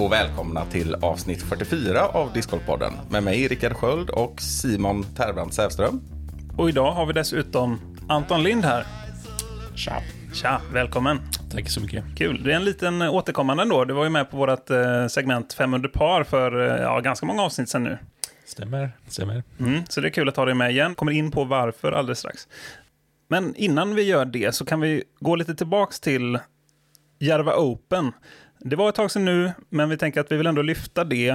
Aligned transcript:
och 0.00 0.12
välkomna 0.12 0.64
till 0.64 0.94
avsnitt 0.94 1.42
44 1.42 2.06
av 2.06 2.32
Discgolfpodden 2.32 2.92
med 3.10 3.22
mig 3.22 3.48
Rickard 3.48 3.72
Sköld 3.72 4.10
och 4.10 4.40
Simon 4.40 5.02
Terbrand 5.02 5.54
Sävström. 5.54 6.00
Och 6.56 6.68
idag 6.68 6.92
har 6.92 7.06
vi 7.06 7.12
dessutom 7.12 7.80
Anton 8.08 8.42
Lind 8.42 8.64
här. 8.64 8.86
Tja. 9.74 10.02
Tja, 10.34 10.60
välkommen. 10.72 11.20
Tack 11.52 11.70
så 11.70 11.80
mycket. 11.80 12.04
Kul. 12.16 12.42
Det 12.42 12.52
är 12.52 12.56
en 12.56 12.64
liten 12.64 13.02
återkommande 13.02 13.62
ändå. 13.62 13.84
Du 13.84 13.94
var 13.94 14.04
ju 14.04 14.10
med 14.10 14.30
på 14.30 14.36
vårt 14.36 14.70
eh, 14.70 15.06
segment 15.06 15.52
500 15.52 15.90
par 15.92 16.24
för 16.24 16.68
eh, 16.68 16.82
ja, 16.82 17.00
ganska 17.00 17.26
många 17.26 17.42
avsnitt 17.42 17.68
sedan 17.68 17.84
nu. 17.84 17.98
Stämmer, 18.46 18.92
stämmer. 19.08 19.42
Mm, 19.60 19.82
så 19.88 20.00
det 20.00 20.08
är 20.08 20.10
kul 20.10 20.28
att 20.28 20.36
ha 20.36 20.44
dig 20.44 20.54
med 20.54 20.70
igen. 20.70 20.94
Kommer 20.94 21.12
in 21.12 21.30
på 21.30 21.44
varför 21.44 21.92
alldeles 21.92 22.18
strax. 22.18 22.48
Men 23.28 23.54
innan 23.54 23.94
vi 23.94 24.02
gör 24.02 24.24
det 24.24 24.54
så 24.54 24.64
kan 24.64 24.80
vi 24.80 25.04
gå 25.20 25.36
lite 25.36 25.54
tillbaks 25.54 26.00
till 26.00 26.38
Järva 27.18 27.56
Open. 27.56 28.12
Det 28.58 28.76
var 28.76 28.88
ett 28.88 28.94
tag 28.94 29.10
sedan 29.10 29.24
nu, 29.24 29.52
men 29.68 29.88
vi 29.88 29.96
tänker 29.96 30.20
att 30.20 30.32
vi 30.32 30.36
vill 30.36 30.46
ändå 30.46 30.62
lyfta 30.62 31.04
det. 31.04 31.28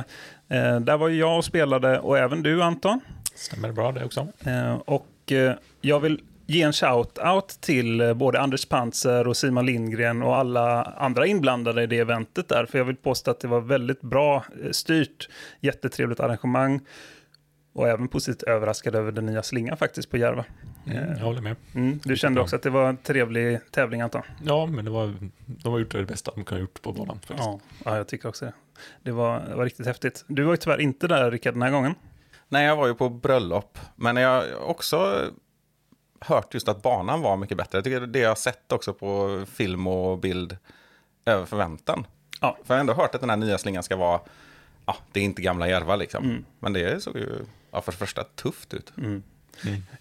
Eh, 0.48 0.80
där 0.80 0.98
var 0.98 1.10
jag 1.10 1.38
och 1.38 1.46
spelade, 1.46 2.00
och 2.00 2.18
även 2.18 2.44
du 2.44 2.64
Anton. 2.64 3.00
Stämmer 3.36 3.72
bra 3.72 3.92
det 3.92 4.06
också. 4.06 4.28
Eh, 4.40 4.74
och 4.74 5.32
eh, 5.32 5.54
jag 5.82 6.00
vill 6.00 6.22
ge 6.52 6.62
en 6.62 6.72
shout-out 6.72 7.62
till 7.62 8.02
eh, 8.02 8.13
både 8.13 8.40
Anders 8.40 8.66
Panzer 8.66 9.28
och 9.28 9.38
Simon 9.38 9.66
Lindgren 9.66 10.22
och 10.22 10.36
alla 10.36 10.84
andra 10.84 11.26
inblandade 11.26 11.84
i 11.84 11.88
det 11.88 11.98
eventet 11.98 12.50
där. 12.50 12.66
För 12.66 12.78
jag 12.78 12.86
vill 12.86 12.96
påstå 12.96 13.32
att 13.32 13.40
det 13.40 13.48
var 13.48 13.62
väldigt 13.62 14.02
bra 14.02 14.46
eh, 14.63 14.72
styrt, 14.72 15.30
jättetrevligt 15.60 16.20
arrangemang. 16.20 16.80
Och 17.74 17.88
även 17.88 18.08
positivt 18.08 18.44
överraskad 18.44 18.96
över 18.96 19.12
den 19.12 19.26
nya 19.26 19.44
slingan 19.44 19.78
faktiskt 19.78 20.10
på 20.10 20.18
Järva. 20.18 20.46
Mm, 20.85 21.18
jag 21.18 21.26
håller 21.26 21.41
med. 21.41 21.55
Mm, 21.76 21.99
du 22.04 22.15
kände 22.15 22.41
också 22.41 22.55
att 22.55 22.62
det 22.62 22.70
var 22.70 22.90
en 22.90 22.98
trevlig 22.98 23.60
tävling 23.71 24.01
Anton? 24.01 24.21
Ja, 24.43 24.65
men 24.65 24.85
det 24.85 24.91
var, 24.91 25.13
de 25.46 25.71
har 25.71 25.79
gjort 25.79 25.91
det 25.91 26.04
bästa 26.04 26.32
de 26.35 26.43
kunde 26.43 26.62
ha 26.62 26.62
gjort 26.62 26.82
på 26.82 26.91
banan. 26.91 27.20
faktiskt. 27.20 27.40
Ja, 27.40 27.60
ja, 27.85 27.98
jag 27.98 28.07
tycker 28.07 28.29
också 28.29 28.46
det. 28.46 28.54
Det 29.04 29.12
var, 29.12 29.40
det 29.49 29.55
var 29.55 29.63
riktigt 29.63 29.85
häftigt. 29.85 30.23
Du 30.27 30.43
var 30.43 30.54
ju 30.54 30.57
tyvärr 30.57 30.82
inte 30.82 31.07
där 31.07 31.32
Rickard 31.32 31.54
den 31.54 31.62
här 31.62 31.71
gången. 31.71 31.96
Nej, 32.49 32.65
jag 32.65 32.76
var 32.76 32.88
ju 32.88 32.93
på 32.93 33.10
bröllop, 33.10 33.79
men 33.96 34.18
jag 34.18 34.29
har 34.29 34.63
också 34.63 35.29
hört 36.20 36.54
just 36.54 36.68
att 36.68 36.82
banan 36.82 37.21
var 37.21 37.38
mycket 37.38 37.57
bättre. 37.57 37.77
Jag 37.77 37.84
tycker 37.84 37.99
det 37.99 38.20
jag 38.20 38.29
har 38.29 38.35
sett 38.35 38.71
också 38.71 38.93
på 38.93 39.43
film 39.51 39.88
och 39.88 40.20
bild 40.20 40.57
över 41.26 41.45
förväntan. 41.45 42.07
Ja. 42.41 42.57
För 42.63 42.73
jag 42.73 42.76
har 42.76 42.79
ändå 42.79 42.93
hört 42.93 43.16
att 43.16 43.21
den 43.21 43.29
här 43.29 43.38
nya 43.38 43.57
slingan 43.57 43.84
ska 43.84 43.95
vara, 43.95 44.21
ja, 44.85 44.95
det 45.12 45.20
är 45.20 45.23
inte 45.23 45.41
gamla 45.41 45.70
Järva 45.70 45.95
liksom. 45.95 46.23
Mm. 46.23 46.45
Men 46.60 46.73
det 46.73 47.04
såg 47.04 47.18
ju, 47.18 47.29
ja, 47.71 47.82
för 47.82 47.91
det 47.91 47.98
första 47.98 48.23
tufft 48.23 48.73
ut. 48.73 48.93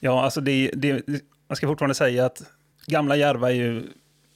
Ja, 0.01 0.25
alltså 0.25 0.41
det, 0.41 0.70
det, 0.75 1.03
man 1.48 1.56
ska 1.56 1.67
fortfarande 1.67 1.95
säga 1.95 2.27
att 2.27 2.43
gamla 2.87 3.17
Järva 3.17 3.51
är 3.51 3.55
ju 3.55 3.83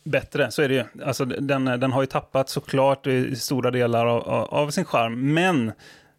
bättre, 0.05 0.51
så 0.51 0.63
är 0.63 0.69
det 0.69 0.75
ju. 0.75 1.05
Alltså 1.05 1.25
den, 1.25 1.65
den 1.65 1.93
har 1.93 2.03
ju 2.03 2.07
tappat 2.07 2.49
såklart 2.49 3.07
i 3.07 3.37
stora 3.37 3.71
delar 3.71 4.07
av, 4.07 4.23
av, 4.29 4.71
sin 4.71 4.85
charm, 4.85 5.35
men 5.35 5.73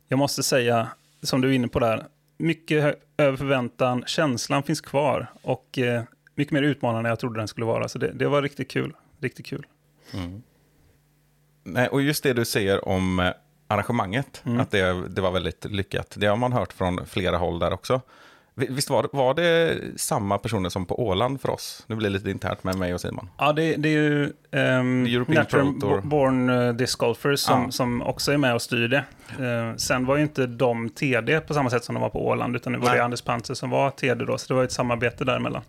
jag 0.07 0.17
måste 0.19 0.43
säga, 0.43 0.87
som 1.21 1.41
du 1.41 1.49
är 1.49 1.53
inne 1.53 1.67
på 1.67 1.79
där, 1.79 2.05
mycket 2.37 2.99
över 3.17 3.37
förväntan, 3.37 4.03
känslan 4.07 4.63
finns 4.63 4.81
kvar 4.81 5.31
och 5.41 5.77
eh, 5.79 6.03
mycket 6.35 6.51
mer 6.53 6.61
utmanande 6.61 7.07
än 7.07 7.11
jag 7.11 7.19
trodde 7.19 7.39
den 7.39 7.47
skulle 7.47 7.65
vara. 7.65 7.87
Så 7.87 7.97
det, 7.97 8.11
det 8.11 8.27
var 8.27 8.41
riktigt 8.41 8.71
kul, 8.71 8.93
riktigt 9.21 9.45
kul. 9.45 9.65
Nej, 11.63 11.87
och 11.87 12.01
just 12.01 12.23
det 12.23 12.33
du 12.33 12.45
säger 12.45 12.87
om 12.87 13.19
eh, 13.19 13.31
arrangemanget, 13.67 14.41
Mm. 14.45 14.59
att 14.59 14.71
det, 14.71 15.07
det 15.09 15.21
var 15.21 15.31
väldigt 15.31 15.65
lyckat. 15.65 16.15
Det 16.17 16.27
har 16.27 16.35
man 16.37 16.53
hört 16.53 16.73
från 16.73 17.05
flera 17.05 17.37
håll 17.37 17.59
där 17.59 17.73
också. 17.73 18.01
Vi- 18.57 18.67
Visst 18.69 18.89
var, 18.89 19.07
var 19.11 19.33
det 19.33 19.77
samma 19.95 20.37
personer 20.37 20.69
som 20.69 20.85
på 20.85 21.07
Åland 21.07 21.41
för 21.41 21.49
oss? 21.49 21.83
Nu 21.87 21.95
blir 21.95 22.09
det 22.09 22.13
lite 22.13 22.29
internt 22.31 22.63
med 22.63 22.77
mig 22.77 22.93
och 22.93 23.01
Simon. 23.01 23.29
Ja, 23.37 23.53
det, 23.53 23.75
det 23.75 23.89
är 23.89 23.93
ju 23.93 24.33
um, 24.51 25.03
Natural. 25.27 26.01
Born 26.03 26.49
uh, 26.49 26.73
Disc 26.73 26.95
Golfers 26.95 27.39
som, 27.39 27.61
Ja. 27.63 27.71
som 27.71 28.01
också 28.01 28.31
är 28.31 28.37
med 28.37 28.53
och 28.55 28.61
styr 28.61 28.87
det. 28.87 29.03
Eh, 29.45 29.75
sen 29.77 30.05
var 30.05 30.15
ju 30.15 30.21
inte 30.23 30.47
de 30.47 30.89
TD 30.89 31.39
på 31.39 31.53
samma 31.53 31.69
sätt 31.69 31.83
som 31.83 31.95
de 31.95 32.01
var 32.01 32.09
på 32.09 32.27
Åland, 32.27 32.55
utan 32.55 32.73
det 32.73 32.79
var 32.79 32.87
Nej. 32.87 32.97
det 32.97 33.03
Anders 33.03 33.21
Panzer 33.21 33.53
som 33.53 33.69
var 33.69 33.89
TD 33.89 34.25
då, 34.25 34.37
så 34.37 34.47
det 34.47 34.53
var 34.53 34.63
ett 34.63 34.71
samarbete 34.71 35.25
däremellan. 35.25 35.61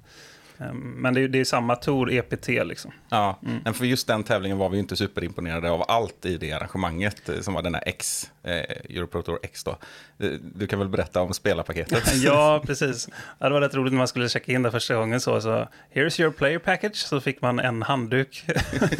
Um, 0.58 0.76
men 1.02 1.14
det, 1.14 1.20
är- 1.20 1.28
det 1.28 1.40
är 1.40 1.44
samma 1.44 1.76
Tour 1.76 2.12
EPT 2.12 2.48
liksom. 2.48 2.92
Ja, 3.08 3.38
Mm. 3.42 3.58
men 3.64 3.74
för 3.74 3.84
just 3.84 4.06
den 4.06 4.22
tävlingen 4.24 4.58
var 4.58 4.68
vi 4.68 4.78
inte 4.78 4.96
superimponerade 4.96 5.70
av 5.70 5.84
allt 5.88 6.26
i 6.26 6.36
det 6.36 6.52
arrangemanget, 6.52 7.28
eh, 7.28 7.40
som 7.40 7.54
var 7.54 7.62
den 7.62 7.74
här 7.74 7.82
X, 7.86 8.30
eh, 8.42 8.52
Europro 8.96 9.22
Tour 9.22 9.38
X 9.42 9.64
då. 9.64 9.70
Eh, 10.18 10.30
Du 10.54 10.66
kan 10.66 10.78
väl 10.78 10.88
berätta 10.88 11.20
om 11.22 11.34
spelarpaketet? 11.34 12.14
ja, 12.22 12.62
precis. 12.66 13.08
Ja, 13.38 13.46
det 13.48 13.52
var 13.52 13.60
rätt 13.60 13.74
roligt 13.74 13.92
när 13.92 13.98
man 13.98 14.08
skulle 14.08 14.28
checka 14.28 14.52
in 14.52 14.62
där 14.62 14.70
första 14.70 14.94
gången 14.94 15.20
så, 15.20 15.40
så 15.40 15.68
here's 15.94 16.20
your 16.20 16.32
player 16.32 16.58
package, 16.58 16.96
så 16.96 17.20
fick 17.20 17.40
man 17.42 17.58
en 17.60 17.82
handduk. 17.82 18.44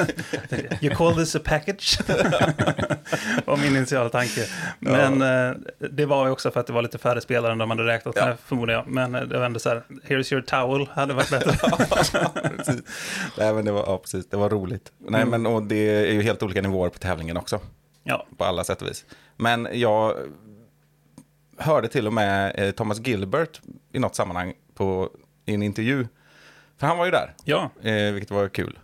you 0.81 0.94
call 0.94 1.15
this 1.17 1.37
a 1.37 1.41
package? 1.44 1.99
var 3.44 3.56
min 3.56 3.77
initiala 3.77 4.09
tanke. 4.09 4.47
Men 4.81 5.23
eh, 5.23 5.56
det 5.91 6.06
var 6.06 6.27
ju 6.27 6.33
också 6.33 6.50
för 6.50 6.61
att 6.61 6.67
det 6.67 6.73
var 6.73 6.83
lite 6.83 6.99
färre 6.99 7.21
spelare 7.21 7.53
än 7.53 7.59
de 7.59 7.71
hade 7.71 7.87
räknat 7.87 8.15
med, 8.15 8.28
Ja. 8.28 8.37
förmodar 8.47 8.75
jag. 8.75 8.87
Men 8.87 9.12
det 9.12 9.38
var 9.38 9.47
ändå 9.47 9.59
så 9.61 9.69
här, 9.69 9.83
here's 10.09 10.33
your 10.33 10.43
towel, 10.43 10.88
hade 10.93 11.15
varit 11.15 11.31
bättre. 11.31 11.45
Precis. 12.56 12.82
Nej, 13.38 13.54
men 13.54 13.64
det 13.64 13.72
var, 13.72 13.84
ja, 13.86 13.98
precis, 13.98 14.26
det 14.28 14.36
var 14.36 14.50
roligt. 14.50 14.92
Nej, 14.98 15.22
Mm. 15.22 15.42
men 15.42 15.52
och 15.52 15.62
det 15.62 15.76
är 16.08 16.12
ju 16.12 16.22
helt 16.22 16.42
olika 16.42 16.62
nivåer 16.62 16.88
på 16.88 16.98
tävlingen 16.98 17.36
också. 17.36 17.60
ja, 18.02 18.26
på 18.36 18.44
alla 18.44 18.64
sätt 18.64 18.82
och 18.82 18.88
vis. 18.88 19.04
Men 19.36 19.68
jag 19.72 20.14
hörde 21.58 21.88
till 21.88 22.06
och 22.06 22.12
med 22.12 22.52
eh, 22.58 22.70
Thomas 22.70 23.00
Gilbert 23.06 23.60
i 23.92 23.98
något 23.98 24.14
sammanhang 24.14 24.52
på, 24.74 25.10
i 25.44 25.54
en 25.54 25.62
intervju. 25.62 26.06
För 26.78 26.86
han 26.86 26.98
var 26.98 27.04
ju 27.04 27.10
där, 27.10 27.34
ja, 27.44 27.70
eh, 27.82 28.12
vilket 28.12 28.30
var 28.30 28.48
kul. 28.48 28.78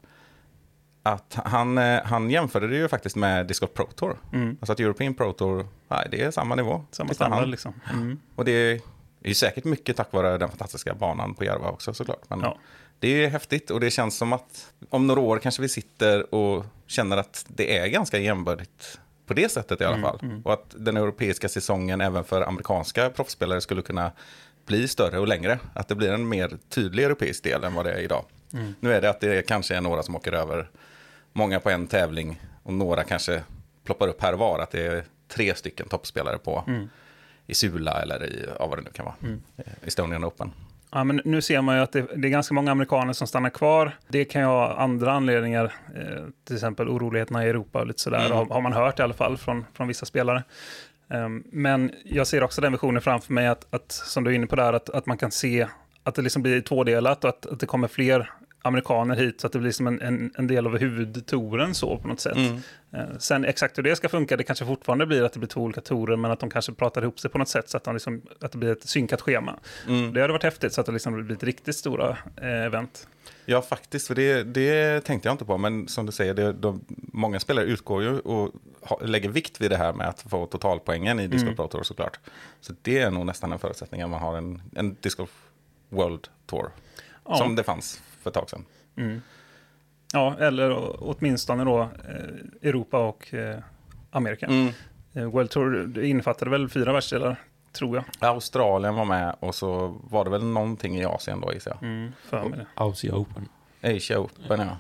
Att 1.03 1.39
han, 1.45 1.79
eh, 1.79 2.01
han 2.05 2.31
jämförde 2.31 2.69
det 2.69 2.77
ju 2.77 2.89
faktiskt 2.89 3.17
med 3.17 3.47
Disc 3.47 3.61
Pro 3.75 3.87
Tour. 3.97 4.17
mm. 4.33 4.57
Alltså 4.61 4.73
att 4.73 4.81
European 4.81 5.15
Pro 5.15 5.33
Tour, 5.33 5.67
nej, 5.89 6.09
det 6.11 6.23
är 6.23 6.31
samma 6.31 6.55
nivå. 6.55 6.85
samma 6.91 7.15
standard 7.15 7.49
liksom. 7.49 7.75
Mm. 7.93 8.21
Och 8.37 8.45
det 8.45 8.81
är 9.25 9.29
ju 9.29 9.35
säkert 9.35 9.65
mycket 9.65 9.97
tack 9.97 10.13
vare 10.13 10.39
den 10.39 10.49
fantastiska 10.49 10.95
banan 10.95 11.35
på 11.35 11.45
Järva 11.45 11.69
också 11.71 11.95
såklart. 11.95 12.23
Men 12.31 12.41
Ja. 12.41 12.59
det 12.99 13.25
är 13.25 13.29
häftigt 13.29 13.71
och 13.71 13.81
det 13.81 13.91
känns 13.91 14.17
som 14.17 14.33
att 14.33 14.73
om 14.91 15.07
några 15.07 15.21
år 15.21 15.39
kanske 15.39 15.63
vi 15.63 15.69
sitter 15.69 16.35
och 16.35 16.65
känner 16.87 17.17
att 17.17 17.45
det 17.49 17.79
är 17.79 17.87
ganska 17.87 18.19
jämbördigt 18.19 18.99
på 19.27 19.35
det 19.35 19.53
sättet 19.53 19.81
i 19.81 19.85
alla 19.85 19.97
Mm, 19.97 20.11
fall. 20.11 20.41
Och 20.45 20.53
att 20.53 20.75
den 20.79 20.97
europeiska 20.97 21.49
säsongen 21.49 22.01
även 22.01 22.25
för 22.25 22.43
amerikanska 22.43 23.11
proffsspelare 23.11 23.61
skulle 23.61 23.83
kunna 23.83 24.13
bli 24.67 24.89
större 24.89 25.19
och 25.19 25.29
längre. 25.29 25.59
Att 25.75 25.89
det 25.89 25.95
blir 25.95 26.13
en 26.13 26.29
mer 26.29 26.57
tydlig 26.69 27.05
europeisk 27.05 27.43
del 27.45 27.65
än 27.65 27.75
vad 27.75 27.85
det 27.87 27.93
är 27.93 27.99
idag. 28.01 28.25
Mm. 28.53 28.75
Nu 28.81 28.93
är 28.93 29.01
det 29.01 29.11
att 29.11 29.21
det 29.21 29.47
kanske 29.47 29.77
är 29.77 29.81
några 29.81 30.03
som 30.03 30.17
åker 30.17 30.33
över, 30.33 30.71
många 31.33 31.61
på 31.61 31.71
en 31.71 31.87
tävling 31.87 32.41
och 32.63 32.73
några 32.73 33.05
kanske 33.05 33.43
ploppar 33.85 34.09
upp 34.09 34.23
här 34.23 34.33
och 34.33 34.39
var. 34.39 34.59
Att 34.59 34.71
det 34.71 34.87
är 34.87 35.05
tre 35.29 35.55
stycken 35.55 35.89
toppspelare 35.89 36.39
på 36.39 36.65
Mm. 36.67 36.89
I 37.47 37.55
Sula 37.55 38.03
eller 38.03 38.25
i, 38.25 38.47
ja, 38.59 38.67
vad 38.67 38.79
det 38.79 38.83
nu 38.83 38.91
kan 38.91 39.05
vara, 39.05 39.15
Eh, 39.57 39.65
Estonian 39.85 40.25
Open. 40.25 40.51
Ja, 40.95 41.05
men 41.05 41.21
nu 41.25 41.43
ser 41.43 41.63
man 41.63 41.77
ju 41.77 41.83
att 41.83 41.93
det, 41.93 42.07
det 42.17 42.29
är 42.29 42.31
ganska 42.31 42.55
många 42.55 42.71
amerikaner 42.73 43.13
som 43.13 43.27
stannar 43.27 43.51
kvar. 43.51 43.93
Det 44.09 44.25
kan 44.25 44.43
ju 44.43 44.47
ha 44.47 44.75
andra 44.75 45.13
anledningar, 45.13 45.73
eh, 45.97 46.25
till 46.45 46.57
exempel 46.57 46.89
oroligheterna 46.89 47.47
i 47.47 47.49
Europa 47.49 47.81
och 47.81 47.87
lite 47.87 48.01
sådär, 48.01 48.27
Mm. 48.27 48.33
har, 48.39 48.47
har 48.47 48.61
man 48.61 48.73
hört 48.73 48.99
i 48.99 49.03
alla 49.03 49.15
fall 49.15 49.37
från, 49.37 49.65
från 49.75 49.89
vissa 49.89 50.07
spelare. 50.07 50.43
Ehm, 51.11 51.43
men 51.53 51.91
jag 52.05 52.27
ser 52.27 52.43
också 52.43 52.61
den 52.61 52.73
visionen 52.73 53.03
framför 53.03 53.33
mig, 53.33 53.47
att, 53.47 53.75
att, 53.75 53.93
som 53.93 54.25
du 54.25 54.31
är 54.31 54.35
inne 54.35 54.47
på 54.47 54.57
där, 54.57 54.73
att, 54.73 54.91
att 54.91 55.07
man 55.07 55.19
kan 55.19 55.31
se 55.31 55.67
att 56.03 56.15
det 56.15 56.23
liksom 56.23 56.43
blir 56.43 56.61
tvådelat 56.61 57.25
och 57.25 57.31
att, 57.31 57.47
att 57.47 57.61
det 57.61 57.67
kommer 57.67 57.89
fler 57.89 58.31
amerikaner 58.63 59.17
hit 59.17 59.41
så 59.41 59.47
att 59.47 59.53
det 59.53 59.59
blir 59.59 59.73
som 59.73 59.87
en, 59.87 60.01
en, 60.01 60.33
en 60.39 60.47
del 60.47 60.67
av 60.67 60.79
huvudtouren 60.79 61.75
så 61.75 61.99
på 61.99 62.09
något 62.09 62.21
sätt. 62.21 62.37
Mm. 62.37 62.57
Eh, 62.93 63.19
Sen 63.19 63.45
exakt 63.45 63.79
hur 63.79 63.83
det 63.83 63.97
ska 63.97 64.09
funka, 64.09 64.37
det 64.37 64.45
kanske 64.45 64.67
fortfarande 64.67 65.07
blir 65.07 65.23
att 65.23 65.33
det 65.33 65.39
blir 65.39 65.49
två 65.49 65.61
olika 65.61 65.81
tourer, 65.81 66.17
men 66.17 66.31
att 66.31 66.41
de 66.41 66.51
kanske 66.51 66.73
pratar 66.73 67.03
ihop 67.03 67.21
sig 67.21 67.31
på 67.31 67.39
något 67.39 67.49
sätt 67.49 67.69
så 67.69 67.77
att, 67.77 67.85
de 67.85 67.95
liksom, 67.95 68.23
att 68.41 68.53
det 68.53 68.59
blir 68.59 68.73
ett 68.73 68.89
synkat 68.89 69.21
schema. 69.21 69.59
Mm. 69.89 70.15
Det 70.15 70.21
hade 70.21 70.33
varit 70.33 70.43
häftigt 70.43 70.73
så 70.73 70.81
att 70.81 70.87
det 70.87 70.93
liksom 70.93 71.27
blir 71.27 71.37
ett 71.37 71.43
riktigt 71.43 71.77
stora 71.77 72.19
eh, 72.37 72.65
event. 72.65 73.09
Ja, 73.45 73.63
faktiskt, 73.63 74.07
för 74.07 74.15
det, 74.15 74.43
det 74.43 75.01
tänkte 75.01 75.29
jag 75.29 75.35
inte 75.35 75.45
på. 75.45 75.59
Men 75.59 75.89
som 75.89 76.07
du 76.07 76.13
säger, 76.13 76.35
det, 76.35 76.53
de, 76.53 76.85
många 77.13 77.41
spelare 77.41 77.65
utgår 77.65 78.03
ju 78.03 78.19
och 78.19 78.55
ha, 78.81 79.01
lägger 79.01 79.29
vikt 79.29 79.61
vid 79.61 79.71
det 79.71 79.77
här 79.77 79.93
med 79.93 80.09
att 80.09 80.23
få 80.23 80.47
totalpoängen 80.47 81.21
i 81.21 81.27
Disc 81.27 81.45
Golf 81.45 81.57
Pro 81.57 81.69
Tour 81.69 81.83
såklart. 81.83 82.21
Så 82.61 82.73
det 82.83 82.99
är 82.99 83.11
nog 83.11 83.27
nästan 83.27 83.53
en 83.53 83.59
förutsättning 83.59 84.03
att 84.03 84.11
man 84.11 84.21
har 84.21 84.37
en, 84.37 84.63
en 84.75 84.97
Disc 85.01 85.17
Golf 85.17 85.31
World 85.89 86.29
Tour. 86.47 86.71
Ja. 87.25 87.37
Som 87.37 87.57
det 87.57 87.63
fanns 87.63 88.03
för 88.23 88.31
ett 88.31 88.35
tag 88.35 88.51
sedan. 88.51 88.65
Mm. 88.97 89.23
Ja, 90.13 90.37
eller 90.41 90.97
åtminstone 91.05 91.65
då 91.65 91.81
eh, 91.81 92.69
Europa 92.69 92.99
och 92.99 93.35
eh, 93.35 93.59
Amerika. 94.11 94.47
Mm. 94.47 94.69
Eh, 95.13 95.25
World 95.25 95.51
Tour 95.51 95.87
det 95.87 96.07
innefattade 96.09 96.51
väl 96.51 96.69
fyra 96.69 96.93
världsdelar, 96.93 97.37
tror 97.73 97.97
jag. 97.97 98.29
Australien 98.31 98.95
var 98.95 99.05
med 99.05 99.37
och 99.41 99.55
så 99.55 99.97
var 100.11 100.25
det 100.25 100.31
väl 100.31 100.45
någonting 100.45 100.97
i 100.99 101.05
Asien 101.05 101.41
då 101.41 101.53
gissar 101.53 101.71
jag. 101.81 101.83
Mm, 101.89 102.13
för 102.25 102.45
mig 102.45 102.59
det. 102.59 102.67
Aussie 102.75 103.13
Open. 103.13 103.49
Asia 103.83 104.19
Open 104.21 104.61
ja. 104.61 104.77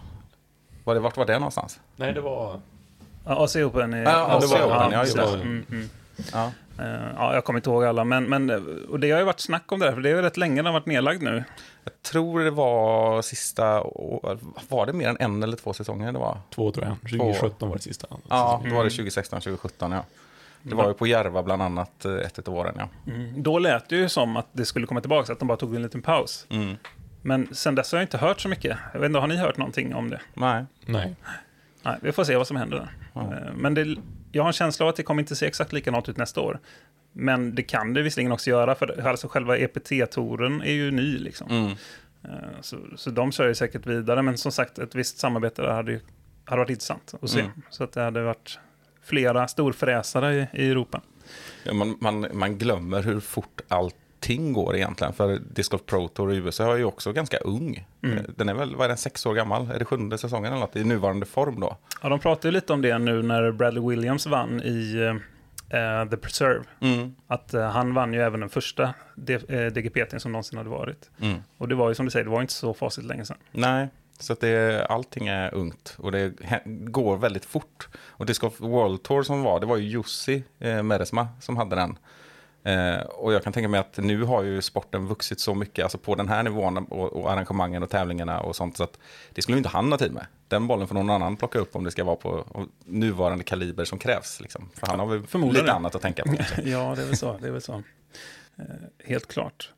Var 0.84 0.94
det, 0.94 1.00
vart 1.00 1.16
var 1.16 1.26
det 1.26 1.38
någonstans? 1.38 1.80
Nej, 1.96 2.12
det 2.12 2.20
var... 2.20 2.60
Ja, 3.26 3.44
AC 3.44 3.56
Open. 3.56 3.92
är- 3.94 4.02
Ja, 4.04 4.26
AC 4.26 4.50
det 4.52 4.58
var- 4.58 4.66
Open, 4.66 4.92
ja, 4.92 5.00
just 5.00 5.16
det. 5.16 5.22
Mm, 5.34 5.64
mm. 5.70 5.88
Ja. 6.32 6.50
Ja, 7.16 7.34
jag 7.34 7.44
kommer 7.44 7.58
inte 7.58 7.70
ihåg 7.70 7.84
alla, 7.84 8.04
men, 8.04 8.24
men 8.24 8.50
och 8.88 9.00
det 9.00 9.10
har 9.10 9.18
ju 9.18 9.24
varit 9.24 9.40
snack 9.40 9.72
om 9.72 9.78
det 9.78 9.86
där, 9.86 9.92
för 9.92 10.00
det 10.00 10.10
är 10.10 10.16
ju 10.16 10.22
rätt 10.22 10.36
länge 10.36 10.56
den 10.56 10.66
har 10.66 10.72
varit 10.72 10.86
nedlagd 10.86 11.22
nu. 11.22 11.44
Jag 11.84 12.02
tror 12.02 12.40
det 12.40 12.50
var 12.50 13.22
sista, 13.22 13.64
var 14.68 14.86
det 14.86 14.92
mer 14.92 15.08
än 15.08 15.16
en 15.20 15.42
eller 15.42 15.56
två 15.56 15.72
säsonger 15.72 16.12
det 16.12 16.18
var? 16.18 16.38
Två 16.54 16.70
tror 16.72 16.86
jag. 16.86 16.96
2017 17.10 17.68
var 17.68 17.76
det 17.76 17.82
sista. 17.82 18.06
Ja, 18.28 18.58
då 18.62 18.66
Mm. 18.66 18.76
var 18.76 18.84
det 18.84 18.90
2016, 18.90 19.40
2017 19.40 19.92
ja. 19.92 20.04
Det 20.62 20.74
var 20.74 20.88
ju 20.88 20.94
på 20.94 21.06
Järva 21.06 21.42
bland 21.42 21.62
annat 21.62 22.04
eh, 22.04 22.14
ett 22.14 22.48
av 22.48 22.54
åren 22.54 22.74
ja. 22.78 22.88
Mm. 23.12 23.42
Då 23.42 23.58
lät 23.58 23.88
det 23.88 23.96
ju 23.96 24.08
som 24.08 24.36
att 24.36 24.46
det 24.52 24.64
skulle 24.64 24.86
komma 24.86 25.00
tillbaka, 25.00 25.32
att 25.32 25.38
de 25.38 25.48
bara 25.48 25.56
tog 25.58 25.74
en 25.76 25.82
liten 25.82 26.02
paus. 26.02 26.46
Mm. 26.50 26.76
Men 27.22 27.54
sen 27.54 27.74
dess 27.74 27.92
har 27.92 27.98
jag 27.98 28.04
inte 28.04 28.18
hört 28.18 28.40
så 28.40 28.48
mycket. 28.48 28.78
Jag 28.92 29.00
vet 29.00 29.06
inte, 29.08 29.18
har 29.20 29.26
ni 29.26 29.36
hört 29.36 29.56
någonting 29.56 29.94
om 29.94 30.10
det? 30.10 30.20
Nej. 30.34 30.64
Nej. 30.86 31.14
Nej, 31.82 31.98
vi 32.02 32.12
får 32.12 32.24
se 32.24 32.36
vad 32.36 32.46
som 32.46 32.56
händer. 32.56 32.88
Ja. 33.12 33.20
Eh, 33.20 33.52
Men 33.54 33.74
det, 33.74 33.96
jag 34.32 34.42
har 34.42 34.48
en 34.48 34.52
känsla 34.52 34.84
av 34.86 34.90
att 34.90 34.96
det 34.96 35.02
kommer 35.02 35.22
inte 35.22 35.36
se 35.36 35.46
exakt 35.46 35.72
likadant 35.72 36.08
ut 36.08 36.16
nästa 36.16 36.40
år. 36.40 36.58
Men 37.12 37.54
det 37.54 37.62
kan 37.62 37.94
det 37.94 38.02
visserligen 38.02 38.32
också 38.32 38.50
göra, 38.50 38.74
för 38.74 39.06
alltså 39.08 39.28
själva 39.28 39.56
EPT-touren 39.58 40.62
är 40.62 40.72
ju 40.72 40.90
ny. 40.90 41.18
Liksom. 41.18 41.50
Mm. 41.50 41.70
Eh, 42.24 42.60
Så, 42.60 42.78
så 42.96 43.10
de 43.10 43.32
kör 43.32 43.48
ju 43.48 43.54
säkert 43.54 43.86
vidare, 43.86 44.22
men 44.22 44.38
som 44.38 44.52
sagt, 44.52 44.78
ett 44.78 44.94
visst 44.94 45.18
samarbete 45.18 45.62
där 45.62 45.70
hade, 45.72 45.92
ju, 45.92 46.00
hade 46.44 46.58
varit 46.58 46.70
intressant 46.70 47.14
att 47.22 47.30
se. 47.30 47.40
Mm. 47.40 47.52
Så 47.70 47.84
att 47.84 47.92
det 47.92 48.00
hade 48.02 48.22
varit 48.22 48.58
flera 49.02 49.48
storfräsare 49.48 50.34
i, 50.34 50.46
i 50.52 50.70
Europa. 50.70 51.00
Ja, 51.64 51.72
man, 51.74 51.96
man, 52.00 52.26
man 52.32 52.58
glömmer 52.58 53.02
hur 53.02 53.20
fort 53.20 53.60
allting 53.68 54.52
går 54.52 54.76
egentligen. 54.76 55.12
För 55.12 55.38
Disc 55.54 55.68
Golf 55.70 55.86
Pro 55.86 56.08
Tour 56.08 56.32
i 56.32 56.36
USA 56.36 56.72
är 56.72 56.76
ju 56.78 56.84
också 56.84 57.12
ganska 57.12 57.36
ung. 57.38 57.86
Mm. 58.02 58.18
Eh, 58.18 58.24
Den 58.36 58.48
är 58.48 58.54
väl, 58.54 58.76
vad 58.76 58.84
är 58.84 58.88
den, 58.88 58.96
sex 58.96 59.26
år 59.26 59.34
gammal? 59.34 59.70
Är 59.70 59.78
det 59.78 59.84
sjunde 59.84 60.18
säsongen 60.18 60.52
eller 60.52 60.60
något? 60.60 60.76
I 60.76 60.84
nuvarande 60.84 61.26
form 61.26 61.60
då? 61.60 61.76
Ja, 62.02 62.08
de 62.08 62.18
pratade 62.18 62.48
ju 62.48 62.52
lite 62.52 62.72
om 62.72 62.82
det 62.82 62.98
nu 62.98 63.22
när 63.22 63.52
Bradley 63.52 63.88
Williams 63.88 64.26
vann 64.26 64.62
i 64.62 65.18
eh, 65.72 66.04
The 66.10 66.16
Preserve. 66.16 66.64
Mm. 66.80 67.14
Att 67.26 67.54
eh, 67.54 67.70
han 67.70 67.94
vann 67.94 68.12
ju 68.12 68.20
även 68.22 68.40
den 68.40 68.48
första 68.48 68.94
D- 69.14 69.38
eh, 69.48 69.66
DGPT 69.66 70.22
som 70.22 70.32
någonsin 70.32 70.58
hade 70.58 70.70
varit. 70.70 71.10
Mm. 71.20 71.38
Och 71.58 71.68
det 71.68 71.74
var 71.74 71.88
ju 71.88 71.94
som 71.94 72.04
du 72.04 72.10
säger, 72.10 72.24
det 72.24 72.30
var 72.30 72.40
inte 72.40 72.52
så 72.52 72.74
facit 72.74 73.04
länge 73.04 73.24
sedan. 73.24 73.36
Nej, 73.52 73.88
så 74.18 74.32
att 74.32 74.40
det, 74.40 74.86
allting 74.88 75.28
är 75.28 75.54
ungt 75.54 75.94
och 75.98 76.12
det 76.12 76.32
går 76.66 77.16
väldigt 77.16 77.44
fort. 77.44 77.88
Och 78.08 78.26
Disc 78.26 78.42
World 78.58 79.02
Tour 79.02 79.22
som 79.22 79.42
var, 79.42 79.60
det 79.60 79.66
var 79.66 79.76
ju 79.76 79.88
Jussi 79.88 80.44
eh, 80.58 80.82
Meresma 80.82 81.28
som 81.40 81.56
hade 81.56 81.76
den. 81.76 81.98
Eh, 82.64 83.00
och 83.00 83.32
jag 83.32 83.44
kan 83.44 83.52
tänka 83.52 83.68
mig 83.68 83.80
att 83.80 83.96
nu 83.96 84.22
har 84.22 84.42
ju 84.42 84.62
sporten 84.62 85.06
vuxit 85.06 85.40
så 85.40 85.54
mycket, 85.54 85.82
alltså 85.82 85.98
på 85.98 86.14
den 86.14 86.28
här 86.28 86.42
nivån 86.42 86.78
och, 86.78 87.12
och 87.12 87.32
arrangemangen 87.32 87.82
och 87.82 87.90
tävlingarna 87.90 88.40
och 88.40 88.56
sånt, 88.56 88.76
så 88.76 88.84
att 88.84 88.98
det 89.32 89.42
skulle 89.42 89.56
ju 89.56 89.58
inte 89.58 89.68
han 89.68 89.92
ha 89.92 89.98
tid 89.98 90.12
med. 90.12 90.26
Den 90.48 90.66
bollen 90.66 90.88
får 90.88 90.94
någon 90.94 91.10
annan 91.10 91.36
plocka 91.36 91.58
upp 91.58 91.76
om 91.76 91.84
det 91.84 91.90
ska 91.90 92.04
vara 92.04 92.16
på 92.16 92.44
nuvarande 92.84 93.44
kaliber 93.44 93.84
som 93.84 93.98
krävs. 93.98 94.40
Liksom. 94.40 94.68
För 94.74 94.86
han 94.86 95.00
har 95.00 95.06
väl 95.06 95.26
Förmodligen. 95.26 95.64
lite 95.64 95.72
annat 95.74 95.94
att 95.94 96.02
tänka 96.02 96.22
på. 96.24 96.34
ja, 96.64 96.94
det 96.96 97.02
är 97.02 97.06
väl 97.06 97.16
så. 97.16 97.38
Det 97.40 97.46
är 97.46 97.52
väl 97.52 97.62
så. 97.62 97.82
Eh, 98.56 98.64
helt 99.04 99.28
klart. 99.28 99.70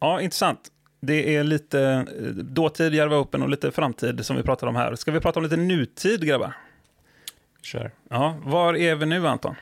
Ja, 0.00 0.20
intressant. 0.20 0.60
Det 1.00 1.36
är 1.36 1.44
lite 1.44 1.80
eh, 1.80 2.24
dåtid, 2.32 2.94
Järva 2.94 3.18
Open 3.18 3.42
och 3.42 3.48
lite 3.48 3.70
framtid 3.70 4.26
som 4.26 4.36
vi 4.36 4.42
pratar 4.42 4.66
om 4.66 4.76
här. 4.76 4.94
Ska 4.94 5.10
vi 5.10 5.20
prata 5.20 5.40
om 5.40 5.44
lite 5.44 5.56
nutid, 5.56 6.26
grabbar? 6.26 6.56
Kör. 7.62 7.90
Ja, 8.10 8.36
var 8.44 8.74
är 8.76 8.94
vi 8.94 9.06
nu, 9.06 9.28
Anton? 9.28 9.54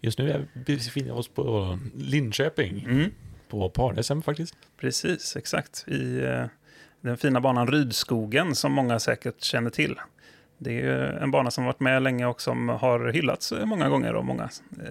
Just 0.00 0.18
nu 0.18 0.48
befinner 0.66 1.04
vi 1.04 1.10
oss 1.10 1.28
på 1.28 1.78
Linköping. 1.94 2.84
Mm. 2.88 3.10
På 3.48 3.68
par-SM 3.68 4.20
faktiskt. 4.20 4.54
Precis, 4.80 5.36
exakt. 5.36 5.84
I 5.88 6.20
eh, 6.20 6.44
den 7.00 7.16
fina 7.16 7.40
banan 7.40 7.66
Rydskogen 7.66 8.54
som 8.54 8.72
många 8.72 8.98
säkert 8.98 9.42
känner 9.42 9.70
till. 9.70 9.96
Det 10.60 10.70
är 10.70 10.74
ju 10.84 11.04
en 11.22 11.30
bana 11.30 11.50
som 11.50 11.64
varit 11.64 11.80
med 11.80 12.02
länge 12.02 12.26
och 12.26 12.40
som 12.40 12.68
har 12.68 13.12
hyllats 13.12 13.52
många 13.64 13.88
gånger 13.88 14.14
av 14.14 14.24
många 14.24 14.42
eh, 14.42 14.48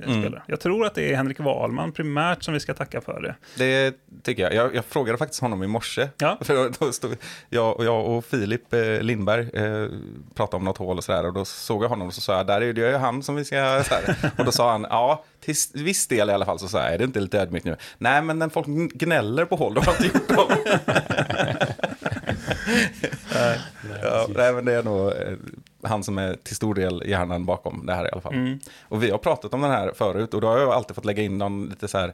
Mm. 0.10 0.22
spelare. 0.22 0.42
Jag 0.48 0.60
tror 0.60 0.86
att 0.86 0.96
det 0.96 1.12
är 1.12 1.16
Henrik 1.16 1.40
Wahlman 1.40 1.92
primärt 1.92 2.44
som 2.44 2.54
vi 2.54 2.60
ska 2.60 2.74
tacka 2.74 3.02
för 3.02 3.22
det. 3.22 3.36
Det 3.56 3.96
tycker 4.24 4.44
jag. 4.44 4.54
jag. 4.54 4.76
Jag 4.76 4.86
frågade 4.86 5.18
faktiskt 5.18 5.42
honom 5.42 5.64
i 5.64 5.68
morse. 5.68 6.10
Ja. 6.18 6.38
För 6.42 6.70
då, 6.80 6.92
stod 6.92 7.16
jag, 7.50 7.78
och 7.78 7.86
jag 7.86 8.06
och 8.06 8.26
Filip 8.26 8.74
eh, 8.74 9.02
Lindberg 9.02 9.50
eh, 9.54 9.88
pratade 10.36 10.58
om 10.58 10.64
något 10.64 10.78
hål 10.78 10.98
och 10.98 11.04
sådär. 11.04 11.26
Och 11.26 11.34
då 11.34 11.46
såg 11.46 11.84
jag 11.84 11.90
honom 11.90 12.08
och 12.08 12.14
så 12.14 12.22
sa 12.22 12.38
jag, 12.38 12.48
där 12.48 12.62
är 12.62 12.74
det 12.74 12.82
ju 12.92 12.96
han 12.98 13.24
som 13.24 13.36
vi 13.36 13.46
ska... 13.46 13.78
Och 14.38 14.46
då 14.46 14.52
sa 14.52 14.72
han, 14.72 14.86
ja, 14.90 15.24
till 15.40 15.56
viss 15.74 16.08
del 16.08 16.30
i 16.30 16.34
alla 16.34 16.46
fall 16.46 16.60
så 16.60 16.68
sa 16.68 16.78
jag, 16.84 16.94
är 16.94 16.98
det 16.98 17.04
inte 17.04 17.20
lite 17.20 17.40
ödmjukt 17.42 17.66
nu? 17.66 17.76
Nej, 17.98 18.22
men 18.22 18.40
när 18.40 18.50
folk 18.50 18.68
gnäller 18.94 19.46
på 19.46 19.56
hål, 19.56 19.74
då 19.74 19.82
har 19.82 19.92
inte 19.92 20.04
gjort 20.18 20.28
dem. 20.28 20.48
ja, 24.08 24.28
nej, 24.36 24.54
men 24.54 24.66
det 24.66 24.74
är 24.74 24.84
nog 24.84 25.08
eh, 25.08 25.34
han 25.84 26.04
som 26.04 26.18
är 26.18 26.34
till 26.34 26.56
stor 26.56 26.76
del 26.76 27.04
hjärnan 27.06 27.46
bakom 27.46 27.86
det 27.86 27.94
här 27.94 28.06
i 28.06 28.10
alla 28.12 28.22
fall. 28.22 28.34
Mm. 28.34 28.60
Och 28.82 29.04
vi 29.04 29.12
har 29.12 29.18
pratat 29.18 29.54
om 29.54 29.62
den 29.62 29.72
här 29.72 29.92
förut 29.96 30.34
och 30.34 30.42
då 30.42 30.48
har 30.48 30.60
jag 30.60 30.70
alltid 30.70 30.96
fått 30.96 31.06
lägga 31.06 31.24
in 31.24 31.38
någon 31.38 31.70
lite 31.70 31.88
så 31.88 31.98
här 31.98 32.14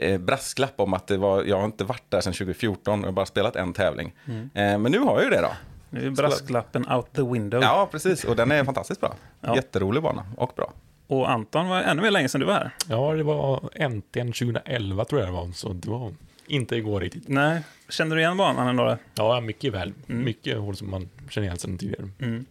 eh, 0.00 0.18
brasklapp 0.18 0.80
om 0.80 0.94
att 0.94 1.06
det 1.06 1.16
var, 1.16 1.44
jag 1.44 1.58
har 1.58 1.64
inte 1.64 1.84
varit 1.84 2.10
där 2.10 2.20
sedan 2.20 2.32
2014 2.32 2.92
och 2.94 3.00
jag 3.00 3.08
har 3.08 3.12
bara 3.12 3.26
spelat 3.26 3.56
en 3.56 3.72
tävling. 3.72 4.12
Eh, 4.26 4.78
men 4.78 4.82
nu 4.82 4.98
har 4.98 5.14
jag 5.14 5.24
ju 5.24 5.30
det 5.30 5.40
då. 5.40 5.52
Nu 5.90 6.06
är 6.06 6.10
brasklappen 6.10 6.88
out 6.88 7.12
the 7.12 7.22
window. 7.22 7.62
Ja, 7.62 7.88
precis. 7.90 8.24
Och 8.24 8.36
den 8.36 8.50
är 8.50 8.64
fantastiskt 8.64 9.00
bra. 9.00 9.14
Ja. 9.40 9.56
Jätterolig 9.56 10.02
bana 10.02 10.26
och 10.36 10.52
bra. 10.56 10.72
Och 11.06 11.30
Anton 11.30 11.68
var 11.68 11.82
ännu 11.82 12.02
mer 12.02 12.10
länge 12.10 12.28
sedan 12.28 12.40
du 12.40 12.46
var 12.46 12.54
här. 12.54 12.70
Ja, 12.88 13.12
det 13.12 13.22
var 13.22 13.70
äntligen 13.74 14.32
2011 14.32 15.04
tror 15.04 15.20
jag 15.20 15.28
det 15.28 15.32
var. 15.32 15.52
Så 15.52 15.72
det 15.72 15.90
var 15.90 16.14
inte 16.46 16.76
igår 16.76 17.00
riktigt. 17.00 17.28
Nej, 17.28 17.62
kände 17.88 18.16
du 18.16 18.20
igen 18.20 18.36
banan 18.36 18.68
ändå? 18.68 18.96
Ja, 19.14 19.40
mycket 19.40 19.72
väl. 19.72 19.92
Mm. 20.08 20.24
Mycket 20.24 20.58
hål 20.58 20.76
som 20.76 20.90
man 20.90 21.08
känner 21.30 21.46
igen 21.46 21.58
sedan 21.58 21.78
tidigare. 21.78 22.08
Mm. 22.18 22.46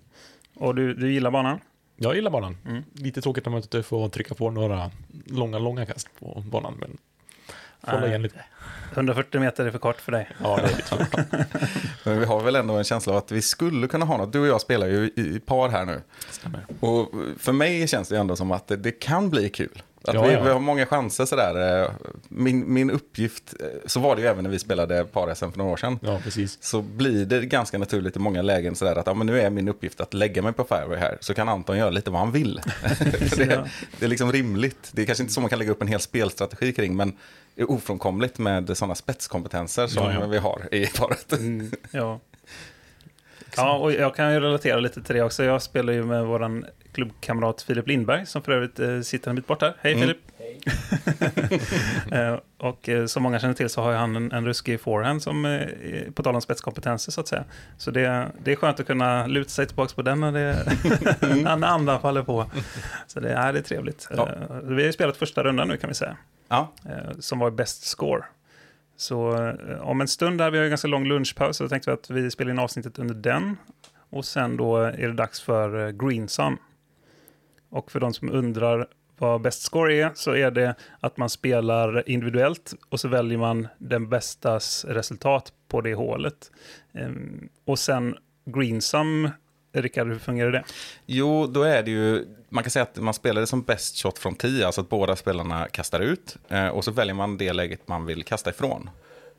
Och 0.55 0.75
du, 0.75 0.93
du 0.93 1.11
gillar 1.11 1.31
banan? 1.31 1.59
Jag 1.95 2.15
gillar 2.15 2.31
banan. 2.31 2.57
Mm. 2.65 2.83
Lite 2.93 3.21
tråkigt 3.21 3.45
när 3.45 3.51
man 3.51 3.61
inte 3.61 3.83
får 3.83 4.09
trycka 4.09 4.35
på 4.35 4.51
några 4.51 4.91
långa, 5.25 5.59
långa 5.59 5.85
kast 5.85 6.19
på 6.19 6.43
banan. 6.45 6.73
Men 6.79 6.97
får 7.85 7.91
hålla 7.91 8.07
igen 8.07 8.21
lite. 8.21 8.45
140 8.93 9.39
meter 9.39 9.65
är 9.65 9.71
för 9.71 9.79
kort 9.79 10.01
för 10.01 10.11
dig. 10.11 10.29
Ja, 10.43 10.55
det 10.55 10.63
är 10.63 10.67
lite 10.67 10.87
svårt. 10.87 11.13
Men 12.03 12.19
vi 12.19 12.25
har 12.25 12.43
väl 12.43 12.55
ändå 12.55 12.73
en 12.73 12.83
känsla 12.83 13.13
av 13.13 13.17
att 13.17 13.31
vi 13.31 13.41
skulle 13.41 13.87
kunna 13.87 14.05
ha 14.05 14.17
något. 14.17 14.33
Du 14.33 14.39
och 14.39 14.47
jag 14.47 14.61
spelar 14.61 14.87
ju 14.87 15.11
i, 15.15 15.35
i 15.35 15.39
par 15.39 15.69
här 15.69 15.85
nu. 15.85 16.01
Stämmer. 16.29 16.65
Och 16.79 17.11
för 17.37 17.51
mig 17.51 17.87
känns 17.87 18.09
det 18.09 18.17
ändå 18.17 18.35
som 18.35 18.51
att 18.51 18.67
det, 18.67 18.75
det 18.75 18.91
kan 18.91 19.29
bli 19.29 19.49
kul. 19.49 19.81
Att 20.07 20.13
Ja, 20.15 20.23
vi, 20.27 20.33
ja. 20.33 20.43
vi 20.43 20.49
har 20.49 20.59
många 20.59 20.85
chanser 20.85 21.25
sådär. 21.25 21.81
Eh, 21.83 21.89
Min, 22.27 22.73
min 22.73 22.91
uppgift, 22.91 23.53
eh, 23.59 23.65
så 23.85 23.99
var 23.99 24.15
det 24.15 24.21
ju 24.21 24.27
även 24.27 24.43
när 24.43 24.51
vi 24.51 24.59
spelade 24.59 25.03
par-SM 25.05 25.51
för 25.51 25.57
några 25.57 25.71
år 25.71 25.77
sedan. 25.77 25.99
Ja, 26.01 26.19
precis. 26.23 26.57
Så 26.63 26.81
blir 26.81 27.25
det 27.25 27.45
ganska 27.45 27.77
naturligt 27.77 28.15
i 28.15 28.19
många 28.19 28.41
lägen 28.41 28.75
sådär 28.75 28.95
att 28.95 29.07
ja, 29.07 29.13
men 29.13 29.27
nu 29.27 29.41
är 29.41 29.49
min 29.49 29.67
uppgift 29.67 30.01
att 30.01 30.13
lägga 30.13 30.41
mig 30.41 30.53
på 30.53 30.63
fairway 30.63 30.97
här. 30.99 31.17
Så 31.21 31.33
kan 31.33 31.49
Anton 31.49 31.77
göra 31.77 31.89
lite 31.89 32.09
vad 32.09 32.19
han 32.19 32.31
vill. 32.31 32.61
Det, 33.37 33.69
det 33.99 34.05
är 34.05 34.09
liksom 34.09 34.31
rimligt. 34.31 34.89
Det 34.91 35.01
är 35.01 35.05
kanske 35.05 35.23
inte 35.23 35.33
så 35.33 35.41
man 35.41 35.49
kan 35.49 35.59
lägga 35.59 35.71
upp 35.71 35.81
en 35.81 35.87
hel 35.87 35.99
spelstrategi 35.99 36.73
kring. 36.73 36.95
Men 36.95 37.13
det 37.55 37.61
är 37.61 37.71
ofrånkomligt 37.71 38.37
med 38.37 38.77
sådana 38.77 38.95
spetskompetenser 38.95 39.87
som 39.87 40.29
vi 40.31 40.37
har 40.37 40.67
i 40.71 40.87
paret. 40.87 41.33
Ja. 41.91 42.19
Ja, 43.57 43.77
och 43.77 43.91
jag 43.91 44.15
kan 44.15 44.33
ju 44.33 44.39
relatera 44.39 44.79
lite 44.79 45.01
till 45.01 45.15
det 45.15 45.21
också. 45.21 45.43
Jag 45.43 45.61
spelar 45.61 45.93
ju 45.93 46.03
med 46.03 46.25
vår 46.25 46.65
klubbkamrat 46.93 47.61
Filip 47.61 47.87
Lindberg, 47.87 48.25
som 48.25 48.41
för 48.41 48.51
övrigt 48.51 48.79
eh, 48.79 49.01
sitter 49.01 49.29
en 49.29 49.35
bit 49.35 49.47
bort 49.47 49.61
här. 49.61 49.75
Hej 49.79 49.93
Mm. 49.93 50.01
Filip! 50.01 50.17
eh, 52.11 52.39
och 52.57 52.89
eh, 52.89 53.05
som 53.05 53.23
många 53.23 53.39
känner 53.39 53.53
till 53.53 53.69
så 53.69 53.81
har 53.81 53.91
ju 53.91 53.97
han 53.97 54.15
en, 54.15 54.31
en 54.31 54.45
ruskig 54.45 54.81
forehand 54.81 55.23
som, 55.23 55.45
eh, 55.45 56.11
på 56.13 56.23
tal 56.23 56.35
om 56.35 56.41
spetskompetenser 56.41 57.11
så 57.11 57.21
att 57.21 57.27
säga. 57.27 57.43
Så 57.77 57.91
det, 57.91 58.27
det 58.43 58.51
är 58.51 58.55
skönt 58.55 58.79
att 58.79 58.87
kunna 58.87 59.27
luta 59.27 59.49
sig 59.49 59.65
tillbaka 59.67 59.93
på 59.95 60.01
den 60.01 60.19
när, 60.19 60.31
det, 60.31 60.57
när 61.57 61.67
andan 61.67 62.01
faller 62.01 62.23
på. 62.23 62.45
Så 63.07 63.19
det, 63.19 63.33
är 63.33 63.53
det 63.53 63.59
är 63.59 63.63
trevligt. 63.63 64.07
Ja. 64.17 64.29
Vi 64.63 64.75
har 64.75 64.81
ju 64.81 64.93
spelat 64.93 65.17
första 65.17 65.43
rundan 65.43 65.67
nu 65.67 65.77
kan 65.77 65.87
vi 65.87 65.93
säga 65.93 66.17
Ja, 66.49 66.73
som 67.19 67.39
var 67.39 67.51
bäst 67.51 67.83
score. 67.83 68.23
Så 68.95 69.45
eh, 69.47 69.81
om 69.81 70.01
en 70.01 70.07
stund 70.07 70.37
där, 70.37 70.51
vi 70.51 70.57
har 70.57 70.63
ju 70.63 70.69
ganska 70.69 70.87
lång 70.87 71.05
lunchpaus, 71.05 71.57
så 71.57 71.63
då 71.63 71.69
tänkte 71.69 71.89
vi 71.89 71.93
att 71.93 72.09
vi 72.09 72.31
spelar 72.31 72.51
in 72.51 72.59
avsnittet 72.59 72.99
under 72.99 73.15
den. 73.15 73.57
Och 74.09 74.25
sen 74.25 74.57
då 74.57 74.81
eh, 74.81 75.03
är 75.03 75.07
det 75.07 75.13
dags 75.13 75.41
för 75.41 75.85
eh, 75.85 75.91
Greensum. 75.91 76.57
Och 77.69 77.91
för 77.91 77.99
de 77.99 78.13
som 78.13 78.31
undrar 78.31 78.87
vad 79.17 79.41
bäst 79.41 79.61
score 79.61 79.95
är, 79.95 80.11
så 80.15 80.35
är 80.35 80.51
det 80.51 80.75
att 80.99 81.17
man 81.17 81.29
spelar 81.29 82.09
individuellt 82.09 82.73
och 82.89 82.99
så 82.99 83.07
väljer 83.07 83.37
man 83.37 83.67
den 83.77 84.09
bästas 84.09 84.85
resultat 84.85 85.53
på 85.67 85.81
det 85.81 85.93
hålet. 85.93 86.51
Ehm, 86.93 87.49
och 87.65 87.79
sen 87.79 88.15
Greensum, 88.45 89.29
Rickard, 89.81 90.07
hur 90.07 90.19
fungerar 90.19 90.51
det? 90.51 90.63
Jo, 91.05 91.47
då 91.47 91.63
är 91.63 91.83
det 91.83 91.91
ju, 91.91 92.25
man 92.49 92.63
kan 92.63 92.71
säga 92.71 92.83
att 92.83 92.97
man 92.97 93.13
spelar 93.13 93.41
det 93.41 93.47
som 93.47 93.61
best 93.61 93.97
shot 94.01 94.19
från 94.19 94.35
10, 94.35 94.65
alltså 94.65 94.81
att 94.81 94.89
båda 94.89 95.15
spelarna 95.15 95.67
kastar 95.67 95.99
ut. 95.99 96.37
Eh, 96.49 96.67
och 96.67 96.83
så 96.83 96.91
väljer 96.91 97.13
man 97.15 97.37
det 97.37 97.53
läget 97.53 97.87
man 97.87 98.05
vill 98.05 98.23
kasta 98.23 98.49
ifrån. 98.49 98.89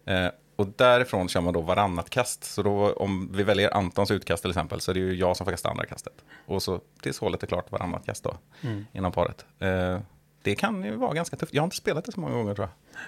Eh, 0.05 0.26
och 0.57 0.66
därifrån 0.76 1.28
kör 1.28 1.40
man 1.40 1.55
då 1.55 1.61
varannat 1.61 2.11
kast. 2.11 2.45
Så 2.45 2.62
då 2.62 2.93
om 2.93 3.31
vi 3.33 3.43
väljer 3.43 3.75
Antons 3.76 4.11
utkast 4.11 4.43
till 4.43 4.50
exempel, 4.50 4.81
så 4.81 4.90
är 4.90 4.95
det 4.95 5.00
ju 5.00 5.14
jag 5.14 5.37
som 5.37 5.45
får 5.47 5.50
kasta 5.52 5.69
andra 5.69 5.87
kastet. 5.87 6.12
Och 6.47 6.62
så 6.62 6.81
tills 7.02 7.19
hålet 7.19 7.43
är 7.43 7.47
klart 7.47 7.73
varannat 7.73 8.07
kast 8.07 8.25
då, 8.25 8.37
inom 8.93 9.12
paret. 9.12 9.45
Eh, 9.59 10.00
det 10.43 10.55
kan 10.55 10.85
ju 10.85 10.97
vara 10.97 11.14
ganska 11.14 11.37
tufft. 11.37 11.55
Jag 11.55 11.62
har 11.62 11.66
inte 11.66 11.76
spelat 11.76 12.05
det 12.05 12.12
så 12.12 12.21
många 12.21 12.35
gånger 12.35 12.55
tror 12.55 12.69
jag. 12.69 13.00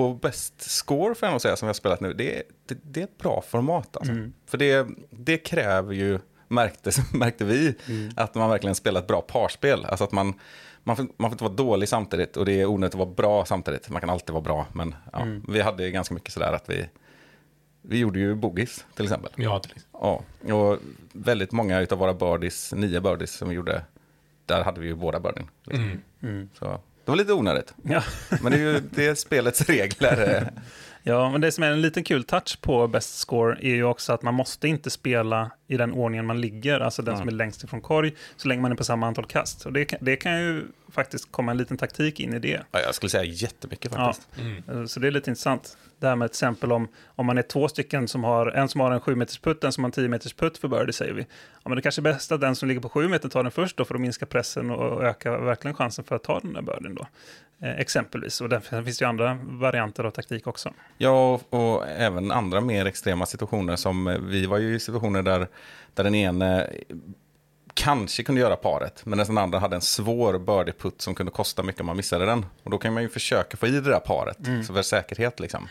Och 0.00 0.16
bäst 0.16 0.60
score 0.70 1.14
får 1.14 1.26
jag 1.26 1.30
nog 1.32 1.40
säga 1.40 1.56
som 1.56 1.66
vi 1.66 1.68
har 1.68 1.74
spelat 1.74 2.00
nu, 2.00 2.12
det, 2.12 2.36
är- 2.36 2.42
det, 2.66 2.78
det 2.82 3.00
är 3.00 3.04
ett 3.04 3.18
bra 3.18 3.42
format. 3.48 3.96
Alltså. 3.96 4.12
För 4.46 4.58
det, 4.58 4.86
det 5.10 5.36
kräver 5.38 5.94
ju, 5.94 6.18
märkte, 6.54 6.90
märkte 7.12 7.44
vi, 7.44 7.74
att 8.16 8.34
man 8.34 8.50
verkligen 8.50 8.74
spelar 8.74 9.00
ett 9.00 9.06
bra 9.06 9.20
parspel. 9.20 9.84
Alltså 9.84 10.04
att 10.04 10.12
man, 10.12 10.34
man, 10.82 10.96
får, 10.96 11.06
man 11.16 11.30
får 11.30 11.34
inte 11.34 11.44
vara 11.44 11.54
dålig 11.54 11.88
samtidigt 11.88 12.36
och 12.36 12.44
det 12.44 12.60
är 12.60 12.66
onödigt 12.66 12.94
att 12.94 12.98
vara 12.98 13.10
bra 13.10 13.44
samtidigt. 13.44 13.90
Man 13.90 14.00
kan 14.00 14.10
alltid 14.10 14.32
vara 14.32 14.42
bra, 14.42 14.66
men 14.72 14.94
ja, 15.12 15.20
Mm. 15.22 15.44
vi 15.48 15.60
hade 15.60 15.90
ganska 15.90 16.14
mycket 16.14 16.32
sådär 16.32 16.52
att 16.52 16.68
vi, 16.70 16.88
vi 17.82 17.98
gjorde 17.98 18.18
ju 18.18 18.34
boogies 18.34 18.84
till 18.94 19.04
exempel. 19.04 19.32
Ja, 19.36 19.58
till 19.58 19.72
exempel. 19.72 20.00
Ja, 20.46 20.54
och 20.54 20.78
väldigt 21.12 21.52
många 21.52 21.86
av 21.90 21.98
våra 21.98 22.14
birdies, 22.14 22.72
nio 22.72 23.00
birdies 23.00 23.32
som 23.32 23.48
vi 23.48 23.54
gjorde, 23.54 23.84
där 24.46 24.64
hade 24.64 24.80
vi 24.80 24.86
ju 24.86 24.94
båda 24.94 25.20
birdien. 25.20 25.48
Liksom. 25.64 25.84
Mm. 25.84 26.00
Mm. 26.22 26.48
Så 26.58 26.64
det 27.04 27.10
var 27.10 27.16
lite 27.16 27.32
onödigt. 27.32 27.74
Ja. 27.82 28.02
Men 28.42 28.52
det 28.52 28.58
är 28.58 28.72
ju 28.72 28.80
det 28.90 29.06
är 29.06 29.14
spelets 29.14 29.60
regler. 29.68 30.50
Ja, 31.06 31.30
men 31.30 31.40
det 31.40 31.52
som 31.52 31.64
är 31.64 31.70
en 31.70 31.80
liten 31.82 32.04
kul 32.04 32.24
touch 32.24 32.60
på 32.60 32.86
Best 32.88 33.18
Score 33.18 33.58
är 33.62 33.74
ju 33.74 33.84
också 33.84 34.12
att 34.12 34.22
man 34.22 34.34
måste 34.34 34.68
inte 34.68 34.90
spela 34.90 35.50
i 35.66 35.76
den 35.76 35.92
ordningen 35.92 36.26
man 36.26 36.40
ligger, 36.40 36.80
alltså 36.80 37.02
den 37.02 37.18
som 37.18 37.28
är 37.28 37.32
längst 37.32 37.64
ifrån 37.64 37.80
korg, 37.80 38.12
så 38.36 38.48
länge 38.48 38.62
man 38.62 38.72
är 38.72 38.76
på 38.76 38.84
samma 38.84 39.06
antal 39.06 39.26
kast. 39.26 39.66
Och 39.66 39.72
det, 39.72 39.84
kan- 39.84 39.98
det 40.02 40.16
kan 40.16 40.40
ju 40.40 40.64
faktiskt 40.92 41.32
komma 41.32 41.50
en 41.50 41.56
liten 41.58 41.76
taktik 41.76 42.20
in 42.20 42.34
i 42.34 42.38
det. 42.38 42.62
Ja, 42.72 42.80
jag 42.80 42.94
skulle 42.94 43.10
säga 43.10 43.24
jättemycket 43.24 43.92
faktiskt. 43.94 44.28
Mm. 44.40 44.62
Eh, 44.80 44.86
Så 44.86 45.00
det 45.00 45.06
är 45.06 45.10
lite 45.10 45.30
intressant. 45.30 45.76
Det 45.98 46.06
här 46.08 46.16
med 46.16 46.28
till 46.30 46.34
exempel 46.36 46.72
om, 46.72 46.88
om 47.06 47.26
man 47.26 47.38
är 47.38 47.42
två 47.42 47.68
stycken 47.68 48.08
som 48.08 48.24
har, 48.24 48.46
en 48.46 48.68
som 48.68 48.80
har 48.80 48.90
en 48.92 49.00
7 49.00 49.14
meters 49.14 49.38
putt, 49.38 49.64
en 49.64 49.72
som 49.72 49.84
har 49.84 49.88
en 49.88 49.92
10 49.92 50.08
meters 50.08 50.32
putt 50.34 50.58
för 50.58 50.68
birdie 50.68 50.92
säger 50.92 51.12
vi. 51.12 51.22
Ja, 51.62 51.68
men 51.68 51.76
det 51.76 51.82
kanske 51.82 52.00
är 52.00 52.02
bäst 52.02 52.32
att 52.32 52.40
den 52.40 52.56
som 52.56 52.68
ligger 52.68 52.80
på 52.80 52.88
7 52.88 53.08
meter 53.08 53.28
tar 53.28 53.42
den 53.42 53.52
först 53.52 53.76
då 53.76 53.84
för 53.84 53.94
att 53.94 54.00
minska 54.00 54.26
pressen 54.26 54.70
och 54.70 55.04
öka 55.04 55.38
verkligen 55.38 55.74
chansen 55.74 56.04
för 56.04 56.16
att 56.16 56.22
ta 56.22 56.40
den 56.40 56.52
där 56.52 56.62
birdien 56.62 56.94
då. 56.94 57.06
Eh, 57.66 57.78
exempelvis. 57.80 58.40
Och 58.40 58.48
därför 58.48 58.82
finns 58.82 58.98
det 58.98 59.04
ju 59.04 59.08
andra 59.08 59.38
varianter 59.42 60.04
av 60.04 60.10
taktik 60.10 60.46
också. 60.46 60.72
Ja, 60.98 61.34
och, 61.50 61.74
och 61.76 61.88
även 61.88 62.30
andra 62.30 62.60
mer 62.60 62.86
extrema 62.86 63.26
situationer 63.26 63.76
som 63.76 64.06
eh, 64.06 64.18
vi 64.18 64.46
var 64.46 64.58
ju 64.58 64.74
i 64.74 64.80
situationer 64.80 65.22
där, 65.22 65.48
där 65.94 66.04
den 66.04 66.14
ene 66.14 66.70
kanske 67.74 68.22
kunde 68.22 68.40
göra 68.40 68.56
paret, 68.56 69.06
men 69.06 69.18
den 69.18 69.38
andra 69.38 69.58
hade 69.58 69.76
en 69.76 69.82
svår 69.82 70.38
birdie-putt 70.38 71.00
som 71.02 71.14
kunde 71.14 71.32
kosta 71.32 71.62
mycket 71.62 71.80
om 71.80 71.86
man 71.86 71.96
missade 71.96 72.26
den. 72.26 72.46
Och 72.62 72.70
då 72.70 72.78
kan 72.78 72.94
man 72.94 73.02
ju 73.02 73.08
försöka 73.08 73.56
få 73.56 73.66
i 73.66 73.70
det 73.70 73.80
där 73.80 74.00
paret, 74.00 74.38
så 74.66 74.74
för 74.74 74.82
säkerhet 74.82 75.40
liksom. 75.40 75.68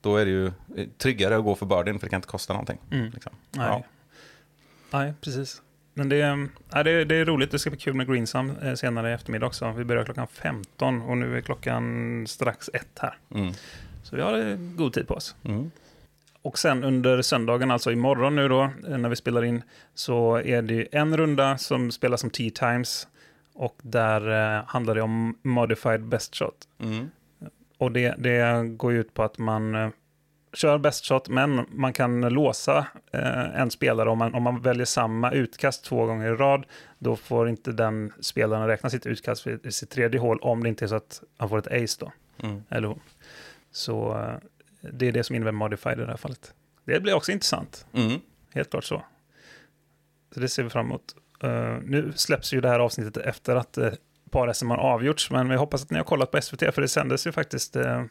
Då 0.00 0.16
är 0.16 0.24
det 0.24 0.30
ju 0.30 0.46
eh, 0.46 0.88
tryggare 0.98 1.36
att 1.36 1.44
gå 1.44 1.54
för 1.54 1.66
birdien, 1.66 1.98
för 1.98 2.06
det 2.06 2.10
kan 2.10 2.18
inte 2.18 2.28
kosta 2.28 2.52
någonting. 2.52 2.78
Mm. 2.90 3.10
Liksom. 3.14 3.32
Nej. 3.50 3.66
Ja. 3.68 3.84
Nej, 4.98 5.14
precis. 5.20 5.62
Men 5.94 6.08
det, 6.08 6.20
är- 6.20 6.48
ja, 6.70 6.82
det, 6.82 6.90
är- 6.90 7.04
det 7.04 7.16
är 7.16 7.24
roligt. 7.24 7.50
Det 7.50 7.58
ska 7.58 7.70
bli 7.70 7.78
kul 7.78 7.94
med 7.94 8.06
Greensam 8.08 8.50
eh, 8.62 8.74
senare 8.74 9.10
i 9.10 9.12
eftermiddag 9.12 9.46
också. 9.46 9.72
Vi 9.72 9.84
börjar 9.84 10.04
klockan 10.04 10.26
15 10.26 11.02
och 11.02 11.16
nu 11.16 11.36
är 11.36 11.40
klockan 11.40 12.26
strax 12.26 12.70
ett 12.72 12.98
här. 13.00 13.18
Mm. 13.34 13.52
Så 14.02 14.16
vi 14.16 14.22
har 14.22 14.56
god 14.76 14.92
tid 14.92 15.08
på 15.08 15.14
oss. 15.14 15.34
Mm. 15.44 15.70
Och 16.42 16.58
sen 16.58 16.84
under 16.84 17.22
söndagen, 17.22 17.70
alltså 17.70 17.92
imorgon 17.92 18.36
nu 18.36 18.48
då, 18.48 18.62
eh, 18.62 18.98
när 18.98 19.08
vi 19.08 19.16
spelar 19.16 19.44
in, 19.44 19.62
så 19.94 20.36
är 20.36 20.62
det 20.62 20.74
ju 20.74 20.86
en 20.92 21.16
runda 21.16 21.58
som 21.58 21.90
spelas 21.90 22.20
som 22.20 22.30
Tea 22.30 22.50
Times. 22.50 23.08
Och 23.54 23.76
där 23.82 24.56
eh, 24.56 24.64
handlar 24.66 24.94
det 24.94 25.02
om 25.02 25.38
Modified 25.42 26.04
Best 26.04 26.34
Shot. 26.36 26.68
Mm. 26.80 27.10
Och 27.78 27.92
det, 27.92 28.14
det 28.18 28.68
går 28.76 28.92
ju 28.92 29.00
ut 29.00 29.14
på 29.14 29.22
att 29.22 29.38
man 29.38 29.74
eh, 29.74 29.88
kör 30.52 30.78
best 30.78 31.04
shot, 31.04 31.28
men 31.28 31.66
man 31.70 31.92
kan 31.92 32.20
låsa 32.20 32.86
eh, 33.12 33.60
en 33.60 33.70
spelare 33.70 34.10
om 34.10 34.18
man, 34.18 34.34
om 34.34 34.42
man 34.42 34.60
väljer 34.60 34.84
samma 34.84 35.32
utkast 35.32 35.84
två 35.84 36.06
gånger 36.06 36.32
i 36.32 36.36
rad. 36.36 36.66
Då 36.98 37.16
får 37.16 37.48
inte 37.48 37.72
den 37.72 38.12
spelaren 38.20 38.66
räkna 38.66 38.90
sitt 38.90 39.06
utkast 39.06 39.42
för 39.42 39.70
sitt 39.70 39.90
tredje 39.90 40.20
hål 40.20 40.38
om 40.38 40.62
det 40.62 40.68
inte 40.68 40.84
är 40.84 40.86
så 40.86 40.94
att 40.94 41.22
han 41.38 41.48
får 41.48 41.58
ett 41.58 41.66
ace 41.82 41.96
då, 42.00 42.12
Mm. 42.48 42.62
eller 42.68 42.88
hon. 42.88 43.00
Så 43.72 44.18
eh, 44.18 44.34
det 44.92 45.08
är 45.08 45.12
det 45.12 45.24
som 45.24 45.36
innebär 45.36 45.52
modified 45.52 45.98
i 45.98 46.02
det 46.02 46.06
här 46.10 46.16
fallet. 46.16 46.54
Det 46.84 47.00
blir 47.00 47.14
också 47.14 47.32
intressant, 47.32 47.86
Mm. 47.94 48.20
helt 48.54 48.70
klart 48.70 48.84
så. 48.84 49.02
Så 50.34 50.40
det 50.40 50.48
ser 50.48 50.62
vi 50.62 50.70
fram 50.70 50.86
emot. 50.86 51.02
Eh, 51.42 51.76
nu 51.82 52.12
släpps 52.16 52.52
ju 52.54 52.60
det 52.60 52.68
här 52.68 52.80
avsnittet 52.80 53.16
efter 53.16 53.56
att 53.56 53.78
uh, 53.78 53.88
par-SM 54.30 54.70
har 54.70 54.76
avgjorts, 54.78 55.30
men 55.30 55.48
vi 55.48 55.56
hoppas 55.56 55.82
att 55.82 55.90
ni 55.90 55.96
har 55.98 56.04
kollat 56.04 56.30
på 56.30 56.40
SVT, 56.42 56.74
för 56.74 56.82
det 56.82 56.88
sändes 56.88 57.26
ju 57.26 57.32
faktiskt 57.32 57.76
eh, 57.76 58.04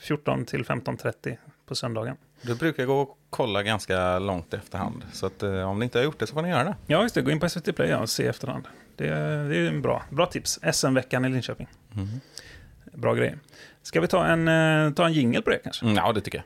14 0.00 0.44
till 0.44 0.64
15.30 0.64 1.36
på 1.66 1.74
söndagen. 1.74 2.16
Du 2.42 2.54
brukar 2.54 2.84
gå 2.84 3.00
och 3.00 3.18
kolla 3.30 3.62
ganska 3.62 4.18
långt 4.18 4.54
i 4.54 4.56
efterhand, 4.56 5.04
så 5.12 5.26
att, 5.26 5.42
eh, 5.42 5.70
om 5.70 5.78
ni 5.78 5.84
inte 5.84 5.98
har 5.98 6.04
gjort 6.04 6.18
det 6.18 6.26
så 6.26 6.34
får 6.34 6.42
ni 6.42 6.48
göra 6.48 6.64
det. 6.64 6.76
Ja, 6.86 7.02
just 7.02 7.14
det. 7.14 7.22
Gå 7.22 7.30
in 7.30 7.40
på 7.40 7.48
SVT 7.48 7.72
Play 7.76 7.94
och 7.94 8.10
se 8.10 8.26
efterhand. 8.26 8.64
Det, 8.96 9.08
är- 9.08 9.48
det 9.48 9.56
är 9.56 9.68
en 9.68 9.82
bra, 9.82 10.02
bra 10.10 10.26
tips. 10.26 10.58
SM-veckan 10.72 11.24
i 11.24 11.28
Linköping. 11.28 11.68
Mm. 11.94 12.08
Bra 12.96 13.14
grejer. 13.14 13.38
Ska 13.82 14.00
vi 14.00 14.06
ta 14.06 14.26
en, 14.26 14.48
eh, 14.48 14.92
ta 14.92 15.06
en 15.06 15.12
jingle 15.12 15.42
på 15.42 15.50
det 15.50 15.58
kanske? 15.58 15.84
Mm, 15.84 15.96
ja, 15.96 16.12
det 16.12 16.20
tycker 16.20 16.38
jag. 16.38 16.44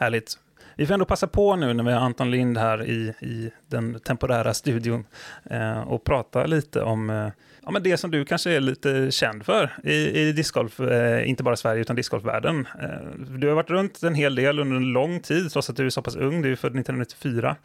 Härligt. 0.00 0.38
Vi 0.76 0.86
får 0.86 0.94
ändå 0.94 1.06
passa 1.06 1.26
på 1.26 1.56
nu 1.56 1.74
när 1.74 1.84
vi 1.84 1.92
har 1.92 2.00
Anton 2.00 2.30
Lind 2.30 2.58
här 2.58 2.84
i, 2.84 3.14
i 3.20 3.50
den 3.66 4.00
temporära 4.00 4.54
studion 4.54 5.04
eh, 5.50 5.80
och 5.80 6.04
prata 6.04 6.46
lite 6.46 6.82
om 6.82 7.10
eh, 7.10 7.28
ja, 7.64 7.70
men 7.70 7.82
det 7.82 7.96
som 7.96 8.10
du 8.10 8.24
kanske 8.24 8.50
är 8.50 8.60
lite 8.60 9.10
känd 9.10 9.44
för 9.44 9.70
i, 9.84 10.20
i 10.20 10.32
discgolf, 10.32 10.80
eh, 10.80 11.28
inte 11.28 11.42
bara 11.42 11.56
Sverige 11.56 11.80
utan 11.80 11.96
discgolfvärlden. 11.96 12.68
Eh, 12.82 13.26
du 13.28 13.48
har 13.48 13.54
varit 13.54 13.70
runt 13.70 14.02
en 14.02 14.14
hel 14.14 14.34
del 14.34 14.58
under 14.58 14.76
en 14.76 14.92
lång 14.92 15.20
tid, 15.20 15.50
trots 15.50 15.70
att 15.70 15.76
du 15.76 15.86
är 15.86 15.90
så 15.90 16.02
pass 16.02 16.16
ung, 16.16 16.42
du 16.42 16.52
är 16.52 16.56
född 16.56 16.70
1994. 16.70 17.56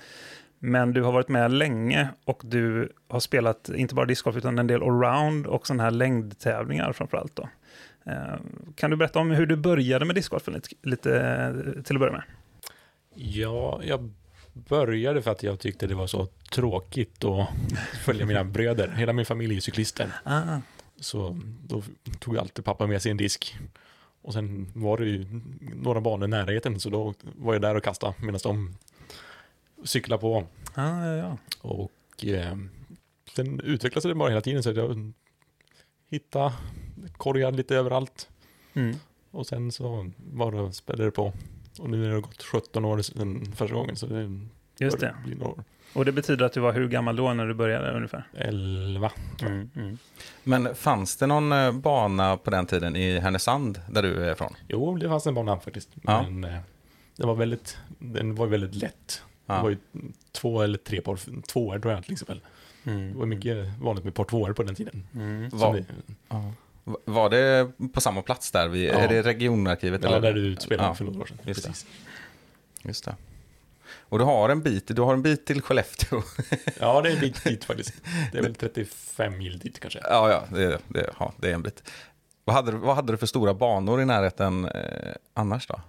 Men 0.66 0.94
du 0.94 1.02
har 1.02 1.12
varit 1.12 1.30
med 1.30 1.52
länge 1.52 2.10
och 2.26 2.42
du 2.46 2.94
har 3.08 3.20
spelat 3.20 3.70
inte 3.70 3.96
bara 3.96 4.06
discgolf 4.06 4.38
utan 4.38 4.60
en 4.60 4.68
del 4.68 4.84
allround 4.84 5.48
och 5.48 5.68
sådana 5.68 5.84
här 5.84 5.92
längdtävlingar 5.92 6.94
framför 6.94 7.18
allt. 7.18 7.36
Då. 7.36 7.50
Eh, 8.06 8.36
Kan 8.76 8.90
du 8.92 8.98
berätta 8.98 9.20
om 9.20 9.32
hur 9.32 9.46
du 9.46 9.56
började 9.56 10.06
med 10.06 10.16
discgolfen 10.16 10.54
lite, 10.54 10.70
lite 10.82 11.20
eh, 11.20 11.84
till 11.84 11.96
att 11.96 12.00
börja 12.00 12.14
med? 12.14 12.24
Ja, 13.16 13.82
jag 13.84 14.12
började 14.54 15.22
för 15.22 15.32
att 15.32 15.44
jag 15.44 15.60
tyckte 15.60 15.88
det 15.88 15.96
var 15.96 16.08
så 16.08 16.28
tråkigt 16.52 17.24
att 17.24 17.48
följa 18.06 18.26
mina 18.26 18.44
bröder. 18.44 18.88
Hela 18.88 19.14
min 19.14 19.26
familj 19.26 19.56
är 19.56 19.62
cyklister. 19.62 20.10
Ah. 20.24 20.42
Så 21.00 21.40
då 21.68 21.84
tog 22.20 22.38
alltid 22.38 22.66
pappa 22.66 22.88
med 22.88 23.02
sig 23.02 23.12
en 23.12 23.18
disk. 23.18 23.58
Och 24.22 24.34
sen 24.34 24.72
var 24.74 24.98
det 24.98 25.06
ju 25.06 25.42
några 25.76 26.02
banor 26.02 26.28
i 26.28 26.28
närheten, 26.28 26.80
så 26.80 26.90
då 26.90 27.14
var 27.22 27.54
jag 27.54 27.62
där 27.62 27.76
och 27.76 27.84
kastade 27.84 28.14
medan 28.20 28.40
de 28.44 28.76
cyklade 29.84 30.22
på. 30.22 30.48
Ah, 30.74 31.06
ja, 31.06 31.16
ja. 31.16 31.38
Och 31.62 32.26
eh, 32.26 32.56
sen 33.36 33.60
utvecklades 33.60 34.04
det 34.04 34.16
bara 34.16 34.30
hela 34.30 34.42
tiden, 34.42 34.64
så 34.64 34.70
att 34.70 34.76
jag 34.76 35.14
hittade 36.10 36.54
korgar 37.18 37.52
lite 37.52 37.76
överallt. 37.76 38.30
Mm. 38.74 38.96
Och 39.32 39.48
sen 39.48 39.72
så 39.72 40.12
bara 40.18 40.72
spädde 40.72 41.04
det 41.06 41.12
på. 41.12 41.34
Och 41.80 41.90
nu 41.90 42.08
har 42.08 42.16
det 42.16 42.22
gått 42.22 42.44
17 42.44 42.86
år 42.86 43.02
sedan 43.02 43.54
första 43.56 43.76
gången, 43.76 43.96
så 43.96 44.06
det 44.06 44.40
Just 44.80 45.00
det. 45.00 45.16
bli 45.26 45.36
några 45.36 45.52
år. 45.52 45.64
Och 45.94 46.06
det 46.06 46.12
betyder 46.12 46.46
att 46.46 46.54
du 46.54 46.60
var 46.60 46.74
hur 46.74 46.88
gammal 46.88 47.16
då 47.16 47.34
när 47.34 47.48
du 47.48 47.54
började 47.54 47.92
ungefär? 47.92 48.28
11. 48.34 49.12
Mm. 49.42 49.70
Mm. 49.76 49.98
Men 50.44 50.76
fanns 50.76 51.18
det 51.18 51.28
någon 51.28 51.52
eh, 51.52 51.72
bana 51.72 52.38
på 52.38 52.50
den 52.50 52.66
tiden 52.66 52.96
i 52.96 53.20
Härnösand, 53.20 53.82
där 53.90 54.04
du 54.04 54.24
är 54.26 54.32
ifrån? 54.32 54.54
Jo, 54.68 54.98
det 54.98 55.10
fanns 55.10 55.28
en 55.28 55.34
bana 55.34 55.60
faktiskt. 55.60 55.90
Ja. 56.04 56.22
Men 56.22 56.44
eh, 56.44 56.60
det 57.16 57.26
var 57.26 57.36
väldigt, 57.36 57.78
den 58.00 58.36
var 58.36 58.48
väldigt 58.48 58.76
lätt. 58.76 59.24
Ja. 59.46 59.54
Det 59.56 59.62
var 59.64 59.70
ju 59.70 59.78
två 60.32 60.62
eller 60.62 60.78
tre 60.78 61.02
par 61.02 61.42
tvåor 61.42 61.80
tror 61.80 61.94
jag 61.94 62.04
till 62.04 62.14
exempel. 62.14 62.42
Mm. 62.84 63.12
Det 63.14 63.20
var 63.20 63.26
mycket 63.26 63.68
vanligt 63.82 64.06
med 64.06 64.14
par 64.16 64.24
tvåor 64.24 64.54
på 64.54 64.64
den 64.64 64.76
tiden. 64.76 65.08
Mm. 65.16 65.50
Var, 65.54 65.74
det, 65.74 65.86
va- 66.84 66.98
var 67.06 67.30
det 67.30 67.72
på 67.94 68.02
samma 68.02 68.22
plats 68.22 68.52
där? 68.52 68.68
Vid, 68.68 68.90
Ja. 68.90 68.94
Är 68.94 69.08
det 69.08 69.22
regionarkivet? 69.22 70.04
ja, 70.04 70.10
eller? 70.10 70.22
där 70.22 70.34
du 70.34 70.56
spelade 70.56 70.90
Ja, 70.90 70.94
för 70.96 71.06
några 71.06 71.20
år 71.22 71.26
sedan. 71.26 71.38
just 71.44 71.64
det. 71.64 71.70
Precis. 71.70 71.86
Just 72.84 73.06
det. 73.06 73.16
Och 74.10 74.20
du 74.20 74.26
har 74.26 74.50
en 74.50 74.62
bit, 74.62 74.88
du 74.96 75.02
har 75.02 75.14
en 75.14 75.22
bit 75.22 75.46
till 75.46 75.62
Skellefteå. 75.62 76.22
Ja, 76.80 77.02
det 77.02 77.10
är 77.10 77.14
en 77.14 77.20
bit 77.20 77.44
dit 77.44 77.64
faktiskt. 77.66 77.94
Det 78.32 78.38
är 78.38 78.42
väl 78.42 78.56
35 78.56 79.38
mil 79.38 79.60
dit 79.60 79.80
kanske. 79.80 80.00
ja, 80.04 80.30
ja, 80.32 80.44
det, 80.58 80.80
det, 80.88 81.10
ja, 81.20 81.34
det 81.38 81.50
är 81.50 81.54
en 81.54 81.62
bit. 81.62 81.84
Vad 82.46 82.56
hade, 82.56 82.72
du, 82.72 82.78
vad 82.78 82.96
hade 82.96 83.14
du 83.14 83.18
för 83.18 83.26
stora 83.26 83.54
banor 83.54 84.02
i 84.02 84.06
närheten 84.06 84.66
eh, 84.66 85.14
annars 85.34 85.68
då? 85.68 85.82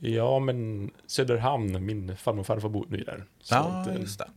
Ja, 0.00 0.38
men 0.38 0.90
Söderhamn, 1.06 1.86
min 1.86 2.16
farmor 2.16 2.40
och 2.40 2.46
farfar 2.46 2.68
bodde 2.68 2.96
ju 2.96 3.04
där. 3.04 3.24
Så 3.40 3.54
Ja, 3.54 3.60
att, 3.60 3.86
eh, 3.88 4.00
just 4.00 4.18
det. 4.18 4.28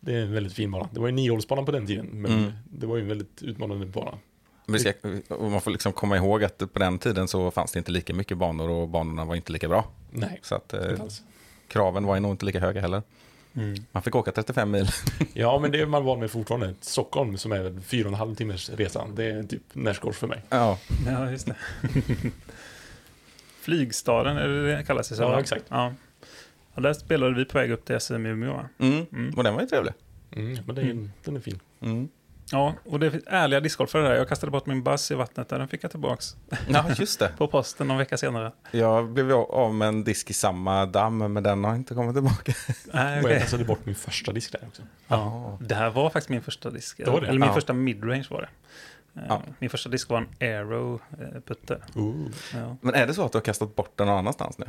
det 0.00 0.14
är 0.14 0.22
en 0.22 0.32
väldigt 0.32 0.52
fin 0.52 0.70
bana. 0.70 0.88
Det 0.92 1.00
var 1.00 1.06
ju 1.06 1.12
niohålsbanan 1.12 1.64
på 1.66 1.72
den 1.72 1.86
tiden, 1.86 2.06
men 2.12 2.32
Mm. 2.38 2.52
det 2.64 2.86
var 2.86 2.96
ju 2.96 3.02
en 3.02 3.08
väldigt 3.08 3.42
utmanande 3.42 3.86
bana. 3.86 4.18
Vi 4.68 4.78
ska, 4.78 4.92
man 5.40 5.60
får 5.60 5.70
liksom 5.70 5.92
komma 5.92 6.16
ihåg 6.16 6.44
att 6.44 6.58
på 6.72 6.78
den 6.78 6.98
tiden 6.98 7.28
så 7.28 7.50
fanns 7.50 7.72
det 7.72 7.78
inte 7.78 7.92
lika 7.92 8.14
mycket 8.14 8.38
banor 8.38 8.68
och 8.70 8.88
banorna 8.88 9.24
var 9.24 9.34
inte 9.34 9.52
lika 9.52 9.68
bra. 9.68 9.84
Nej, 10.10 10.38
Så 10.42 10.54
att 10.54 10.72
eh, 10.74 10.90
inte 10.90 11.02
alls. 11.02 11.22
kraven 11.68 12.04
var 12.06 12.14
ju 12.14 12.20
nog 12.20 12.30
inte 12.30 12.44
lika 12.46 12.60
höga 12.60 12.80
heller. 12.80 13.02
Mm. 13.54 13.74
Man 13.92 14.02
fick 14.02 14.14
åka 14.14 14.32
35 14.32 14.70
mil. 14.70 14.88
Ja, 15.34 15.58
men 15.58 15.70
det 15.72 15.80
är 15.80 15.86
man 15.86 16.04
van 16.04 16.20
med 16.20 16.30
fortfarande. 16.30 16.74
Stockholm 16.80 17.38
som 17.38 17.52
är 17.52 17.80
fyra 17.80 18.06
och 18.06 18.12
en 18.12 18.18
halv 18.18 18.34
timmars 18.34 18.70
resa, 18.70 19.06
det 19.16 19.24
är 19.24 19.42
typ 19.42 19.62
närsgårds 19.72 20.18
för 20.18 20.26
mig. 20.26 20.42
Ja, 20.48 20.78
Ja, 21.06 21.30
just 21.30 21.46
det. 21.46 21.56
Flygstaden, 23.70 24.36
är 24.36 24.48
det 24.48 24.76
det 24.76 24.84
kallas 24.84 25.08
det? 25.08 25.14
så, 25.14 25.22
Ja, 25.22 25.28
va? 25.28 25.40
exakt. 25.40 25.64
Ja. 25.68 25.92
Ja, 26.74 26.82
där 26.82 26.92
spelade 26.92 27.34
vi 27.34 27.44
på 27.44 27.58
väg 27.58 27.70
upp 27.70 27.84
till 27.84 28.00
SM 28.00 28.26
i 28.26 28.28
Umeå. 28.28 28.52
va? 28.52 28.68
mm. 28.78 29.06
Mm. 29.12 29.34
och 29.36 29.44
den 29.44 29.54
var 29.54 29.60
ju 29.60 29.66
trevlig. 29.66 29.92
Mm, 30.32 30.58
men 30.66 30.74
det 30.74 30.82
är, 30.82 30.84
Mm. 30.90 31.10
den 31.24 31.36
är 31.36 31.40
fin. 31.40 31.60
Mm. 31.80 32.08
Ja, 32.52 32.74
och 32.84 33.00
det 33.00 33.06
är 33.06 33.20
ärliga 33.26 33.60
discgolfare 33.60 34.02
där. 34.02 34.14
Jag 34.14 34.28
kastade 34.28 34.50
bort 34.50 34.66
min 34.66 34.82
bass 34.82 35.10
i 35.10 35.14
vattnet 35.14 35.48
där, 35.48 35.58
den 35.58 35.68
fick 35.68 35.84
jag 35.84 35.90
tillbaks 35.90 36.36
Ja, 36.68 36.84
just 36.98 37.18
det. 37.18 37.28
på 37.38 37.48
posten 37.48 37.88
någon 37.88 37.98
vecka 37.98 38.16
senare. 38.16 38.52
Jag 38.70 39.08
blev 39.10 39.32
av 39.32 39.74
med 39.74 39.88
en 39.88 40.04
disk 40.04 40.30
i 40.30 40.32
samma 40.32 40.86
damm, 40.86 41.18
men 41.32 41.42
den 41.42 41.64
har 41.64 41.74
inte 41.74 41.94
kommit 41.94 42.14
tillbaka. 42.16 42.52
Nej, 42.92 43.20
okej. 43.20 43.32
jag 43.32 43.40
kastade 43.42 43.64
bort 43.64 43.86
min 43.86 43.94
första 43.94 44.32
disk 44.32 44.52
där 44.52 44.60
också. 44.68 44.82
Ja, 45.08 45.58
det 45.60 45.74
här 45.74 45.90
var 45.90 46.10
faktiskt 46.10 46.28
min 46.28 46.42
första 46.42 46.70
disk. 46.70 46.96
Det 47.04 47.10
var 47.10 47.20
det? 47.20 47.26
Eller 47.28 47.40
min 47.40 47.48
Ja. 47.48 47.54
första 47.54 47.72
midrange 47.72 48.26
var 48.30 48.40
det. 48.40 48.48
Eh, 49.16 49.22
Ja. 49.28 49.42
Min 49.58 49.70
första 49.70 49.88
disk 49.88 50.08
var 50.10 50.18
en 50.18 50.28
Aero 50.40 51.00
eh. 51.20 51.40
Ja. 52.54 52.76
Men 52.80 52.94
är 52.94 53.06
det 53.06 53.14
så 53.14 53.24
att 53.24 53.32
du 53.32 53.38
har 53.38 53.42
kastat 53.44 53.76
bort 53.76 53.92
den 53.96 54.06
någon 54.06 54.18
annanstans 54.18 54.58
nu? 54.58 54.66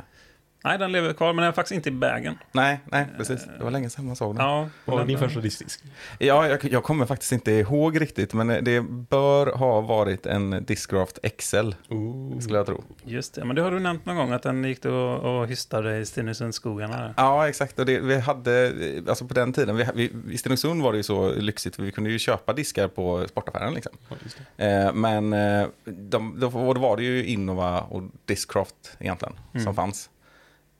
Nej, 0.64 0.78
den 0.78 0.92
lever 0.92 1.12
kvar, 1.12 1.26
men 1.32 1.36
den 1.36 1.48
är 1.48 1.52
faktiskt 1.52 1.74
inte 1.76 1.88
i 1.88 1.92
bagen. 1.92 2.38
Nej, 2.52 2.80
nej, 2.84 3.06
precis. 3.16 3.46
Det 3.58 3.64
var 3.64 3.70
länge 3.70 3.90
sedan 3.90 4.06
man 4.06 4.16
såg 4.16 4.36
den. 4.36 4.44
Ja, 4.46 4.68
Ja, 4.84 4.92
var 4.92 4.98
den- 4.98 5.08
din 5.08 5.18
första 5.18 5.40
diskdisk? 5.40 5.82
jag, 6.18 6.64
jag 6.64 6.84
kommer 6.84 7.06
faktiskt 7.06 7.32
inte 7.32 7.52
ihåg 7.52 8.00
riktigt, 8.00 8.34
men 8.34 8.64
det 8.64 8.80
bör 8.80 9.46
ha 9.46 9.80
varit 9.80 10.26
en 10.26 10.64
Discraft 10.64 11.18
XL, 11.38 11.70
Ooh. 11.88 12.38
skulle 12.40 12.58
jag 12.58 12.66
tro. 12.66 12.84
Just 13.04 13.34
det, 13.34 13.44
men 13.44 13.56
det 13.56 13.62
har 13.62 13.70
du 13.70 13.78
nämnt 13.80 14.06
någon 14.06 14.16
gång 14.16 14.32
att 14.32 14.42
den 14.42 14.64
gick 14.64 14.84
och, 14.84 15.18
och 15.40 15.46
hystade 15.48 15.98
i 15.98 16.06
Stenungsundsskogarna. 16.06 17.14
Ja, 17.16 17.48
exakt. 17.48 17.78
Och 17.78 17.86
det, 17.86 18.00
vi 18.00 18.20
hade, 18.20 18.72
alltså 19.08 19.24
på 19.26 19.34
den 19.34 19.52
tiden, 19.52 19.76
vi, 19.76 19.86
vi, 19.94 20.12
i 20.34 20.38
Stenungsund 20.38 20.82
var 20.82 20.92
det 20.92 20.96
ju 20.96 21.02
så 21.02 21.32
lyxigt, 21.34 21.76
för 21.76 21.82
vi 21.82 21.92
kunde 21.92 22.10
ju 22.10 22.18
köpa 22.18 22.52
diskar 22.52 22.88
på 22.88 23.26
sportaffären. 23.28 23.74
Liksom. 23.74 23.92
Ja, 24.08 24.16
just 24.22 24.38
det. 24.56 24.64
Eh, 24.66 24.92
men 24.92 25.32
eh, 25.32 25.66
de, 25.84 26.40
då 26.40 26.48
var 26.48 26.96
det 26.96 27.02
ju 27.02 27.24
Innova 27.26 27.80
och 27.80 28.02
Discraft 28.24 28.96
egentligen 28.98 29.34
Mm. 29.54 29.64
som 29.64 29.74
fanns. 29.74 30.10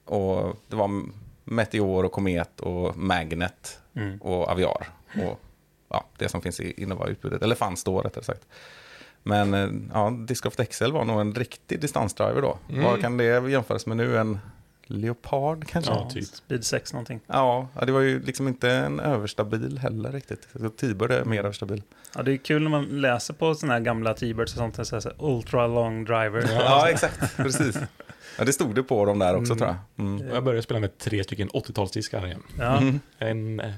Och 0.09 0.55
det 0.67 0.75
var 0.75 1.03
Meteor 1.43 2.05
och 2.05 2.11
Komet 2.11 2.59
och 2.59 2.97
Magnet 2.97 3.79
Mm. 3.95 4.17
och 4.21 4.47
Aviar. 4.49 4.87
Och 5.15 5.39
ja, 5.89 6.05
det 6.17 6.29
som 6.29 6.41
finns 6.41 6.59
i 6.59 6.83
Innova-utbudet, 6.83 7.41
eller 7.43 7.55
fanns 7.55 7.83
då 7.83 8.01
rättare 8.01 8.23
sagt. 8.23 8.47
Men 9.23 9.53
eh, 9.53 9.69
ja, 9.93 10.09
Discraft 10.27 10.69
XL 10.69 10.91
var 10.91 11.05
nog 11.05 11.21
en 11.21 11.33
riktig 11.33 11.81
distansdriver 11.81 12.41
då. 12.41 12.57
Mm. 12.69 12.83
Vad 12.83 13.01
kan 13.01 13.17
det 13.17 13.49
jämföras 13.49 13.85
med 13.85 13.97
nu? 13.97 14.17
En 14.17 14.39
Leopard 14.83 15.67
kanske? 15.67 15.91
Ja, 15.91 16.09
typ. 16.09 16.25
Speed 16.25 16.65
6 16.65 16.93
någonting. 16.93 17.19
Ja, 17.27 17.67
ja, 17.79 17.85
det 17.85 17.91
var 17.91 17.99
ju 17.99 18.21
liksom 18.23 18.47
inte 18.47 18.71
en 18.71 18.99
överstabil 18.99 19.77
heller 19.77 20.11
riktigt. 20.11 20.47
Så 20.59 20.69
Tibor 20.69 21.11
är 21.11 21.25
mer 21.25 21.39
överstabil. 21.39 21.83
Ja, 22.15 22.23
det 22.23 22.31
är 22.33 22.37
kul 22.37 22.63
när 22.63 22.69
man 22.69 22.83
läser 22.85 23.33
på 23.33 23.55
sådana 23.55 23.73
här 23.73 23.81
gamla 23.81 24.13
T-birds 24.13 24.53
och 24.53 24.57
sånt. 24.57 24.87
Så 24.87 24.95
här, 24.95 25.13
ultra 25.19 25.67
long 25.67 26.05
driver. 26.05 26.49
Ja, 26.53 26.89
exakt. 26.89 27.37
Precis. 27.37 27.77
Ja, 28.39 28.45
det 28.45 28.53
stod 28.53 28.75
det 28.75 28.83
på 28.83 29.05
dem 29.05 29.19
där 29.19 29.35
också 29.35 29.53
Mm. 29.53 29.57
tror 29.57 29.69
jag. 29.95 30.05
Mm. 30.05 30.27
Jag 30.33 30.43
började 30.43 30.61
spela 30.61 30.79
med 30.79 30.97
tre 30.97 31.23
stycken 31.23 31.49
80-talsdiskar 31.49 32.25
igen. 32.25 32.43
Ja. 32.59 32.77
Mm. 32.77 32.99
En 33.17 33.59
eh, 33.59 33.71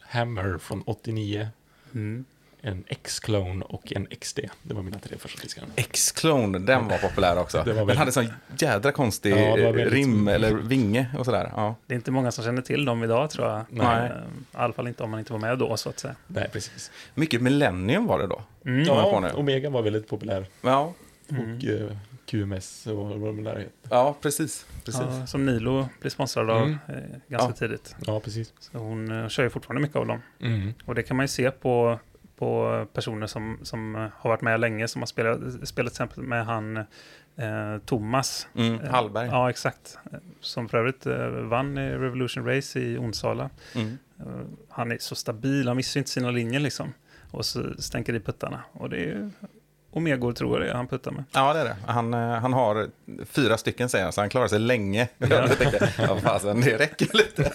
Hammer 0.00 0.58
från 0.58 0.82
89, 0.86 1.48
Mm. 1.94 2.24
en 2.64 2.84
X-Clone 2.88 3.64
och 3.64 3.92
en 3.92 4.06
XD. 4.20 4.38
Det 4.62 4.74
var 4.74 4.82
mina 4.82 4.98
tre 4.98 5.16
första 5.18 5.42
diskar. 5.42 5.64
X-Clone, 5.76 6.58
den 6.58 6.88
var 6.88 6.98
populär 6.98 7.38
också. 7.38 7.58
Var 7.58 7.86
Den 7.86 7.96
hade 7.96 8.12
sån 8.12 8.26
jädra 8.58 8.92
konstig 8.92 9.30
Ja, 9.36 9.54
väldigt- 9.56 9.92
rim 9.92 10.28
eller 10.28 10.52
vinge 10.54 11.06
och 11.18 11.24
sådär. 11.24 11.52
Ja. 11.56 11.74
Det 11.86 11.94
är 11.94 11.96
inte 11.96 12.10
många 12.10 12.32
som 12.32 12.44
känner 12.44 12.62
till 12.62 12.84
dem 12.84 13.04
idag 13.04 13.30
tror 13.30 13.48
jag. 13.48 13.64
Nej. 13.70 14.06
Eh, 14.06 14.16
I 14.16 14.20
alla 14.52 14.72
fall 14.72 14.88
inte 14.88 15.02
om 15.02 15.10
man 15.10 15.18
inte 15.20 15.32
var 15.32 15.40
med 15.40 15.58
då 15.58 15.76
så 15.76 15.88
att 15.88 15.98
säga. 15.98 16.14
Nej, 16.26 16.48
precis. 16.52 16.90
Mycket 17.14 17.42
Millennium 17.42 18.06
var 18.06 18.18
det 18.18 18.26
då. 18.26 18.42
Mm. 18.66 18.82
Ja. 18.84 19.30
Omega 19.34 19.70
var 19.70 19.82
väldigt 19.82 20.08
populär. 20.08 20.46
Ja, 20.62 20.92
Mm. 21.30 21.56
Och 21.58 21.64
eh, 21.64 21.96
QMS 22.32 22.86
och 22.86 23.20
vad 23.20 23.36
det 23.36 23.42
där 23.42 23.58
heter. 23.58 23.72
ja 23.90 24.16
precis. 24.22 24.66
precis. 24.84 25.00
Ja, 25.00 25.26
som 25.26 25.46
Nilo 25.46 25.88
blir 26.00 26.10
sponsrad 26.10 26.50
av 26.50 26.62
Mm. 26.62 26.78
eh, 26.88 26.94
ganska 27.28 27.48
Ja. 27.48 27.52
tidigt. 27.52 27.96
Ja, 28.06 28.20
precis. 28.20 28.52
Så 28.60 28.78
hon 28.78 29.10
eh, 29.22 29.28
kör 29.28 29.42
ju 29.42 29.50
fortfarande 29.50 29.82
mycket 29.82 29.96
av 29.96 30.06
dem. 30.06 30.20
Mm. 30.40 30.72
Och 30.84 30.94
det 30.94 31.02
kan 31.02 31.16
man 31.16 31.24
ju 31.24 31.28
se 31.28 31.50
på, 31.50 31.98
på 32.36 32.86
personer 32.92 33.26
som, 33.26 33.58
som 33.62 33.96
eh, 33.96 34.06
har 34.16 34.30
varit 34.30 34.40
med 34.42 34.60
länge, 34.60 34.88
som 34.88 35.02
har 35.02 35.06
spelat, 35.06 35.38
spelat 35.40 35.74
till 35.74 35.86
exempel 35.86 36.22
med 36.22 36.46
han 36.46 36.76
eh, 36.76 37.78
Thomas. 37.84 38.46
Mm, 38.56 38.80
Eh, 38.80 38.90
Hallberg. 38.90 39.26
Ja, 39.26 39.50
exakt. 39.50 39.98
Som 40.40 40.68
för 40.68 40.78
övrigt 40.78 41.06
eh, 41.06 41.26
vann 41.28 41.78
i 41.78 41.90
Revolution 41.90 42.46
Race 42.46 42.80
i 42.80 42.98
Onsala. 42.98 43.50
Mm. 43.74 43.98
Eh, 44.20 44.26
Han 44.68 44.92
är 44.92 44.98
så 45.00 45.14
stabil, 45.14 45.68
han 45.68 45.76
missar 45.76 45.98
ju 45.98 46.00
inte 46.00 46.10
sina 46.10 46.30
linjer 46.30 46.60
liksom. 46.60 46.92
Och 47.30 47.46
så 47.46 47.74
stänker 47.78 48.12
i 48.14 48.20
puttarna. 48.20 48.60
Och 48.72 48.90
det 48.90 49.04
är 49.04 49.30
Omegor 49.94 50.32
tror 50.32 50.52
jag 50.52 50.66
det 50.66 50.70
är 50.70 50.74
han 50.74 50.86
puttar 50.86 51.10
med. 51.10 51.24
Ja, 51.32 51.52
det 51.52 51.60
är 51.60 51.64
det. 51.64 51.76
Han, 51.86 52.14
eh, 52.14 52.20
han 52.20 52.52
har 52.52 52.88
fyra 53.24 53.58
stycken 53.58 53.88
säger 53.88 54.04
han, 54.04 54.12
så 54.12 54.20
han 54.20 54.30
klarar 54.30 54.48
sig 54.48 54.58
länge. 54.58 55.08
Jag 55.18 55.58
tänkte, 55.58 55.92
ja 55.98 56.16
fasen, 56.16 56.60
det 56.60 56.78
räcker 56.78 57.08
lite. 57.12 57.52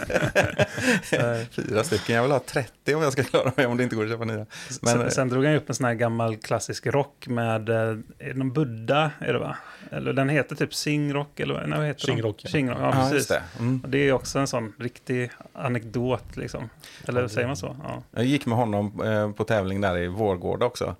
fyra 1.51 1.83
stycken, 1.83 2.15
jag 2.15 2.23
vill 2.23 2.31
ha 2.31 2.39
30 2.39 2.95
om 2.95 3.01
jag 3.01 3.13
ska 3.13 3.23
klara 3.23 3.51
mig, 3.55 3.65
om 3.65 3.77
det 3.77 3.83
inte 3.83 3.95
går 3.95 4.03
att 4.03 4.11
köpa 4.11 4.25
nya. 4.25 4.45
Men, 4.81 4.93
sen, 4.93 5.11
sen 5.11 5.29
drog 5.29 5.45
han 5.45 5.55
upp 5.55 5.69
en 5.69 5.75
sån 5.75 5.85
här 5.85 5.93
gammal 5.93 6.37
klassisk 6.37 6.87
rock 6.87 7.27
med, 7.27 7.69
eh, 7.69 7.75
är 7.75 8.03
det 8.19 8.33
någon 8.33 8.53
Buddha, 8.53 9.11
är 9.19 9.33
det 9.33 9.39
va? 9.39 9.57
Eller 9.91 10.13
den 10.13 10.29
heter 10.29 10.55
typ 10.55 10.73
Singrock, 10.73 11.39
eller 11.39 11.67
nej, 11.67 11.79
vad 11.79 11.87
heter 11.87 12.07
Shingrock, 12.07 12.35
ja. 12.43 12.49
ja. 12.49 12.51
Shingrock, 12.51 12.77
ja, 12.79 12.85
ja, 12.85 12.91
precis. 12.91 13.13
just 13.13 13.29
det. 13.29 13.43
Mm. 13.59 13.79
Och 13.83 13.89
det 13.89 13.97
är 13.97 14.11
också 14.13 14.39
en 14.39 14.47
sån 14.47 14.73
riktig 14.79 15.31
anekdot 15.53 16.37
liksom. 16.37 16.69
Eller 17.07 17.21
Ja, 17.21 17.29
säger 17.29 17.47
man 17.47 17.57
så? 17.57 17.75
Ja. 17.83 18.03
Jag 18.11 18.25
gick 18.25 18.45
med 18.45 18.57
honom 18.57 19.01
eh, 19.01 19.31
på 19.31 19.43
tävling 19.43 19.81
där 19.81 19.97
i 19.97 20.07
Vårgårda 20.07 20.65
också. 20.65 20.95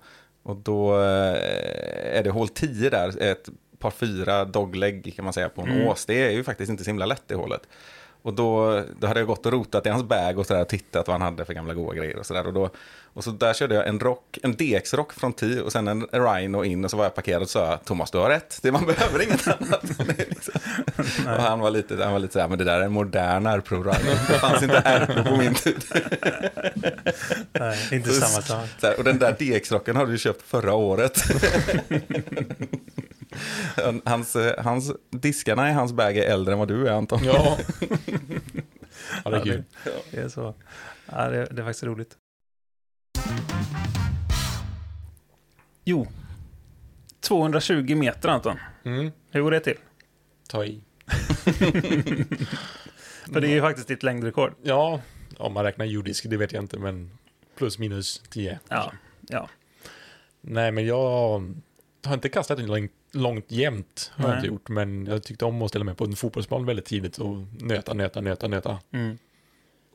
Och 0.48 0.56
då 0.56 0.94
eh, 1.00 2.16
är 2.18 2.22
det 2.24 2.30
hål 2.30 2.48
10 2.48 2.90
där, 2.90 3.22
ett 3.22 3.48
par 3.78 3.90
fyra 3.90 4.44
dogleg 4.44 5.12
kan 5.16 5.24
man 5.24 5.34
säga 5.34 5.48
på 5.48 5.62
en 5.62 5.68
Mm. 5.68 5.88
ås. 5.88 6.06
Det 6.06 6.26
är 6.26 6.30
ju 6.30 6.44
faktiskt 6.44 6.70
inte 6.70 6.84
så 6.84 6.90
himla 6.90 7.06
lätt 7.06 7.22
det 7.26 7.34
hålet. 7.34 7.60
Och 8.22 8.34
då, 8.34 8.82
då 9.00 9.06
hade 9.06 9.20
jag 9.20 9.26
gått 9.26 9.46
och 9.46 9.52
rotat 9.52 9.86
i 9.86 9.88
hans 9.88 10.02
bag 10.04 10.38
och 10.38 10.46
sådär, 10.46 10.64
tittat 10.64 11.06
vad 11.06 11.14
han 11.14 11.22
hade 11.22 11.44
för 11.44 11.54
gamla 11.54 11.74
goa 11.74 11.94
grejer 11.94 12.16
och 12.18 12.26
sådär. 12.26 12.46
Och, 12.46 12.52
då, 12.52 12.70
och 13.14 13.24
så 13.24 13.30
där 13.30 13.54
körde 13.54 13.74
jag 13.74 13.88
en 13.88 14.00
rock, 14.00 14.38
en 14.42 14.52
DX-rock 14.56 15.12
från 15.12 15.32
10 15.32 15.60
och 15.62 15.72
sen 15.72 15.88
en 15.88 16.06
Rhino 16.12 16.64
in 16.64 16.84
och 16.84 16.90
så 16.90 16.96
var 16.96 17.04
jag 17.04 17.14
parkerad 17.14 17.42
och 17.42 17.50
sa 17.50 17.76
Thomas 17.84 18.10
du 18.10 18.18
har 18.18 18.28
rätt, 18.30 18.58
det 18.62 18.72
man 18.72 18.86
behöver 18.86 19.22
inget 19.22 19.48
annat. 19.48 19.82
Liksom. 20.18 20.54
och 21.24 21.42
han 21.42 21.60
var 21.60 21.70
lite, 21.70 22.04
han 22.04 22.12
var 22.12 22.18
lite 22.18 22.32
såhär, 22.32 22.48
men 22.48 22.58
det 22.58 22.64
där 22.64 22.80
är 22.80 22.84
en 22.84 22.92
modern 22.92 23.46
R-Pro 23.46 23.82
Rhino. 23.82 24.10
Det 24.28 24.34
fanns 24.38 24.62
inte 24.62 24.82
R-Pro 24.84 25.24
på 25.24 25.36
min 25.36 25.54
tid. 25.54 25.84
Nej, 27.52 27.78
inte 27.92 28.08
Så- 28.10 28.20
samma 28.26 28.42
sak. 28.42 28.68
Så 28.80 28.86
här, 28.86 28.98
och 28.98 29.04
den 29.04 29.18
där 29.18 29.32
DX-rocken 29.38 29.96
har 29.96 30.06
du 30.06 30.18
köpt 30.18 30.42
förra 30.42 30.74
året. 30.74 31.22
hans, 34.04 34.36
eh, 34.36 34.64
hans, 34.64 34.92
diskarna 35.10 35.70
i 35.70 35.72
hans 35.72 35.92
bag 35.92 36.16
är 36.16 36.22
äldre 36.22 36.52
än 36.52 36.58
vad 36.58 36.68
du 36.68 36.88
är 36.88 36.92
Anton. 36.92 37.24
Ja. 37.24 37.58
ja, 39.24 39.30
det 39.30 39.36
är 39.36 39.38
Ja, 39.38 39.44
kul. 39.44 39.64
Det 40.10 40.16
är 40.16 40.28
så. 40.28 40.54
Ja, 41.06 41.28
det, 41.28 41.44
det 41.50 41.62
är 41.62 41.64
faktiskt 41.64 41.84
roligt. 41.84 42.16
Jo. 45.84 46.06
220 47.20 47.94
meter 47.94 48.28
Anton. 48.28 48.56
Mm. 48.84 49.10
Hur 49.30 49.42
går 49.42 49.50
det 49.50 49.60
till? 49.60 49.76
Ta 50.48 50.64
i. 50.64 50.80
För 53.32 53.40
det 53.40 53.48
är 53.48 53.54
ju 53.54 53.60
faktiskt 53.60 53.88
ditt 53.88 54.02
längdrekord. 54.02 54.54
Ja, 54.62 55.00
om 55.36 55.52
man 55.52 55.64
räknar 55.64 55.86
jordisk, 55.86 56.26
det 56.30 56.36
vet 56.36 56.52
jag 56.52 56.62
inte, 56.62 56.78
men 56.78 57.10
plus 57.56 57.78
minus 57.78 58.22
10. 58.30 58.58
Ja. 58.68 58.92
ja. 59.28 59.48
Nej, 60.40 60.72
men 60.72 60.86
jag 60.86 61.42
har 62.04 62.14
inte 62.14 62.28
kastat 62.28 62.58
långt, 62.58 62.92
långt 63.12 63.44
jämt, 63.52 64.10
har 64.14 64.24
jag 64.24 64.28
Nej. 64.30 64.38
inte 64.38 64.48
gjort, 64.48 64.68
men 64.68 65.06
jag 65.06 65.22
tyckte 65.22 65.44
om 65.44 65.62
att 65.62 65.68
ställa 65.68 65.84
mig 65.84 65.94
på 65.94 66.04
en 66.04 66.16
fotbollsplan 66.16 66.64
väldigt 66.66 66.84
tidigt 66.84 67.18
och 67.18 67.36
nöta, 67.60 67.94
nöta, 67.94 68.20
nöta, 68.20 68.48
nöta. 68.48 68.78
Mm. 68.92 69.18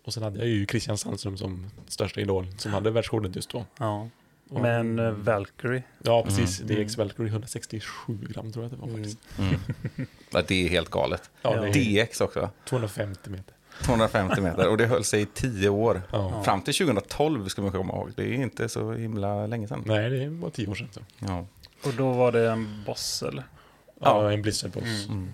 Och 0.06 0.14
sen 0.14 0.24
hade 0.24 0.40
jag 0.40 0.48
ju 0.48 0.66
Christian 0.68 0.98
Sandström 0.98 1.38
som 1.38 1.70
största 1.88 2.22
idol, 2.22 2.48
som 2.58 2.74
hade 2.74 2.92
världsrekordet 2.92 3.36
just 3.36 3.50
då. 3.52 3.66
ja. 3.80 4.10
Och- 4.50 4.62
Men 4.62 5.00
uh, 5.00 5.12
Valkyrie. 5.12 5.84
Ja, 6.04 6.24
precis. 6.24 6.62
Mm. 6.62 6.84
DX 6.86 6.98
Valkyrie 6.98 7.30
167 7.30 8.18
gram 8.30 8.52
tror 8.52 8.66
jag 8.66 8.72
det 8.72 8.78
var 8.78 8.88
Mm. 8.88 9.04
faktiskt. 9.04 9.20
Mm. 9.40 9.60
Ja, 10.32 10.42
det 10.48 10.66
är 10.66 10.70
helt 10.70 10.90
galet. 10.90 11.30
Ja, 11.42 11.66
är 11.68 12.04
DX 12.06 12.22
också, 12.22 12.50
250 12.66 13.30
meter. 13.30 13.54
250 13.84 14.42
meter. 14.42 14.70
Och 14.70 14.78
det 14.78 14.86
höll 14.86 15.04
sig 15.04 15.22
i 15.22 15.26
10 15.26 15.70
år. 15.70 16.02
Ja. 16.12 16.44
Fram 16.44 16.62
till 16.62 16.74
2012 16.74 17.48
ska 17.48 17.62
man 17.62 17.72
komma 17.72 17.94
ihåg. 17.94 18.12
Det 18.16 18.24
är 18.24 18.34
inte 18.34 18.70
så 18.70 18.94
himla 18.94 19.48
länge 19.48 19.68
sedan. 19.68 19.84
Nej, 19.86 20.10
det 20.10 20.30
var 20.30 20.50
10 20.50 20.68
år 20.68 20.76
sedan. 20.76 20.88
Så. 20.92 21.00
Ja. 21.20 21.46
Och 21.86 21.94
då 21.98 22.12
var 22.12 22.32
det 22.32 22.52
en 22.52 22.84
boss 22.86 23.24
eller? 23.24 23.44
Ja, 24.00 24.32
en 24.32 24.42
Blizzard 24.42 24.72
Boss. 24.72 24.84
Mm. 24.84 25.18
Mm. 25.18 25.34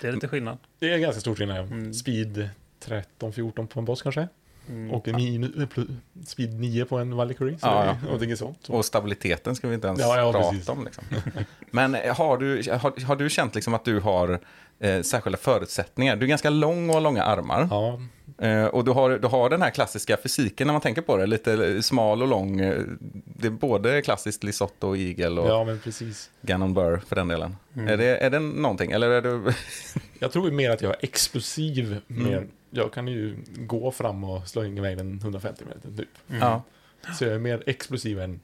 Det 0.00 0.08
är 0.08 0.12
lite 0.12 0.28
skillnad. 0.28 0.58
Det 0.78 0.92
är 0.92 0.98
ganska 0.98 1.20
stor 1.20 1.34
skillnad. 1.34 1.56
ja. 1.56 1.62
Mm. 1.62 1.94
Speed 1.94 2.48
13-14 2.84 3.66
på 3.66 3.78
en 3.80 3.84
boss 3.84 4.02
kanske. 4.02 4.28
Mm. 4.68 4.90
Och 4.90 5.08
en 5.08 5.14
minu- 5.16 5.62
eh, 5.78 5.84
speed 6.26 6.60
9 6.60 6.84
på 6.84 6.98
en 6.98 7.16
Valkyrie. 7.16 7.58
Så 7.58 7.66
Ja, 7.66 7.96
det 8.18 8.24
är 8.26 8.30
ja. 8.30 8.36
sånt. 8.36 8.58
Så. 8.62 8.72
Och 8.72 8.84
stabiliteten 8.84 9.56
ska 9.56 9.68
vi 9.68 9.74
inte 9.74 9.86
ens 9.86 10.00
Ja, 10.00 10.16
ja, 10.18 10.32
prata 10.32 10.50
precis. 10.50 10.68
om. 10.68 10.84
Liksom. 10.84 11.04
Men 11.70 11.94
eh, 11.94 12.16
har 12.16 12.38
du, 12.38 12.62
har, 12.72 13.04
har 13.04 13.16
du 13.16 13.30
känt 13.30 13.54
liksom 13.54 13.74
att 13.74 13.84
du 13.84 14.00
har 14.00 14.40
eh, 14.80 15.02
särskilda 15.02 15.38
förutsättningar? 15.38 16.16
Du 16.16 16.24
är 16.24 16.28
ganska 16.28 16.50
lång 16.50 16.88
och 16.88 16.94
har 16.94 17.00
långa 17.00 17.22
armar. 17.24 17.68
Ja, 17.70 18.00
Eh, 18.38 18.64
och 18.64 18.84
du 18.84 18.90
har, 18.90 19.10
du 19.10 19.28
har 19.28 19.50
den 19.50 19.62
här 19.62 19.70
klassiska 19.70 20.16
fysiken 20.22 20.66
när 20.66 20.74
man 20.74 20.80
tänker 20.80 21.02
på 21.02 21.16
det. 21.16 21.26
Lite 21.26 21.82
smal 21.82 22.22
och 22.22 22.28
lång. 22.28 22.60
eh, 22.60 22.82
Det 23.24 23.46
är 23.46 23.50
både 23.50 24.02
klassiskt 24.02 24.44
Lisotto 24.44 24.88
och 24.88 24.96
Eagle 24.98 25.40
och 25.40 25.48
ja, 25.48 25.64
men 25.64 25.78
precis. 25.80 26.30
Gannon 26.42 26.74
Burr 26.74 27.00
för 27.08 27.16
den 27.16 27.28
delen. 27.28 27.56
Mm. 27.74 27.88
Är, 27.88 27.96
det, 27.96 28.16
är 28.16 28.30
det 28.30 28.38
någonting? 28.38 28.90
Eller 28.92 29.10
är 29.10 29.22
du... 29.22 29.52
Jag 30.18 30.32
tror 30.32 30.50
mer 30.50 30.70
att 30.70 30.82
jag 30.82 30.90
är 30.92 30.96
explosiv. 31.02 32.00
Mm. 32.10 32.24
Mer. 32.30 32.46
Jag 32.70 32.92
kan 32.92 33.08
ju 33.08 33.36
gå 33.56 33.90
fram 33.90 34.24
och 34.24 34.48
slå 34.48 34.64
in 34.64 34.78
iväg 34.78 34.96
den 34.96 35.18
150 35.22 35.64
meter 35.68 35.96
typ. 35.96 36.08
Mm. 36.28 36.40
Ja. 36.42 36.62
Så 37.18 37.24
jag 37.24 37.34
är 37.34 37.38
mer 37.38 37.62
explosiv 37.66 38.20
än, 38.20 38.40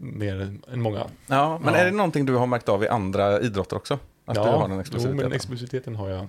mer 0.00 0.58
än 0.72 0.80
många. 0.82 1.06
Ja, 1.26 1.60
men 1.64 1.74
Ja. 1.74 1.80
är 1.80 1.84
det 1.84 1.90
någonting 1.90 2.26
du 2.26 2.34
har 2.34 2.46
märkt 2.46 2.68
av 2.68 2.84
i 2.84 2.88
andra 2.88 3.40
idrotter 3.40 3.76
också? 3.76 3.98
Att 4.28 4.34
du 4.34 4.40
har 4.40 4.68
den 4.68 4.72
jo, 4.72 4.80
explosiviteten? 4.80 5.16
men 5.16 5.32
explosiviteten 5.32 5.96
har 5.96 6.08
jag 6.08 6.26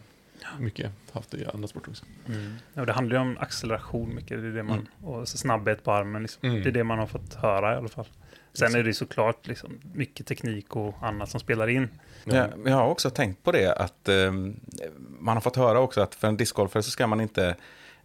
mycket 0.59 0.91
haft 1.11 1.33
i 1.33 1.45
andra 1.53 1.67
sporter 1.67 1.91
också. 1.91 2.05
Ja, 2.73 2.85
det 2.85 2.93
handlar 2.93 3.15
ju 3.15 3.21
om 3.21 3.37
acceleration 3.37 4.15
mycket. 4.15 4.41
Det 4.41 4.47
är 4.47 4.51
det 4.51 4.63
man, 4.63 4.87
Och 5.03 5.27
så 5.27 5.37
snabbhet 5.37 5.83
på 5.83 5.91
armen. 5.91 6.21
Liksom. 6.21 6.49
Mm. 6.49 6.63
Det 6.63 6.69
är 6.69 6.71
det 6.71 6.83
man 6.83 6.99
har 6.99 7.07
fått 7.07 7.33
höra 7.33 7.73
i 7.73 7.77
alla 7.77 7.89
fall. 7.89 8.07
Sen 8.53 8.75
är 8.75 8.83
det 8.83 8.93
såklart 8.93 9.47
liksom, 9.47 9.79
mycket 9.93 10.27
teknik 10.27 10.75
och 10.75 10.95
annat 11.01 11.29
som 11.29 11.39
spelar 11.39 11.67
in. 11.67 11.89
Ja, 12.23 12.47
jag 12.65 12.75
har 12.75 12.87
också 12.87 13.09
tänkt 13.09 13.43
på 13.43 13.51
det 13.51 13.73
att 13.73 14.09
eh, 14.09 14.31
man 15.19 15.35
har 15.37 15.41
fått 15.41 15.55
höra 15.55 15.79
också 15.79 16.01
att 16.01 16.15
för 16.15 16.27
en 16.27 16.37
discgolfare 16.37 16.83
så 16.83 16.91
ska 16.91 17.07
man 17.07 17.21
inte 17.21 17.55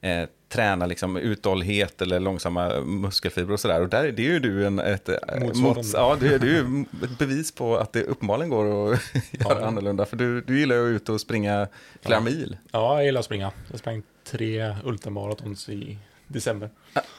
eh, 0.05 0.29
träna 0.49 0.87
liksom 0.87 1.17
uthållighet 1.17 2.03
eller 2.03 2.21
långsamma 2.21 2.81
muskelfibrer 2.81 3.53
och 3.53 3.61
sådär. 3.61 3.81
Och 3.81 3.89
där, 3.89 4.13
det 4.13 4.27
är 4.27 4.31
ju 4.31 4.39
du 4.39 4.67
en, 4.67 4.79
ett, 4.79 5.09
eh, 5.09 5.15
mots- 5.39 5.91
ja, 5.95 6.17
det, 6.21 6.35
är- 6.35 6.39
det 6.39 6.47
är 6.47 6.51
ju 6.51 6.85
ett 7.05 7.19
bevis 7.19 7.53
på 7.55 7.77
att 7.77 7.93
det 7.93 8.03
uppenbarligen 8.03 8.51
går 8.51 8.93
att 8.93 9.01
göra 9.31 9.61
Ja. 9.61 9.67
annorlunda. 9.67 10.07
För 10.07 10.17
du, 10.17 10.41
du 10.41 10.59
gillar 10.59 10.77
ju 10.77 10.97
att 10.97 11.01
ut 11.03 11.09
och 11.09 11.21
springa 11.21 11.69
flera 12.03 12.19
Ja. 12.19 12.25
mil. 12.25 12.57
Ja, 12.73 12.95
jag 12.97 13.05
gillar 13.05 13.19
att 13.19 13.25
springa. 13.25 13.53
Jag 13.71 13.79
sprang 13.79 14.03
tre 14.25 14.75
ultramaratons 14.85 15.69
i 15.69 15.99
december. 16.27 16.71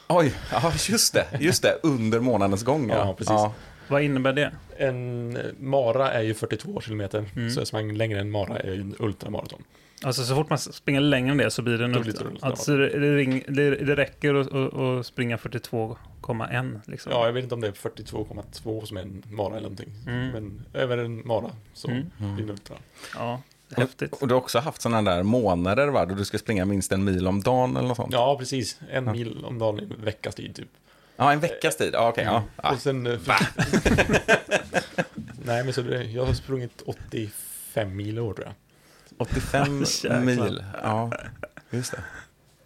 Oj, 0.07 0.33
ja, 0.51 0.73
just 0.89 1.13
det, 1.13 1.25
just 1.39 1.61
det, 1.63 1.79
under 1.83 2.19
månadens 2.19 2.63
gång. 2.63 2.89
Ja, 2.89 3.13
precis. 3.17 3.41
Vad 3.87 4.01
innebär 4.01 4.33
det? 4.33 4.51
En 4.77 5.37
mara 5.59 6.11
är 6.11 6.21
ju 6.21 6.33
42 6.33 6.81
kilometer, 6.81 7.25
Mm. 7.35 7.51
så 7.51 7.59
jag 7.59 7.67
sprang 7.67 7.97
längre 7.97 8.19
än 8.19 8.31
mara 8.31 8.59
är 8.59 8.73
ju 8.73 8.81
en 8.81 8.95
ultramaraton. 8.99 9.63
Alltså 10.03 10.23
så 10.23 10.35
fort 10.35 10.49
man 10.49 10.57
springer 10.59 11.01
längre 11.01 11.31
än 11.31 11.37
det 11.37 11.51
så 11.51 11.61
blir 11.61 11.77
det 11.77 11.85
en 11.85 11.91
Då 11.91 11.99
blir 11.99 12.11
det 12.13 12.17
ultra. 12.19 12.31
ultra. 12.31 12.47
Alltså 12.49 12.77
det, 12.77 12.99
det, 12.99 13.15
ring, 13.15 13.43
det, 13.47 13.69
det 13.75 13.95
räcker 13.95 14.33
att, 14.35 14.53
att, 14.53 14.73
att 14.73 15.05
springa 15.05 15.37
42,1 15.37 16.81
liksom. 16.85 17.11
Ja, 17.11 17.25
jag 17.25 17.33
vet 17.33 17.43
inte 17.43 17.55
om 17.55 17.61
det 17.61 17.67
är 17.67 17.71
42,2 17.71 18.85
som 18.85 18.97
är 18.97 19.01
en 19.01 19.23
mara 19.29 19.47
eller 19.51 19.61
någonting. 19.61 19.89
Mm. 20.07 20.29
Men 20.31 20.65
över 20.73 20.97
en 20.97 21.27
mara 21.27 21.51
så 21.73 21.87
Mm. 21.87 22.05
blir 22.35 22.45
det 22.45 22.51
ultra. 22.51 22.75
ja 23.15 23.41
häftigt. 23.77 24.13
Och 24.13 24.27
du 24.27 24.33
har 24.33 24.41
också 24.41 24.59
haft 24.59 24.81
sådana 24.81 25.11
där 25.15 25.23
månader 25.23 25.87
va, 25.87 26.05
då 26.05 26.15
du 26.15 26.25
ska 26.25 26.37
springa 26.37 26.65
minst 26.65 26.91
en 26.91 27.03
mil 27.03 27.27
om 27.27 27.41
dagen 27.41 27.77
eller 27.77 27.87
något 27.87 27.97
sånt? 27.97 28.13
Ja, 28.13 28.37
precis. 28.39 28.79
En 28.91 29.05
Ja. 29.05 29.11
mil 29.11 29.45
om 29.45 29.59
dagen 29.59 29.79
i 29.79 29.83
en 29.83 30.05
veckas 30.05 30.35
tid 30.35 30.55
typ. 30.55 30.67
Ja, 31.17 31.33
en 31.33 31.39
veckas 31.39 31.77
tid. 31.77 31.89
Ja, 31.93 32.09
okej. 32.09 32.23
ja. 32.23 32.43
Ah. 32.55 32.71
Och 32.73 32.79
sen... 32.79 33.07
eh, 33.07 33.19
Nej, 35.45 35.63
men 35.63 35.73
så 35.73 35.81
det, 35.81 36.03
jag 36.03 36.25
har 36.25 36.33
sprungit 36.33 36.81
85 36.85 37.95
mil 37.95 38.17
i 38.17 38.21
år 38.21 38.33
tror 38.33 38.45
jag. 38.47 38.53
85 39.17 39.83
Jäklar. 40.03 40.19
mil. 40.19 40.63
Ja, 40.83 41.11
just 41.69 41.91
det. 41.91 41.99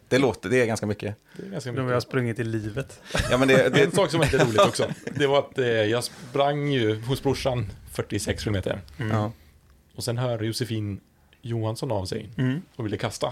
Det 0.08 0.18
låter, 0.18 0.50
det 0.50 0.62
är 0.62 0.66
ganska 0.66 0.86
mycket. 0.86 1.16
Det 1.38 1.46
är 1.46 1.50
ganska 1.50 1.72
De 1.72 1.80
har 1.80 1.86
mycket. 1.88 2.04
sprungit 2.04 2.40
i 2.40 2.44
livet. 2.44 3.02
Ja, 3.32 3.38
men 3.38 3.48
det, 3.48 3.66
En 3.66 3.72
det, 3.72 3.96
sak 3.96 4.12
som 4.12 4.20
var 4.20 4.26
lite 4.26 4.46
roligt 4.46 4.60
också, 4.60 4.88
det 5.16 5.28
var 5.28 5.40
att 5.40 5.58
eh, 5.58 5.66
jag 5.68 6.04
sprang 6.04 6.68
ju 6.72 7.02
hos 7.02 7.24
brorsan 7.24 7.72
46 7.92 8.44
kilometer. 8.44 8.82
Mm. 8.98 9.18
ja. 9.18 9.32
Och 9.96 10.04
sen 10.04 10.18
hör 10.18 10.44
Josefin 10.44 11.00
Johansson 11.42 11.92
av 11.92 12.06
sig 12.06 12.30
Mm. 12.38 12.62
och 12.76 12.86
ville 12.86 12.98
kasta. 12.98 13.32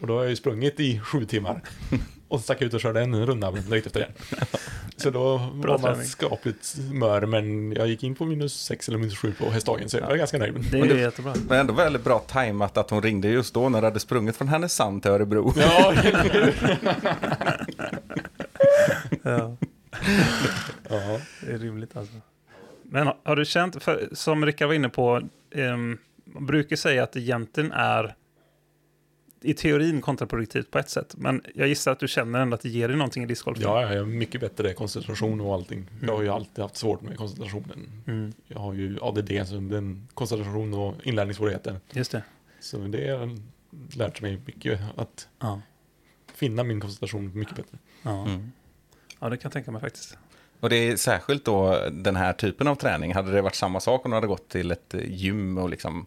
Och 0.00 0.06
då 0.06 0.14
har 0.14 0.20
jag 0.22 0.30
ju 0.30 0.36
sprungit 0.36 0.80
i 0.80 1.00
sju 1.00 1.24
timmar. 1.24 1.62
Och 2.28 2.40
så 2.40 2.44
stack 2.44 2.60
jag 2.60 2.66
ut 2.66 2.74
och 2.74 2.80
körde 2.80 3.00
en 3.00 3.26
runda 3.26 3.50
direkt 3.50 3.86
efter 3.86 4.00
det. 4.00 4.36
Så 5.04 5.10
då 5.10 5.38
Bra 5.54 5.72
var 5.72 5.78
man 5.78 5.92
träning. 5.94 6.06
skapligt 6.08 6.76
mör, 6.92 7.26
men 7.26 7.72
jag 7.72 7.88
gick 7.88 8.02
in 8.02 8.14
på 8.14 8.24
minus 8.24 8.54
sex 8.64 8.88
eller 8.88 8.98
minus 8.98 9.18
sju 9.18 9.32
på 9.38 9.50
hästdagen, 9.50 9.88
så 9.88 9.96
jag 9.96 10.06
var 10.06 10.16
ganska 10.16 10.38
nöjd. 10.38 10.54
Det 10.72 10.80
är 10.80 10.84
ju 10.84 11.00
jättebra. 11.00 11.34
men 11.48 11.60
ändå 11.60 11.74
väldigt 11.74 12.04
bra 12.04 12.18
tajmat 12.18 12.76
att 12.76 12.90
hon 12.90 13.02
ringde 13.02 13.28
just 13.28 13.54
då 13.54 13.68
när 13.68 13.80
du 13.80 13.86
hade 13.86 14.00
sprungit 14.00 14.36
från 14.36 14.48
Härnösand 14.48 15.02
till 15.02 15.10
Örebro. 15.10 15.52
Ja, 15.56 15.94
Ja, 19.22 19.56
ja. 20.88 21.20
det 21.46 21.52
är 21.52 21.58
rimligt 21.58 21.96
alltså. 21.96 22.14
Men 22.82 23.06
har, 23.06 23.16
har 23.24 23.36
du 23.36 23.44
känt, 23.44 23.82
för, 23.82 24.08
som 24.12 24.46
Rickard 24.46 24.66
var 24.68 24.74
inne 24.74 24.88
på, 24.88 25.20
ehm, 25.54 25.98
man 26.24 26.46
brukar 26.46 26.76
säga 26.76 27.02
att 27.02 27.12
det 27.12 27.20
egentligen 27.20 27.72
är 27.72 28.14
i 29.44 29.54
teorin 29.54 30.00
kontraproduktivt 30.00 30.70
på 30.70 30.78
ett 30.78 30.90
sätt. 30.90 31.14
Men 31.18 31.42
jag 31.54 31.68
gissar 31.68 31.92
att 31.92 31.98
du 32.00 32.08
känner 32.08 32.38
ändå 32.40 32.54
att 32.54 32.60
det 32.60 32.68
ger 32.68 32.88
dig 32.88 32.96
någonting 32.96 33.22
i 33.22 33.26
discgolf. 33.26 33.58
ja, 33.60 33.92
jag 33.92 33.98
har 33.98 34.06
mycket 34.06 34.40
bättre 34.40 34.72
koncentration 34.74 35.40
och 35.40 35.54
allting. 35.54 35.90
Jag 36.06 36.16
har 36.16 36.22
ju 36.22 36.28
alltid 36.28 36.62
haft 36.62 36.76
svårt 36.76 37.00
med 37.02 37.16
koncentrationen. 37.16 38.02
Mm, 38.06 38.32
Jag 38.46 38.58
har 38.58 38.72
ju 38.72 38.98
ADD, 39.02 39.46
så 39.48 39.54
den 39.54 40.08
koncentration 40.14 40.74
och 40.74 40.94
inlärningssvårigheter. 41.02 41.80
just 41.92 42.12
det. 42.12 42.22
Så 42.60 42.78
det 42.78 43.08
har 43.10 43.38
lärt 43.96 44.20
mig 44.20 44.40
mycket 44.46 44.80
att 44.96 45.28
Ja. 45.40 45.60
finna 46.34 46.64
min 46.64 46.80
koncentration 46.80 47.38
mycket 47.38 47.56
bättre. 47.56 47.78
Ja. 48.02 48.26
Mm. 48.26 48.52
ja, 49.20 49.28
det 49.28 49.36
kan 49.36 49.42
jag 49.48 49.52
tänka 49.52 49.70
mig 49.70 49.80
faktiskt. 49.80 50.18
Och 50.60 50.70
det 50.70 50.76
är 50.76 50.96
särskilt 50.96 51.44
då 51.44 51.88
den 51.92 52.16
här 52.16 52.32
typen 52.32 52.68
av 52.68 52.74
träning. 52.74 53.14
Hade 53.14 53.32
det 53.32 53.42
varit 53.42 53.54
samma 53.54 53.80
sak 53.80 54.04
om 54.04 54.10
du 54.10 54.14
hade 54.14 54.26
gått 54.26 54.48
till 54.48 54.70
ett 54.70 54.94
gym 55.04 55.58
och 55.58 55.68
liksom 55.70 56.06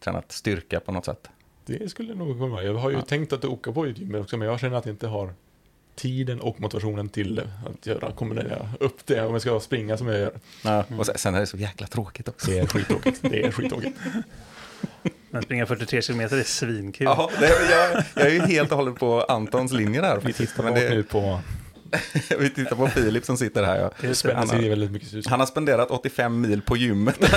tränat 0.00 0.32
styrka 0.32 0.80
på 0.80 0.92
något 0.92 1.04
sätt? 1.04 1.30
Det 1.78 1.88
skulle 1.90 2.14
nog 2.14 2.38
kunna 2.38 2.46
vara. 2.46 2.64
Jag 2.64 2.74
har 2.74 2.90
ju 2.90 2.96
Ja. 2.96 3.02
tänkt 3.02 3.32
att 3.32 3.44
åka 3.44 3.72
på 3.72 3.86
ett 3.86 3.98
gym 3.98 4.14
också, 4.14 4.36
men 4.36 4.48
jag 4.48 4.60
känner 4.60 4.76
att 4.76 4.86
jag 4.86 4.92
inte 4.92 5.06
har 5.06 5.34
tiden 5.96 6.40
och 6.40 6.60
motivationen 6.60 7.08
till 7.08 7.34
det. 7.34 7.48
Att 7.66 7.86
göra, 7.86 8.12
kombinera 8.12 8.68
upp 8.80 9.06
det 9.06 9.20
om 9.22 9.32
jag 9.32 9.42
ska 9.42 9.60
springa 9.60 9.96
som 9.96 10.06
jag 10.06 10.18
gör. 10.18 10.32
Ja. 10.64 10.84
Och 10.98 11.06
sen, 11.06 11.34
är 11.34 11.40
det 11.40 11.46
så 11.46 11.56
jäkla 11.56 11.86
tråkigt 11.86 12.28
också. 12.28 12.50
Det 12.50 12.58
är 12.58 12.66
skittråkigt. 12.66 13.18
Det 13.22 13.46
är 13.46 13.50
skittråkigt. 13.52 13.98
Men 15.30 15.42
springa 15.42 15.66
43 15.66 16.02
kilometer 16.02 16.36
är 16.36 16.42
svinkul. 16.42 17.04
Ja, 17.04 17.30
det, 17.40 17.46
jag, 17.70 18.04
jag 18.14 18.26
är 18.26 18.30
ju 18.30 18.40
helt 18.40 18.70
och 18.72 18.76
hållet 18.78 18.94
på 18.98 19.20
Antons 19.22 19.72
linje 19.72 20.00
där. 20.00 20.20
Vi 20.24 20.32
tittar 20.32 20.62
Men 20.62 20.74
bort 20.74 20.82
nu 20.82 20.96
det, 20.96 21.02
på... 21.02 21.40
vi 22.38 22.50
tittar 22.50 22.76
på 22.76 22.86
Filip 22.88 23.24
som 23.24 23.36
sitter 23.36 23.64
här. 23.64 23.76
Ja. 23.80 23.90
Det. 24.00 24.32
Han 24.34 24.48
har-. 24.48 25.28
Han 25.30 25.40
har 25.40 25.46
spenderat 25.46 25.90
85 25.90 26.40
mil 26.40 26.62
på 26.62 26.76
gymmet. 26.76 27.18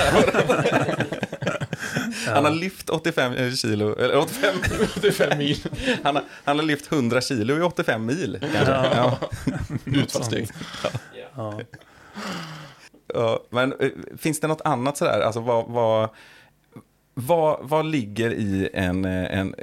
Han 2.26 2.44
har 2.44 2.52
lyft 2.52 2.90
85 2.90 3.56
kilo, 3.56 3.96
eller 3.98 4.16
85, 4.16 4.54
85 4.96 5.38
mil 5.38 5.56
han, 6.02 6.16
har, 6.16 6.24
han 6.44 6.58
har 6.58 6.64
lyft 6.64 6.92
100 6.92 7.20
kilo 7.20 7.58
i 7.58 7.62
85 7.62 8.06
mil. 8.06 8.38
Kanske. 8.40 8.72
Ja. 8.72 9.18
Ja. 9.46 9.58
utfallssteg. 9.84 10.48
Ja. 11.36 11.60
Ja, 13.14 13.44
men 13.50 13.72
eh, 13.80 13.90
finns 14.18 14.40
det 14.40 14.46
något 14.46 14.60
annat 14.64 14.96
sådär, 14.96 15.20
alltså 15.20 15.40
vad, 15.40 15.66
vad, 15.68 16.08
vad, 17.14 17.58
vad 17.68 17.86
ligger 17.86 18.30
i 18.32 18.68
en, 18.74 19.04
eh, 19.04 19.38
en 19.38 19.54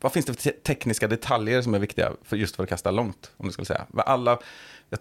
vad 0.00 0.12
finns 0.12 0.26
det 0.26 0.34
för 0.34 0.40
te- 0.42 0.60
tekniska 0.62 1.08
detaljer 1.08 1.62
som 1.62 1.74
är 1.74 1.78
viktiga 1.78 2.12
för 2.22 2.36
just 2.36 2.56
för 2.56 2.62
att 2.62 2.68
kasta 2.68 2.90
långt? 2.90 3.30
Om 3.36 3.46
du 3.46 3.52
skulle 3.52 3.66
säga. 3.66 3.86
Alla 3.96 4.38
jag 4.90 4.98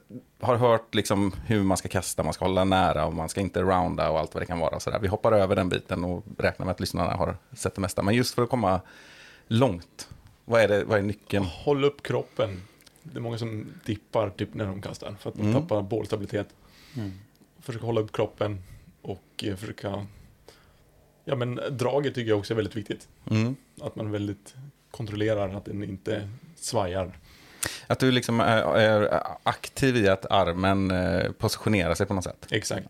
har 0.48 0.56
hört 0.56 0.96
liksom 0.96 1.34
hur 1.46 1.64
man 1.64 1.78
ska 1.78 1.90
kasta, 1.90 2.24
man 2.24 2.34
ska 2.34 2.46
hålla 2.46 2.64
nära 2.64 3.06
och 3.06 3.14
man 3.14 3.30
ska 3.30 3.42
inte 3.42 3.62
rounda 3.62 4.10
och 4.10 4.20
allt 4.20 4.34
vad 4.34 4.42
det 4.42 4.46
kan 4.48 4.60
vara. 4.60 4.76
och 4.76 4.82
Sådär. 4.82 5.00
Vi 5.00 5.08
hoppar 5.08 5.32
över 5.32 5.56
den 5.56 5.70
biten 5.70 6.04
och 6.04 6.24
räknar 6.38 6.66
med 6.66 6.72
att 6.74 6.80
lyssnarna 6.80 7.12
har 7.12 7.38
sett 7.54 7.76
det 7.76 7.82
mesta. 7.82 8.02
Men 8.02 8.16
just 8.16 8.36
för 8.36 8.44
att 8.44 8.50
komma 8.50 8.82
långt, 9.48 10.10
vad 10.46 10.62
är, 10.62 10.68
det, 10.68 10.84
vad 10.84 10.98
är 10.98 11.02
nyckeln? 11.04 11.46
Håll 11.46 11.84
upp 11.84 12.04
kroppen. 12.04 12.62
Det 13.04 13.18
är 13.18 13.22
många 13.22 13.38
som 13.38 13.66
dippar 13.86 14.30
typ 14.30 14.54
när 14.54 14.66
de 14.66 14.82
kastar 14.82 15.16
för 15.20 15.30
att 15.30 15.36
de 15.36 15.42
Mm. 15.42 15.54
tappar 15.62 15.82
bålstabilitet. 15.82 16.48
Mm. 16.96 17.12
Försöka 17.60 17.86
hålla 17.86 18.02
upp 18.02 18.12
kroppen 18.12 18.64
och 19.02 19.44
eh, 19.44 19.56
försöka... 19.56 20.06
Ja 21.26 21.36
men 21.36 21.60
draget 21.72 22.16
tycker 22.16 22.30
jag 22.30 22.40
också 22.40 22.54
är 22.54 22.56
väldigt 22.56 22.76
viktigt. 22.76 23.08
Mm. 23.30 23.56
Att 23.82 23.96
man 23.96 24.12
väldigt 24.12 24.56
kontrollerar 24.92 25.50
att 25.56 25.66
den 25.66 25.84
inte 25.84 26.30
svajar. 26.56 27.18
Att 27.88 28.00
du 28.00 28.12
liksom 28.12 28.40
är, 28.40 28.78
är 28.78 29.24
aktiv 29.44 29.98
i 29.98 30.08
att 30.10 30.26
armen 30.32 30.92
eh, 30.92 31.32
positionerar 31.32 31.96
sig 31.96 32.06
på 32.06 32.14
något 32.14 32.24
sätt. 32.24 32.48
Exakt, 32.52 32.88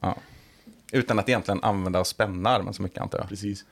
Utan 0.91 1.19
att 1.19 1.29
egentligen 1.29 1.63
använda 1.63 1.99
och 1.99 2.07
spänna 2.07 2.49
armen 2.49 2.73
så 2.73 2.81
mycket 2.81 3.01
antar 3.01 3.19
jag. 3.19 3.29
precis. 3.29 3.65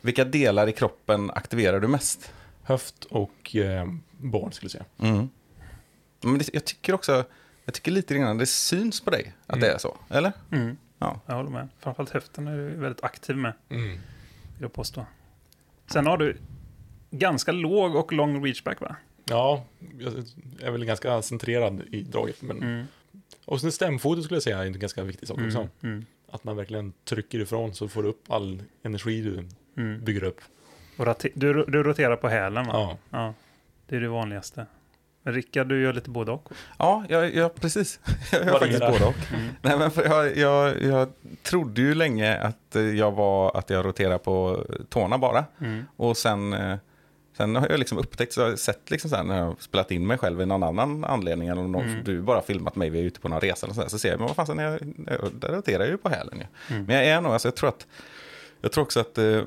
Vilka 0.00 0.24
delar 0.24 0.66
i 0.68 0.72
kroppen 0.72 1.30
aktiverar 1.30 1.80
du 1.80 1.88
mest? 1.88 2.32
Höft 2.62 3.04
och 3.04 3.56
eh, 3.56 3.86
barn 4.10 4.52
skulle 4.52 4.66
jag 4.66 4.70
säga. 4.72 5.10
Mm. 5.10 5.28
Men 6.20 6.38
det, 6.38 6.54
jag 6.54 6.64
tycker 6.64 6.94
också, 6.94 7.24
jag 7.64 7.74
tycker 7.74 7.90
lite 7.92 8.14
grann 8.18 8.38
det 8.38 8.46
syns 8.46 9.00
på 9.00 9.10
dig 9.10 9.32
att 9.46 9.60
det 9.60 9.66
Mm. 9.66 9.74
är 9.74 9.78
så, 9.78 9.96
eller? 10.08 10.32
Mm. 10.52 10.76
Ja. 10.98 11.20
Jag 11.26 11.34
håller 11.34 11.50
med. 11.50 11.68
Framförallt 11.80 12.10
höften 12.10 12.46
är 12.48 12.56
du 12.56 12.68
väldigt 12.76 13.04
aktiv 13.04 13.36
med, 13.36 13.52
Mm. 13.68 13.88
vill 13.90 13.98
jag 14.60 14.72
påstå. 14.72 15.06
Sen 15.86 16.06
har 16.06 16.16
du 16.18 16.36
ganska 17.10 17.52
låg 17.52 17.94
och 17.94 18.12
lång 18.12 18.44
reachback 18.46 18.80
va? 18.80 18.96
Ja, 19.30 19.64
jag 19.98 20.12
är 20.62 20.70
väl 20.70 20.84
ganska 20.84 21.22
centrerad 21.22 21.82
i 21.92 22.02
draget. 22.02 22.42
Men... 22.42 22.62
Mm. 22.62 22.86
Och 23.44 23.60
sen 23.60 23.72
stämfoten 23.72 24.22
skulle 24.22 24.36
jag 24.36 24.42
säga 24.42 24.58
är 24.58 24.66
en 24.66 24.78
ganska 24.78 25.02
viktig 25.02 25.28
sak 25.28 25.38
också. 25.46 25.58
Mm. 25.58 25.70
Mm. 25.82 26.06
Att 26.30 26.44
man 26.44 26.56
verkligen 26.56 26.92
trycker 27.04 27.38
ifrån 27.38 27.74
så 27.74 27.88
får 27.88 28.02
du 28.02 28.08
upp 28.08 28.30
all 28.30 28.62
energi 28.82 29.22
du 29.22 29.44
Mm. 29.82 30.04
bygger 30.04 30.24
upp. 30.24 30.40
Och 30.96 31.06
du, 31.34 31.64
du 31.64 31.82
roterar 31.82 32.16
på 32.16 32.28
hälen 32.28 32.66
va? 32.66 32.72
Ja, 32.72 32.98
Ja, 33.10 33.34
det 33.86 33.96
är 33.96 34.00
det 34.00 34.08
vanligaste. 34.08 34.66
Rickard, 35.22 35.66
du 35.66 35.82
gör 35.82 35.92
lite 35.92 36.10
både 36.10 36.32
och. 36.32 36.48
Ja, 36.78 37.04
jag, 37.08 37.34
jag, 37.34 37.54
precis. 37.54 38.00
Jag 38.32 38.44
gör 38.46 38.58
faktiskt 38.58 38.80
både 38.80 39.04
och. 39.04 39.32
Mm. 39.34 39.48
Nej, 39.62 39.78
men 39.78 39.90
för 39.90 40.04
jag, 40.04 40.36
jag, 40.36 40.82
jag 40.82 41.08
trodde 41.42 41.80
ju 41.80 41.94
länge 41.94 42.36
att 42.38 42.76
jag 42.94 43.12
var 43.12 43.56
att 43.58 43.70
jag 43.70 43.84
roterar 43.86 44.18
på 44.18 44.64
tårna 44.88 45.18
bara. 45.18 45.44
Mm. 45.60 45.84
Och 45.96 46.16
sen 46.16 46.52
eh, 46.52 46.76
Sen 47.36 47.56
har 47.56 47.68
jag 47.68 47.78
liksom 47.78 47.98
upptäckt, 47.98 48.32
så 48.32 48.40
jag 48.40 48.58
sett 48.58 48.90
liksom 48.90 49.10
så 49.10 49.16
här, 49.16 49.24
när 49.24 49.38
jag 49.38 49.44
har 49.44 49.56
spelat 49.60 49.90
in 49.90 50.06
mig 50.06 50.18
själv 50.18 50.40
i 50.40 50.46
någon 50.46 50.62
annan 50.62 51.04
anledning, 51.04 51.48
eller 51.48 51.62
om 51.62 51.72
någon, 51.72 51.84
Mm. 51.88 52.04
du 52.04 52.22
bara 52.22 52.42
filmat 52.42 52.76
mig, 52.76 52.90
vi 52.90 52.98
är 52.98 53.02
ute 53.02 53.20
på 53.20 53.28
någon 53.28 53.40
resa, 53.40 53.66
eller 53.66 53.74
så, 53.74 53.80
där, 53.80 53.88
så 53.88 53.98
ser 53.98 54.08
jag, 54.10 54.18
men 54.18 54.28
vad 54.36 54.46
fan, 54.46 54.58
jag, 54.58 54.78
där 55.32 55.48
roterar 55.48 55.80
jag 55.80 55.88
ju 55.90 55.96
på 55.96 56.08
hälen 56.08 56.38
ju. 56.38 56.74
Mm. 56.74 56.86
Men 56.86 56.96
jag 56.96 57.04
är 57.06 57.20
nog, 57.20 57.32
alltså 57.32 57.48
jag 57.48 57.56
tror 57.56 57.68
att, 57.68 57.86
jag 58.60 58.72
tror 58.72 58.84
också 58.84 59.00
att 59.00 59.18
eh, 59.18 59.42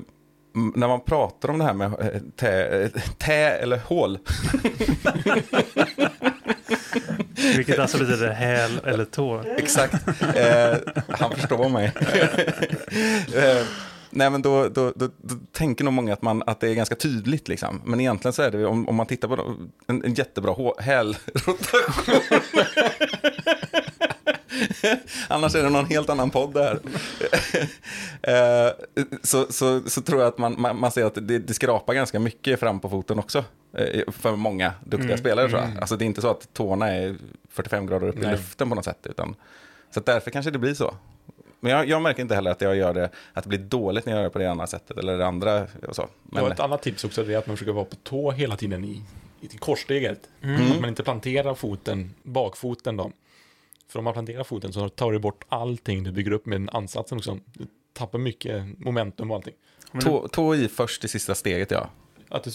när 0.74 0.88
man 0.88 1.00
pratar 1.00 1.48
om 1.50 1.58
det 1.58 1.64
här 1.64 1.74
med 1.74 1.86
eh, 2.00 2.20
tä, 2.36 2.82
eh, 2.82 2.90
tä 3.18 3.34
eller 3.34 3.76
hål, 3.78 4.18
Vilket 7.56 7.78
alltså 7.78 7.98
betyder 7.98 8.30
häl 8.30 8.80
eller 8.84 9.04
tå. 9.04 9.42
Exakt. 9.56 9.94
Eh, 10.36 10.74
han 11.08 11.30
förstår 11.36 11.68
mig. 11.68 11.84
eh, 13.34 13.62
nej, 14.10 14.30
men 14.30 14.42
då, 14.42 14.68
då, 14.68 14.92
då, 14.96 15.08
då 15.16 15.34
tänker 15.52 15.84
nog 15.84 15.94
många 15.94 16.12
att, 16.12 16.22
man, 16.22 16.42
att 16.46 16.60
det 16.60 16.68
är 16.70 16.74
ganska 16.74 16.94
tydligt. 16.94 17.48
Liksom. 17.48 17.82
Men 17.84 18.00
egentligen 18.00 18.32
så 18.32 18.42
är 18.42 18.50
det, 18.50 18.66
om, 18.66 18.88
om 18.88 18.94
man 18.96 19.06
tittar 19.06 19.28
på 19.28 19.36
de- 19.36 19.70
en, 19.86 20.04
en 20.04 20.14
jättebra 20.14 20.72
hälrotation. 20.78 21.56
Annars 25.28 25.54
är 25.54 25.62
det 25.62 25.70
någon 25.70 25.86
helt 25.86 26.10
annan 26.10 26.30
podd 26.30 26.54
där. 26.54 26.78
eh, 28.22 28.72
så, 29.22 29.46
så, 29.52 29.80
så 29.86 30.00
tror 30.02 30.20
jag 30.20 30.28
att 30.28 30.38
man, 30.38 30.54
man, 30.60 30.80
man 30.80 30.90
ser 30.92 31.04
att 31.04 31.14
det, 31.14 31.38
det 31.38 31.54
skrapar 31.54 31.94
ganska 31.94 32.20
mycket 32.20 32.60
fram 32.60 32.80
på 32.80 32.88
foten 32.88 33.18
också. 33.18 33.44
Eh, 33.76 34.12
för 34.12 34.36
många 34.36 34.72
duktiga 34.84 35.10
Mm, 35.10 35.18
spelare 35.18 35.48
tror 35.48 35.60
jag. 35.60 35.70
Alltså 35.80 35.96
det 35.96 36.04
är 36.04 36.06
inte 36.06 36.20
så 36.20 36.30
att 36.30 36.54
tårna 36.54 36.88
är 36.88 37.16
45 37.50 37.86
grader 37.86 38.08
upp 38.08 38.16
i 38.16 38.20
Nej. 38.22 38.30
luften 38.32 38.68
på 38.68 38.74
något 38.74 38.84
sätt. 38.84 39.06
Utan, 39.10 39.34
så 39.94 40.00
därför 40.00 40.30
kanske 40.30 40.50
det 40.50 40.58
blir 40.58 40.74
så. 40.74 40.94
Men 41.60 41.72
jag, 41.72 41.88
jag 41.88 42.02
märker 42.02 42.22
inte 42.22 42.34
heller 42.34 42.50
att 42.50 42.60
jag 42.60 42.76
gör 42.76 42.94
det, 42.94 43.10
att 43.32 43.44
det 43.44 43.48
blir 43.48 43.58
dåligt 43.58 44.06
när 44.06 44.12
jag 44.12 44.18
gör 44.18 44.24
det 44.24 44.30
på 44.30 44.38
det 44.38 44.44
ena 44.44 44.66
sättet 44.66 44.98
eller 44.98 45.18
det 45.18 45.26
andra. 45.26 45.66
Och 45.88 45.96
så. 45.96 46.08
Men, 46.22 46.44
Ja, 46.44 46.52
ett 46.52 46.60
annat 46.60 46.82
tips 46.82 47.04
också 47.04 47.30
är 47.30 47.36
att 47.38 47.46
man 47.46 47.56
försöker 47.56 47.72
vara 47.72 47.84
på 47.84 47.96
tå 47.96 48.30
hela 48.30 48.56
tiden 48.56 48.84
i, 48.84 49.02
i 49.40 49.46
korssteget. 49.46 50.28
Mm. 50.42 50.72
Att 50.72 50.80
man 50.80 50.88
inte 50.88 51.02
planterar 51.02 51.54
foten, 51.54 52.14
bakfoten 52.22 52.96
då. 52.96 53.12
För 53.88 53.98
om 53.98 54.04
man 54.04 54.12
planterar 54.12 54.44
foten 54.44 54.72
så 54.72 54.88
tar 54.88 55.12
du 55.12 55.18
bort 55.18 55.44
allting 55.48 56.04
du 56.04 56.12
bygger 56.12 56.30
upp 56.30 56.46
med 56.46 56.68
ansatsen 56.72 57.18
också. 57.18 57.38
Du 57.52 57.66
tappar 57.92 58.18
mycket 58.18 58.78
momentum 58.78 59.30
och 59.30 59.36
allting. 59.36 59.54
tå, 60.00 60.28
tå 60.28 60.54
i 60.54 60.68
först 60.68 61.04
i 61.04 61.08
sista 61.08 61.34
steget, 61.34 61.70
ja. 61.70 61.90
Att 62.28 62.44
du, 62.44 62.50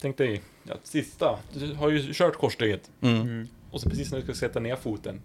tänk 0.00 0.16
dig, 0.16 0.42
ja, 0.62 0.74
sista, 0.82 1.38
du 1.54 1.74
har 1.74 1.90
ju 1.90 2.12
kört 2.12 2.36
korssteget 2.36 2.90
Mm. 3.00 3.48
och 3.70 3.80
så 3.80 3.88
precis 3.90 4.10
när 4.12 4.18
du 4.18 4.24
ska 4.24 4.34
sätta 4.34 4.60
ner 4.60 4.76
foten, 4.76 5.20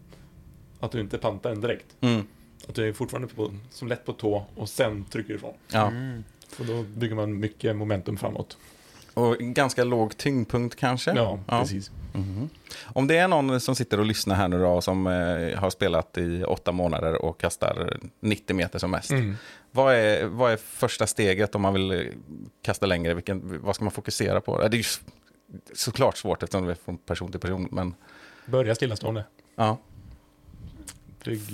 att 0.79 0.91
du 0.91 0.99
inte 0.99 1.17
pantar 1.17 1.49
den 1.49 1.61
direkt. 1.61 1.85
Mm. 2.01 2.27
Att 2.67 2.75
du 2.75 2.87
är 2.87 2.93
fortfarande 2.93 3.27
på, 3.27 3.53
som 3.69 3.87
lätt 3.87 4.05
på 4.05 4.13
tå 4.13 4.45
och 4.55 4.69
sen 4.69 5.05
trycker 5.05 5.33
ifrån. 5.33 5.53
Ja. 5.67 5.87
Mm. 5.87 6.23
För 6.47 6.63
då 6.63 6.83
bygger 6.83 7.15
man 7.15 7.39
mycket 7.39 7.75
momentum 7.75 8.17
framåt. 8.17 8.57
Och 9.13 9.37
ganska 9.37 9.83
låg 9.83 10.17
tyngdpunkt 10.17 10.75
kanske. 10.75 11.11
Ja, 11.11 11.39
precis. 11.47 11.91
Mhm. 12.13 12.49
Om 12.83 13.07
det 13.07 13.17
är 13.17 13.27
någon 13.27 13.59
som 13.59 13.75
sitter 13.75 13.99
och 13.99 14.05
lyssnar 14.05 14.35
här 14.35 14.47
nu 14.47 14.59
då, 14.59 14.81
som 14.81 15.07
eh, 15.07 15.59
har 15.59 15.69
spelat 15.69 16.17
i 16.17 16.43
åtta 16.43 16.71
månader 16.71 17.21
och 17.25 17.39
kastar 17.39 17.99
90 18.19 18.55
meter 18.55 18.79
som 18.79 18.91
mest. 18.91 19.11
Mm. 19.11 19.35
Vad, 19.71 19.95
är, 19.95 20.25
vad 20.25 20.51
är 20.51 20.57
första 20.57 21.07
steget 21.07 21.55
om 21.55 21.61
man 21.61 21.73
vill 21.73 22.11
kasta 22.61 22.85
längre? 22.85 23.13
Vilken, 23.13 23.61
vad 23.63 23.75
ska 23.75 23.85
man 23.85 23.91
fokusera 23.91 24.41
på? 24.41 24.67
Det 24.67 24.75
är 24.75 24.77
ju 24.77 24.83
såklart 25.73 26.17
svårt 26.17 26.43
eftersom 26.43 26.65
det 26.65 26.71
är 26.71 26.75
från 26.75 26.97
person 26.97 27.31
till 27.31 27.39
person. 27.39 27.67
Men 27.71 27.95
Börja 28.45 28.75
stillastående. 28.75 29.23
ja, 29.55 29.77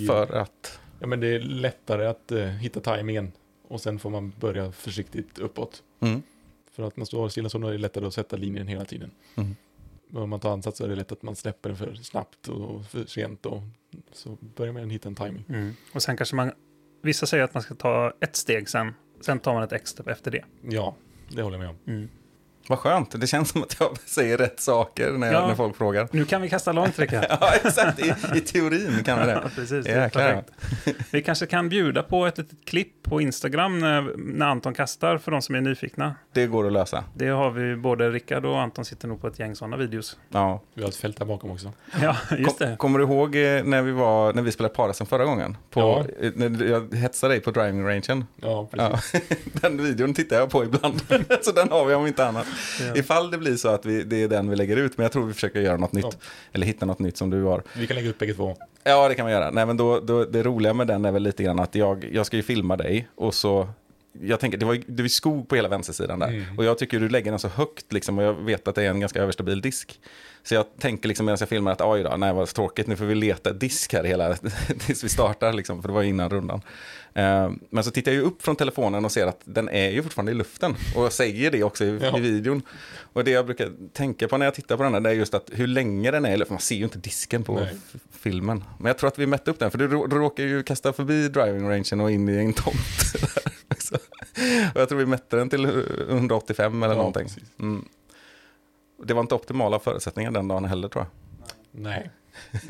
för 0.06 0.36
att... 0.36 0.78
Ja, 1.00 1.06
men 1.06 1.20
det 1.20 1.26
är 1.26 1.40
lättare 1.40 2.06
att 2.06 2.32
eh, 2.32 2.46
hitta 2.46 2.80
tajmingen 2.80 3.32
och 3.68 3.80
sen 3.80 3.98
får 3.98 4.10
man 4.10 4.32
börja 4.40 4.72
försiktigt 4.72 5.38
uppåt. 5.38 5.82
Mm, 6.00 6.22
För 6.72 6.82
att 6.82 6.96
man 6.96 7.06
står 7.06 7.28
stillastående 7.28 7.68
är 7.68 7.72
det 7.72 7.78
lättare 7.78 8.06
att 8.06 8.14
sätta 8.14 8.36
linjen 8.36 8.66
hela 8.68 8.84
tiden. 8.84 9.10
mm, 9.36 9.56
Men 10.08 10.22
om 10.22 10.30
man 10.30 10.40
tar 10.40 10.52
ansats 10.52 10.78
så 10.78 10.84
är 10.84 10.88
det 10.88 10.94
lätt 10.96 11.12
att 11.12 11.22
man 11.22 11.36
släpper 11.36 11.68
den 11.68 11.78
för 11.78 11.94
snabbt 11.94 12.48
och 12.48 12.86
för 12.86 13.04
sent 13.04 13.46
och 13.46 13.62
så 14.12 14.36
börjar 14.56 14.72
man 14.72 14.90
hitta 14.90 15.08
en 15.08 15.14
timing. 15.14 15.44
Mm. 15.48 15.74
Och 15.92 16.02
sen 16.02 16.16
kanske 16.16 16.36
man, 16.36 16.52
vissa 17.02 17.26
säger 17.26 17.44
att 17.44 17.54
man 17.54 17.62
ska 17.62 17.74
ta 17.74 18.12
ett 18.20 18.36
steg 18.36 18.68
sen, 18.68 18.94
sen 19.20 19.38
tar 19.38 19.54
man 19.54 19.62
ett 19.62 19.72
extra 19.72 20.12
efter 20.12 20.30
det. 20.30 20.44
Ja, 20.62 20.96
det 21.28 21.42
håller 21.42 21.58
jag 21.58 21.74
med 21.74 21.76
om. 21.94 22.08
Vad 22.68 22.78
skönt, 22.78 23.20
det 23.20 23.26
känns 23.26 23.48
som 23.50 23.62
att 23.62 23.76
jag 23.80 23.96
säger 24.06 24.38
rätt 24.38 24.60
saker 24.60 25.12
när, 25.12 25.32
Ja. 25.32 25.46
när 25.46 25.54
folk 25.54 25.76
frågar. 25.76 26.08
Nu 26.12 26.24
kan 26.24 26.42
vi 26.42 26.48
kasta 26.48 26.72
långt, 26.72 26.98
Rickard. 26.98 27.24
Ja, 27.40 27.52
exakt. 27.64 27.98
I, 28.00 28.14
I 28.34 28.40
teorin 28.40 29.04
kan 29.04 29.18
vi 29.20 29.26
det. 29.26 29.32
Ja, 29.44 29.50
precis. 29.54 29.84
Det. 29.86 30.44
Vi 31.10 31.22
kanske 31.22 31.46
kan 31.46 31.68
bjuda 31.68 32.02
på 32.02 32.26
ett 32.26 32.38
litet 32.38 32.58
klipp 32.64 33.02
på 33.02 33.20
Instagram 33.20 33.78
när, 33.78 34.12
när 34.16 34.46
Anton 34.46 34.74
kastar 34.74 35.18
för 35.18 35.30
de 35.30 35.42
som 35.42 35.54
är 35.54 35.60
nyfikna. 35.60 36.14
Det 36.32 36.46
går 36.46 36.66
att 36.66 36.72
lösa. 36.72 37.04
Det 37.14 37.28
har 37.28 37.50
vi, 37.50 37.76
både 37.76 38.10
Rickard 38.10 38.44
och 38.44 38.60
Anton 38.60 38.84
sitter 38.84 39.08
nog 39.08 39.20
på 39.20 39.26
ett 39.26 39.38
gäng 39.38 39.56
sådana 39.56 39.76
videos. 39.76 40.16
Ja. 40.28 40.60
Vi 40.74 40.82
har 40.82 40.88
ett 40.88 40.96
fält 40.96 41.16
där 41.18 41.24
bakom 41.24 41.50
också. 41.50 41.72
Ja, 42.02 42.16
just 42.38 42.58
Kom, 42.58 42.68
det. 42.70 42.76
kommer 42.76 42.98
du 42.98 43.04
ihåg 43.04 43.36
eh, 43.36 43.64
när 43.64 43.82
vi, 43.82 43.92
var, 43.92 44.32
när 44.32 44.42
vi 44.42 44.52
spelade 44.52 44.74
Parasen 44.74 45.06
förra 45.06 45.24
gången? 45.24 45.56
På, 45.70 45.80
Ja. 45.80 46.04
eh, 46.26 46.32
när 46.34 46.64
jag 46.64 46.94
hetsade 46.94 47.32
dig 47.34 47.40
på 47.40 47.50
driving 47.50 47.86
rangen. 47.86 48.24
Ja, 48.36 48.68
precis. 48.72 49.20
Ja. 49.30 49.36
den 49.60 49.84
videon 49.84 50.14
tittar 50.14 50.36
jag 50.36 50.50
på 50.50 50.64
ibland. 50.64 51.00
så 51.42 51.52
den 51.52 51.68
har 51.70 51.84
vi 51.84 51.94
om 51.94 52.06
inte 52.06 52.26
annat. 52.26 52.46
Ja. 52.80 52.96
Ifall 52.96 53.30
det 53.30 53.38
blir 53.38 53.56
så 53.56 53.68
att 53.68 53.86
vi, 53.86 54.02
det 54.02 54.22
är 54.22 54.28
den 54.28 54.50
vi 54.50 54.56
lägger 54.56 54.76
ut. 54.76 54.96
Men 54.96 55.04
jag 55.04 55.12
tror 55.12 55.26
vi 55.26 55.34
försöker 55.34 55.60
göra 55.60 55.76
något 55.76 55.92
nytt. 55.92 56.04
Ja. 56.04 56.12
Eller 56.52 56.66
hitta 56.66 56.86
något 56.86 56.98
nytt 56.98 57.16
som 57.16 57.30
du 57.30 57.42
har. 57.42 57.62
Vi 57.74 57.86
kan 57.86 57.96
lägga 57.96 58.10
upp 58.10 58.18
bägge 58.18 58.34
två. 58.34 58.56
Ja, 58.84 59.08
det 59.08 59.14
kan 59.14 59.24
man 59.24 59.32
göra. 59.32 59.50
Nej, 59.50 59.66
men 59.66 59.76
då, 59.76 60.00
då, 60.00 60.24
det 60.24 60.42
roliga 60.42 60.74
med 60.74 60.86
den 60.86 61.04
är 61.04 61.12
väl 61.12 61.22
lite 61.22 61.42
grann 61.42 61.58
att 61.58 61.74
jag, 61.74 62.08
jag 62.12 62.26
ska 62.26 62.36
ju 62.36 62.42
filma 62.42 62.76
dig. 62.76 63.08
Och 63.14 63.34
så... 63.34 63.68
Jag 64.12 64.40
tänker, 64.40 64.58
det 64.58 64.66
var 64.66 64.78
det 64.86 65.02
var 65.02 65.08
skog 65.08 65.48
på 65.48 65.56
hela 65.56 65.68
vänstersidan 65.68 66.18
där. 66.18 66.28
Mm. 66.28 66.58
Och 66.58 66.64
jag 66.64 66.78
tycker 66.78 67.00
du 67.00 67.08
lägger 67.08 67.30
den 67.30 67.38
så 67.40 67.48
högt 67.48 67.92
liksom, 67.92 68.18
och 68.18 68.24
jag 68.24 68.34
vet 68.34 68.68
att 68.68 68.74
det 68.74 68.82
är 68.82 68.90
en 68.90 69.00
ganska 69.00 69.22
överstabil 69.22 69.60
disk. 69.60 70.00
Så 70.42 70.54
jag 70.54 70.66
tänker 70.78 71.08
liksom 71.08 71.26
medan 71.26 71.36
jag 71.40 71.48
filmar 71.48 71.72
att 71.72 71.80
oj 71.80 72.02
då, 72.02 72.16
nej 72.16 72.32
vad 72.32 72.48
tråkigt, 72.48 72.86
nu 72.86 72.96
får 72.96 73.04
vi 73.04 73.14
leta 73.14 73.52
disk 73.52 73.92
här 73.92 74.04
hela 74.04 74.34
tills 74.86 75.04
vi 75.04 75.08
startar 75.08 75.52
liksom, 75.52 75.82
för 75.82 75.88
det 75.88 75.94
var 75.94 76.02
innan 76.02 76.30
rundan. 76.30 76.62
Eh, 77.14 77.50
men 77.70 77.84
så 77.84 77.90
tittar 77.90 78.12
jag 78.12 78.16
ju 78.20 78.26
upp 78.26 78.42
från 78.42 78.56
telefonen 78.56 79.04
och 79.04 79.12
ser 79.12 79.26
att 79.26 79.40
den 79.44 79.68
är 79.68 79.90
ju 79.90 80.02
fortfarande 80.02 80.32
i 80.32 80.34
luften. 80.34 80.76
Och 80.96 81.04
jag 81.04 81.12
säger 81.12 81.50
det 81.50 81.62
också 81.62 81.84
i, 81.84 81.98
Ja. 82.02 82.18
i 82.18 82.20
videon. 82.20 82.62
Och 83.12 83.24
det 83.24 83.30
jag 83.30 83.46
brukar 83.46 83.70
tänka 83.92 84.28
på 84.28 84.36
när 84.36 84.46
jag 84.46 84.54
tittar 84.54 84.76
på 84.76 84.82
den 84.82 84.94
här, 84.94 85.00
det 85.00 85.10
är 85.10 85.14
just 85.14 85.34
att 85.34 85.50
hur 85.52 85.66
länge 85.66 86.10
den 86.10 86.24
är 86.24 86.32
i 86.32 86.36
luften. 86.36 86.54
Man 86.54 86.60
ser 86.60 86.76
ju 86.76 86.84
inte 86.84 86.98
disken 86.98 87.44
på 87.44 87.54
Nej. 87.54 87.76
filmen. 88.20 88.64
Men 88.78 88.86
jag 88.86 88.98
tror 88.98 89.08
att 89.08 89.18
vi 89.18 89.26
mätte 89.26 89.50
upp 89.50 89.58
den, 89.58 89.70
för 89.70 89.78
du 89.78 89.86
råkar 89.88 90.42
ju 90.42 90.62
kasta 90.62 90.92
förbi 90.92 91.28
driving 91.28 91.68
rangen 91.68 92.00
och 92.00 92.10
in 92.10 92.28
i 92.28 92.36
en 92.36 92.52
tomt. 92.52 92.76
och 94.74 94.80
jag 94.80 94.88
tror 94.88 94.98
vi 94.98 95.06
mätte 95.06 95.36
den 95.36 95.50
till 95.50 95.64
185 96.08 96.82
eller 96.82 96.94
Ja, 96.94 96.98
någonting. 96.98 97.28
Mm. 97.58 97.88
Det 99.04 99.14
var 99.14 99.20
inte 99.20 99.34
optimala 99.34 99.78
förutsättningar 99.78 100.30
den 100.30 100.48
dagen 100.48 100.64
heller 100.64 100.88
tror 100.88 101.04
jag. 101.04 101.10
Nej. 101.82 102.10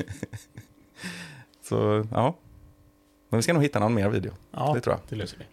Så 1.63 2.07
ja, 2.11 2.35
men 3.29 3.37
vi 3.37 3.41
ska 3.43 3.53
nog 3.53 3.63
hitta 3.63 3.79
någon 3.79 3.93
mer 3.93 4.09
video. 4.09 4.31
Ja, 4.51 4.71
Det 4.75 4.81
tror 4.81 4.95
jag. 4.95 5.01
Det 5.09 5.15
löser 5.15 5.37
vi. 5.37 5.45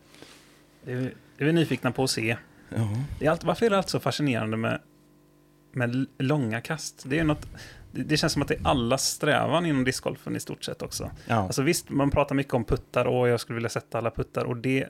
det 0.85 0.92
är, 0.99 1.14
det 1.37 1.44
är 1.44 1.47
vi 1.47 1.53
nyfikna 1.53 1.92
på 1.92 2.05
att 2.05 2.11
se. 2.11 2.37
Ja. 2.68 2.88
Det 3.18 3.27
är 3.27 3.31
allt, 3.31 3.44
varför 3.44 3.66
är 3.66 3.71
det 3.71 3.77
alltid 3.77 3.90
så 3.90 4.01
fascinerande 4.01 4.57
med, 4.57 4.81
med 5.73 6.07
långa 6.18 6.61
kast? 6.61 7.03
Det, 7.07 7.18
är 7.18 7.25
något, 7.25 7.47
det, 7.92 8.03
det 8.03 8.16
känns 8.16 8.33
som 8.33 8.42
att 8.42 8.49
det 8.49 8.55
är 8.55 8.66
allas 8.66 9.09
strävan 9.09 9.66
inom 9.66 9.85
discgolfen 9.85 10.37
i 10.37 10.40
stort 10.40 10.64
sett 10.64 10.83
också. 10.83 11.11
Ja. 11.27 11.35
Alltså 11.35 11.62
visst, 11.62 11.90
man 11.90 12.11
pratar 12.11 12.35
mycket 12.35 12.55
om 12.55 12.64
puttar 12.64 13.05
och 13.05 13.29
jag 13.29 13.40
skulle 13.40 13.55
vilja 13.55 13.68
sätta 13.71 13.99
alla 13.99 14.11
puttar 14.11 14.44
och 14.44 14.57
det, 14.57 14.88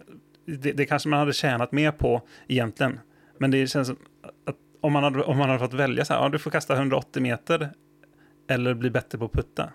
det, 0.56 0.72
det 0.72 0.86
kanske 0.86 1.08
man 1.08 1.18
hade 1.18 1.32
tjänat 1.32 1.72
mer 1.72 1.90
på 1.90 2.22
egentligen. 2.48 3.00
Men 3.38 3.50
det 3.50 3.66
känns 3.66 3.88
som 3.88 3.96
att 4.46 4.56
om 4.80 4.92
man 4.92 5.02
hade, 5.04 5.22
om 5.22 5.38
man 5.38 5.48
hade 5.48 5.60
fått 5.60 5.74
välja 5.74 6.04
så 6.04 6.12
här, 6.14 6.20
ja, 6.20 6.28
du 6.28 6.38
får 6.38 6.50
kasta 6.50 6.74
180 6.74 7.22
meter 7.22 7.70
eller 8.50 8.74
bli 8.74 8.90
bättre 8.90 9.18
på 9.18 9.24
att 9.24 9.32
putta. 9.32 9.70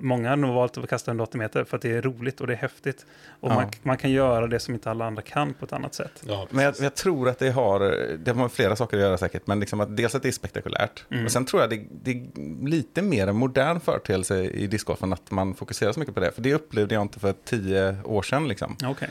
Många 0.00 0.28
har 0.28 0.36
nog 0.36 0.54
valt 0.54 0.78
att 0.78 0.88
kasta 0.90 1.10
180 1.10 1.38
meter 1.38 1.64
för 1.64 1.76
att 1.76 1.82
det 1.82 1.90
är 1.96 2.02
roligt 2.02 2.40
och 2.40 2.46
det 2.46 2.52
är 2.52 2.56
häftigt. 2.56 3.06
Och 3.40 3.50
Ja. 3.50 3.54
man, 3.54 3.70
man 3.82 3.96
kan 3.96 4.10
göra 4.10 4.46
det 4.46 4.58
som 4.60 4.74
inte 4.74 4.90
alla 4.90 5.06
andra 5.06 5.22
kan 5.22 5.54
på 5.54 5.64
ett 5.64 5.72
annat 5.72 5.94
sätt. 5.94 6.22
Ja, 6.26 6.46
Men 6.50 6.64
jag, 6.64 6.74
jag 6.80 6.94
tror 6.94 7.28
att 7.28 7.38
det 7.38 7.50
har, 7.50 7.80
det 8.16 8.30
har 8.30 8.48
flera 8.48 8.76
saker 8.76 8.96
att 8.96 9.02
göra 9.02 9.18
säkert, 9.18 9.46
men 9.46 9.60
liksom 9.60 9.80
att 9.80 9.96
dels 9.96 10.14
att 10.14 10.22
det 10.22 10.28
är 10.28 10.32
spektakulärt. 10.32 11.04
Mm. 11.10 11.24
Och 11.24 11.32
sen 11.32 11.44
tror 11.44 11.62
jag 11.62 11.70
det, 11.70 11.86
det 12.02 12.10
är 12.10 12.66
lite 12.68 13.02
mer 13.02 13.26
en 13.26 13.36
modern 13.36 13.80
företeelse 13.80 14.42
i 14.42 14.66
discgolfen 14.66 15.12
att 15.12 15.30
man 15.30 15.54
fokuserar 15.54 15.92
så 15.92 16.00
mycket 16.00 16.14
på 16.14 16.20
det. 16.20 16.32
För 16.32 16.42
det 16.42 16.54
upplevde 16.54 16.94
jag 16.94 17.02
inte 17.02 17.20
för 17.20 17.34
tio 17.44 17.96
år 18.04 18.22
sedan 18.22 18.48
liksom, 18.48 18.76
Okej. 18.84 19.08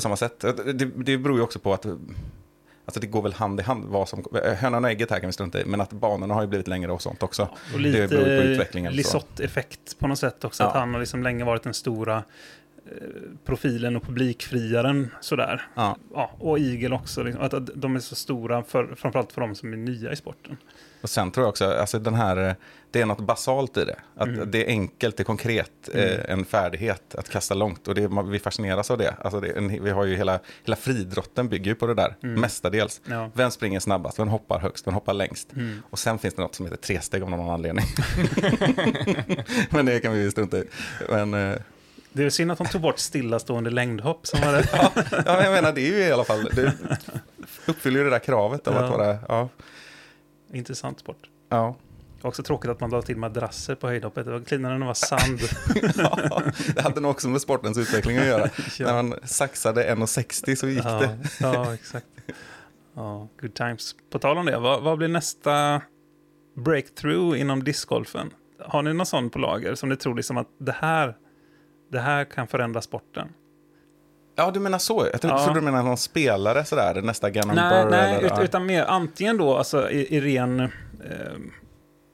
På 0.00 0.02
samma 0.02 0.16
sätt. 0.16 0.40
Det, 0.40 0.84
det 0.84 1.18
beror 1.18 1.36
ju 1.36 1.42
också 1.42 1.58
på 1.58 1.72
att 1.74 1.86
Alltså 2.84 3.00
det 3.00 3.06
går 3.06 3.22
väl 3.22 3.32
hand 3.32 3.60
i 3.60 3.62
hand, 3.62 3.84
vad 3.84 4.08
som, 4.08 4.24
hönan 4.56 4.84
och 4.84 4.90
ägget 4.90 5.10
här 5.10 5.20
kan 5.20 5.28
vi 5.28 5.32
strunta 5.32 5.60
i, 5.60 5.64
men 5.64 5.80
att 5.80 5.92
banorna 5.92 6.34
har 6.34 6.42
ju 6.42 6.48
blivit 6.48 6.68
längre 6.68 6.92
och 6.92 7.02
sånt 7.02 7.22
också. 7.22 7.42
Och 7.74 7.80
Det 7.80 7.92
beror 7.92 8.08
på 8.08 8.14
lite 8.14 8.42
utvecklingen, 8.42 8.92
så. 8.92 8.96
Lisotte-effekt 8.96 9.98
på 9.98 10.08
något 10.08 10.18
sätt 10.18 10.44
också. 10.44 10.62
Att 10.64 10.74
Ja. 10.74 10.80
han 10.80 10.92
har 10.92 11.00
liksom 11.00 11.22
länge 11.22 11.44
varit 11.44 11.62
den 11.62 11.74
stora 11.74 12.22
profilen 13.44 13.96
och 13.96 14.02
publikfriaren 14.02 15.10
sådär. 15.20 15.66
Ja. 15.74 15.96
Ja, 16.14 16.30
och 16.38 16.58
Eagle 16.58 16.94
också, 16.94 17.22
liksom, 17.22 17.42
att, 17.44 17.54
att 17.54 17.70
de 17.74 17.96
är 17.96 18.00
så 18.00 18.14
stora, 18.14 18.62
för, 18.62 18.94
framförallt 18.96 19.32
för 19.32 19.40
de 19.40 19.54
som 19.54 19.72
är 19.72 19.76
nya 19.76 20.12
i 20.12 20.16
sporten. 20.16 20.56
Och 21.00 21.10
sen 21.10 21.30
tror 21.30 21.44
jag 21.44 21.48
också, 21.48 21.72
alltså 21.72 21.98
den 21.98 22.14
här, 22.14 22.56
det 22.90 23.00
är 23.00 23.06
något 23.06 23.20
basalt 23.20 23.76
i 23.76 23.84
det. 23.84 23.96
Att 24.16 24.28
Mm. 24.28 24.50
det 24.50 24.64
är 24.64 24.68
enkelt, 24.68 25.16
det 25.16 25.22
är 25.22 25.24
konkret, 25.24 25.70
Mm. 25.94 26.04
eh, 26.08 26.20
en 26.32 26.44
färdighet 26.44 27.14
att 27.14 27.28
kasta 27.28 27.54
långt. 27.54 27.88
Och 27.88 27.94
det, 27.94 28.10
vi 28.24 28.38
fascineras 28.38 28.90
av 28.90 28.98
det. 28.98 29.14
Alltså 29.24 29.40
det 29.40 29.78
vi 29.80 29.90
har 29.90 30.04
ju 30.04 30.16
hela, 30.16 30.40
hela 30.64 30.76
fridrotten 30.76 31.48
bygger 31.48 31.70
ju 31.70 31.74
på 31.74 31.86
det 31.86 31.94
där, 31.94 32.16
Mm. 32.22 32.40
mestadels. 32.40 33.00
Ja. 33.04 33.30
Vem 33.34 33.50
springer 33.50 33.80
snabbast, 33.80 34.18
vem 34.18 34.28
hoppar 34.28 34.58
högst, 34.60 34.86
vem 34.86 34.94
hoppar 34.94 35.14
längst? 35.14 35.52
Mm. 35.52 35.82
Och 35.90 35.98
sen 35.98 36.18
finns 36.18 36.34
det 36.34 36.42
något 36.42 36.54
som 36.54 36.66
heter 36.66 36.78
tresteg 36.78 37.22
av 37.22 37.30
någon 37.30 37.50
anledning. 37.50 37.84
Men 39.70 39.86
det 39.86 40.00
kan 40.00 40.12
vi 40.12 40.20
ju 40.22 40.30
strunta 40.30 40.58
i. 40.58 40.64
Men, 41.08 41.34
eh, 41.34 41.56
Det 42.12 42.24
är 42.24 42.30
synd 42.30 42.52
att 42.52 42.58
de 42.58 42.66
tog 42.66 42.80
bort 42.80 42.98
stillastående 42.98 43.70
längdhopp 43.70 44.26
som 44.26 44.40
var 44.40 44.52
det. 44.52 44.68
ja, 45.26 45.42
jag 45.44 45.52
menar, 45.52 45.72
det 45.72 45.80
är 45.80 45.86
ju 45.86 45.98
i 45.98 46.12
alla 46.12 46.24
fall, 46.24 46.44
det 46.54 46.72
uppfyller 47.66 47.98
ju 47.98 48.04
det 48.04 48.10
där 48.10 48.18
kravet 48.18 48.68
av 48.68 48.74
Ja. 48.74 48.80
att 48.84 48.90
vara, 48.90 49.18
ja, 49.28 49.48
intressant 50.54 51.00
sport. 51.00 51.30
ja. 51.48 51.76
Också 52.22 52.42
tråkigt 52.42 52.70
att 52.70 52.80
man 52.80 52.90
la 52.90 53.02
till 53.02 53.16
madrasser 53.16 53.74
på 53.74 53.88
höjdhoppet. 53.88 54.26
Det 54.26 54.32
var 54.32 54.40
cleanare 54.40 54.74
än 54.74 54.80
det 54.80 54.86
var 54.86 54.94
sand. 54.94 55.40
ja, 55.96 56.42
det 56.74 56.80
hade 56.80 57.00
nog 57.00 57.10
också 57.10 57.28
med 57.28 57.40
sportens 57.40 57.78
utveckling 57.78 58.16
att 58.16 58.26
göra. 58.26 58.48
Ja. 58.78 58.86
När 58.86 59.02
man 59.02 59.14
saxade 59.24 59.94
1,60 59.94 60.54
så 60.54 60.68
gick 60.68 60.84
ja, 60.84 61.00
det. 61.00 61.18
Ja, 61.40 61.74
exakt. 61.74 62.06
Ja, 62.94 63.28
good 63.40 63.54
times. 63.54 63.94
På 64.10 64.18
tal 64.18 64.38
om 64.38 64.46
det, 64.46 64.58
vad, 64.58 64.82
vad 64.82 64.98
blir 64.98 65.08
nästa 65.08 65.82
breakthrough 66.56 67.40
inom 67.40 67.64
discgolfen? 67.64 68.30
Har 68.58 68.82
ni 68.82 68.92
någon 68.92 69.06
sån 69.06 69.30
på 69.30 69.38
lager 69.38 69.74
som 69.74 69.88
ni 69.88 69.96
tror 69.96 70.14
liksom 70.14 70.36
att 70.36 70.48
det 70.58 70.72
här, 70.72 71.16
det 71.92 72.00
här 72.00 72.24
kan 72.24 72.46
förändra 72.46 72.82
sporten? 72.82 73.28
Ja, 74.36 74.50
du 74.50 74.60
menar 74.60 74.78
så. 74.78 75.08
Jag 75.12 75.20
trodde 75.20 75.36
Ja. 75.36 75.52
du 75.54 75.60
menade 75.60 75.84
någon 75.84 75.96
spelare 75.96 76.64
sådär, 76.64 77.02
nästa 77.02 77.30
Gannon 77.30 77.56
Nej, 77.56 77.84
Burr 77.84 77.90
nej 77.90 78.14
eller... 78.14 78.26
ut, 78.42 78.44
utan 78.44 78.66
mer 78.66 78.84
antingen 78.84 79.36
då 79.36 79.56
alltså 79.56 79.90
i, 79.90 80.16
i 80.16 80.20
ren... 80.20 80.60
Eh, 80.60 80.68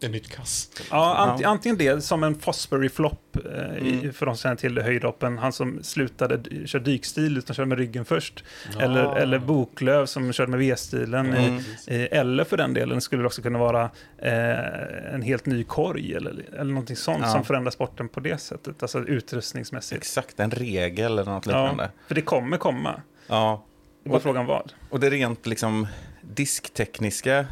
Ett 0.02 0.10
nytt 0.10 0.28
kast. 0.28 0.82
ja, 0.90 1.16
ant, 1.16 1.40
Ja. 1.40 1.48
antingen 1.48 1.78
det 1.78 2.00
som 2.04 2.24
en 2.24 2.34
Fosbury 2.38 2.88
Flop, 2.88 3.36
eh, 3.54 3.76
Mm. 3.76 4.12
för 4.12 4.26
de 4.26 4.36
som 4.36 4.42
känner 4.42 4.56
till 4.56 4.78
höjdhoppen. 4.78 5.38
Han 5.38 5.52
som 5.52 5.82
slutade 5.82 6.66
köra 6.66 6.82
dykstil 6.82 7.38
utan 7.38 7.54
körde 7.54 7.66
med 7.68 7.78
ryggen 7.78 8.04
först. 8.04 8.44
Eller, 8.80 9.02
Ja. 9.02 9.18
eller 9.18 9.38
Boklöv 9.38 10.06
som 10.06 10.32
körde 10.32 10.50
med 10.50 10.58
V-stilen. 10.60 11.26
Mm. 11.34 11.56
Eh, 11.86 12.18
Eller 12.18 12.44
för 12.44 12.56
den 12.56 12.74
delen 12.74 13.00
skulle 13.00 13.22
det 13.22 13.26
också 13.26 13.42
kunna 13.42 13.58
vara 13.58 13.90
eh, 14.18 15.14
en 15.14 15.22
helt 15.22 15.46
ny 15.46 15.64
korg 15.64 16.14
eller, 16.14 16.44
eller 16.58 16.72
någonting 16.72 16.96
sånt 16.96 17.22
Ja. 17.22 17.32
som 17.32 17.44
förändrar 17.44 17.70
sporten 17.70 18.08
på 18.08 18.20
det 18.20 18.38
sättet, 18.40 18.82
alltså 18.82 18.98
utrustningsmässigt. 19.04 20.00
Exakt, 20.02 20.40
en 20.40 20.50
regel 20.50 21.12
eller 21.18 21.24
något 21.32 21.46
Ja, 21.46 21.62
liknande. 21.62 21.90
för 22.08 22.14
det 22.14 22.22
kommer 22.22 22.56
komma. 22.56 23.00
Ja. 23.26 23.64
Det 24.02 24.08
är 24.08 24.10
bara 24.10 24.16
Och- 24.16 24.22
frågan 24.22 24.46
vad. 24.46 24.72
Och 24.90 25.00
det 25.00 25.10
rent 25.10 25.46
liksom 25.46 25.86
disktekniska, 26.22 27.46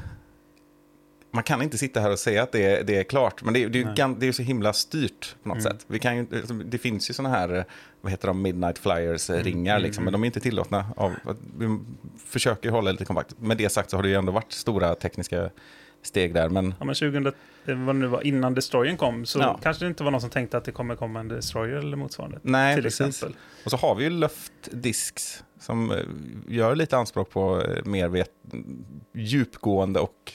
man 1.34 1.42
kan 1.44 1.62
inte 1.62 1.78
sitta 1.78 2.00
här 2.00 2.10
och 2.10 2.18
säga 2.18 2.42
att 2.42 2.52
det 2.52 2.64
är, 2.64 2.84
det 2.84 2.96
är 2.96 3.04
klart, 3.04 3.42
men 3.44 3.54
det 3.54 3.62
är, 3.64 3.68
det 3.68 3.78
är, 3.82 4.08
ju 4.08 4.14
det 4.18 4.26
är 4.26 4.32
så 4.32 4.42
himla 4.42 4.72
styrt 4.72 5.36
på 5.42 5.48
något 5.48 5.58
Mm. 5.60 5.72
sätt. 5.72 5.84
Vi 5.88 5.98
kan 5.98 6.16
ju, 6.16 6.26
alltså, 6.36 6.54
det 6.54 6.78
finns 6.78 7.10
ju 7.10 7.14
sådana 7.14 7.36
här, 7.36 7.56
eh, 7.56 7.64
vad 8.00 8.12
heter 8.12 8.28
de, 8.28 8.42
Midnight 8.42 8.78
Flyers-ringar, 8.78 9.74
Mm, 9.76 9.82
liksom, 9.82 10.02
mm, 10.02 10.04
men 10.04 10.12
de 10.12 10.22
är 10.22 10.26
inte 10.26 10.40
tillåtna. 10.40 10.86
Av, 10.96 11.12
vi 11.58 11.78
försöker 12.26 12.70
hålla 12.70 12.92
lite 12.92 13.04
kompakt. 13.04 13.40
Med 13.40 13.56
det 13.56 13.68
sagt 13.68 13.90
så 13.90 13.96
har 13.96 14.02
det 14.02 14.08
ju 14.08 14.14
ändå 14.14 14.32
varit 14.32 14.52
stora 14.52 14.94
tekniska 14.94 15.50
steg 16.02 16.34
där, 16.34 16.48
men 16.48 16.74
Ja, 16.78 16.84
men 16.84 16.94
2000, 16.94 17.26
eh, 17.26 17.32
vad 17.86 17.96
nu 17.96 18.06
var, 18.06 18.26
innan 18.26 18.54
Destroyern 18.54 18.96
kom 18.96 19.26
så 19.26 19.38
Ja. 19.38 19.58
kanske 19.62 19.84
det 19.84 19.88
inte 19.88 20.04
var 20.04 20.10
någon 20.10 20.20
som 20.20 20.30
tänkte 20.30 20.56
att 20.58 20.64
det 20.64 20.72
kommer 20.72 20.96
komma 20.96 21.20
en 21.20 21.28
Destroyer 21.28 21.76
eller 21.76 21.96
motsvarande. 21.96 22.38
nej, 22.42 22.74
till 22.74 22.82
precis. 22.84 23.00
exempel. 23.08 23.36
Och 23.64 23.70
så 23.70 23.76
har 23.76 23.94
vi 23.94 24.04
ju 24.04 24.10
Luftdisks 24.10 25.44
som 25.60 25.90
eh, 25.90 25.96
gör 26.48 26.74
lite 26.76 26.96
anspråk 26.96 27.30
på 27.30 27.62
eh, 27.62 27.84
mer 27.84 28.08
vet, 28.08 28.30
djupgående 29.14 30.00
och 30.00 30.32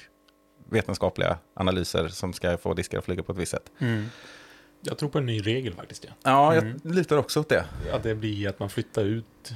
vetenskapliga 0.71 1.37
analyser 1.53 2.07
som 2.07 2.33
ska 2.33 2.57
få 2.57 2.73
diskar 2.73 2.97
att 2.97 3.05
flyga 3.05 3.23
på 3.23 3.31
ett 3.31 3.37
visst 3.37 3.51
sätt. 3.51 3.71
Mm. 3.79 4.05
Jag 4.81 4.97
tror 4.97 5.09
på 5.09 5.17
en 5.17 5.25
ny 5.25 5.39
regel 5.41 5.73
faktiskt. 5.73 6.05
Ja. 6.07 6.11
Ja, 6.23 6.55
jag 6.55 6.63
Mm. 6.63 6.79
litar 6.83 7.17
också 7.17 7.39
åt 7.39 7.49
det. 7.49 7.65
Att 7.93 8.03
det 8.03 8.15
blir 8.15 8.47
att 8.49 8.59
man 8.59 8.69
flyttar 8.69 9.03
ut 9.03 9.53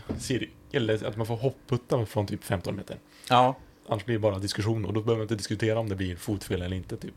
eller 0.71 1.06
att 1.06 1.17
man 1.17 1.28
får 1.28 1.36
hopputta 1.36 2.06
från 2.06 2.28
typ 2.28 2.43
15 2.43 2.76
meter. 2.76 2.97
Ja, 3.30 3.56
Annars 3.88 4.06
blir 4.06 4.15
det 4.15 4.19
bara 4.19 4.39
diskussion 4.39 4.86
och 4.86 4.93
då 4.93 5.02
behöver 5.02 5.17
man 5.17 5.23
inte 5.23 5.36
diskutera 5.36 5.80
om 5.80 5.89
det 5.89 5.95
blir 5.95 6.15
fotfel 6.15 6.62
eller 6.62 6.76
inte. 6.78 6.97
Typ. 6.97 7.13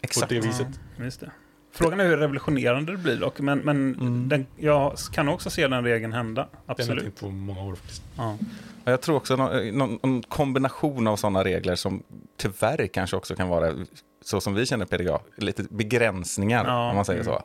exakt. 0.00 0.28
det 0.28 0.40
viset. 0.40 0.80
Ja, 0.98 1.04
just 1.04 1.20
det. 1.20 1.30
Frågan 1.72 2.00
är 2.00 2.04
hur 2.08 2.16
revolutionerande 2.16 2.92
det 2.92 2.98
blir 2.98 3.16
dock, 3.16 3.40
men, 3.40 3.58
men 3.58 3.94
Mm. 3.94 4.28
den, 4.28 4.46
jag 4.56 4.96
kan 5.12 5.28
också 5.28 5.50
se 5.50 5.68
den 5.68 5.84
regeln 5.84 6.12
hända. 6.12 6.48
Har 6.66 6.74
Absolut. 6.74 7.02
tänkt 7.04 7.20
på 7.20 7.28
många 7.30 7.60
år 7.62 7.74
faktiskt. 7.74 8.02
Ja. 8.16 8.38
Jag 8.84 9.00
tror 9.00 9.16
också 9.16 9.36
någon, 9.36 9.68
någon, 9.78 9.98
någon 10.02 10.22
kombination 10.22 11.06
av 11.06 11.16
sådana 11.16 11.44
regler 11.44 11.74
som 11.74 12.02
tyvärr 12.36 12.86
kanske 12.86 13.16
också 13.16 13.34
kan 13.34 13.48
vara, 13.48 13.74
så 14.24 14.40
som 14.40 14.54
vi 14.54 14.66
känner 14.66 14.84
PDGA, 14.86 15.18
lite 15.36 15.62
begränsningar 15.70 16.64
Ja, 16.64 16.88
om 16.90 16.96
man 16.96 17.04
säger 17.04 17.20
mm. 17.22 17.32
så. 17.34 17.42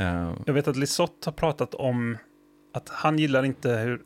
Eh, 0.00 0.32
Jag 0.46 0.54
vet 0.54 0.68
att 0.68 0.76
Lisotte 0.76 1.26
har 1.28 1.32
pratat 1.32 1.74
om 1.74 2.16
att 2.74 2.88
han 2.88 3.18
gillar 3.18 3.42
inte 3.44 3.70
hur, 3.70 4.00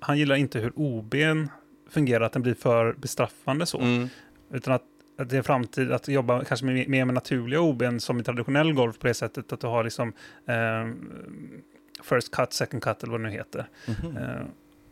han 0.00 0.18
gillar 0.18 0.36
inte 0.36 0.58
hur 0.58 0.72
OBn 0.76 1.48
fungerar, 1.90 2.24
att 2.24 2.32
den 2.32 2.42
blir 2.42 2.54
för 2.54 2.92
bestraffande 2.92 3.66
så. 3.66 3.78
mm, 3.78 4.08
Utan 4.52 4.74
att, 4.74 4.82
att 5.18 5.30
det 5.30 5.36
är 5.38 5.42
framtid 5.42 5.92
att 5.92 6.08
jobba 6.08 6.44
kanske 6.44 6.66
mer 6.66 7.04
med 7.04 7.14
naturliga 7.14 7.60
OBn 7.60 7.98
som 7.98 8.20
i 8.20 8.22
traditionell 8.22 8.72
golf 8.72 8.98
på 8.98 9.06
det 9.06 9.14
sättet 9.14 9.52
att 9.52 9.60
du 9.60 9.66
har 9.66 9.84
liksom 9.84 10.12
eh, 10.46 10.88
first 12.02 12.30
cut, 12.36 12.52
second 12.52 12.82
cut 12.82 13.02
eller 13.02 13.10
vad 13.10 13.20
det 13.20 13.24
nu 13.24 13.30
heter. 13.32 13.66
mhm. 13.86 14.16
Eh, 14.16 14.42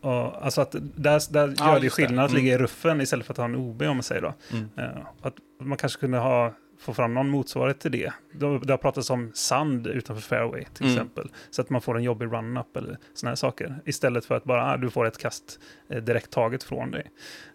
och, 0.01 0.45
alltså 0.45 0.61
att 0.61 0.71
där, 0.95 1.33
där 1.33 1.53
Ja, 1.57 1.67
gör 1.73 1.79
det 1.79 1.83
just 1.85 1.95
det. 1.97 2.03
skillnad 2.07 2.25
att 2.25 2.31
Mm. 2.31 2.43
ligga 2.43 2.55
i 2.55 2.57
ruffen 2.57 3.01
istället 3.01 3.25
för 3.25 3.33
att 3.33 3.37
ha 3.37 3.45
en 3.45 3.55
OB 3.55 3.81
om 3.81 3.87
man 3.97 4.03
säger 4.03 4.21
då. 4.21 4.33
Mm. 4.51 4.69
Eh, 4.77 5.01
att 5.21 5.33
man 5.61 5.77
kanske 5.77 5.99
kunde 5.99 6.17
ha, 6.17 6.53
få 6.81 6.93
fram 6.93 7.13
någon 7.13 7.29
motsvarighet 7.29 7.79
till 7.79 7.91
det. 7.91 8.13
Det, 8.33 8.45
har 8.45 8.77
pratats 8.77 9.09
om 9.09 9.31
sand 9.33 9.87
utanför 9.87 10.21
fairway 10.21 10.63
till 10.73 10.85
Mm. 10.85 10.95
exempel. 10.97 11.31
Så 11.49 11.61
att 11.61 11.69
man 11.69 11.81
får 11.81 11.97
en 11.97 12.03
jobbig 12.03 12.25
run-up 12.25 12.77
eller 12.77 12.97
sådana 13.13 13.31
här 13.31 13.35
saker. 13.35 13.75
Istället 13.85 14.25
för 14.25 14.35
att 14.35 14.43
bara 14.43 14.65
ah, 14.73 14.77
du 14.77 14.89
får 14.89 15.05
ett 15.05 15.17
kast 15.17 15.59
eh, 15.89 15.97
direkt 16.03 16.29
taget 16.29 16.63
från 16.63 16.91
dig. 16.91 17.11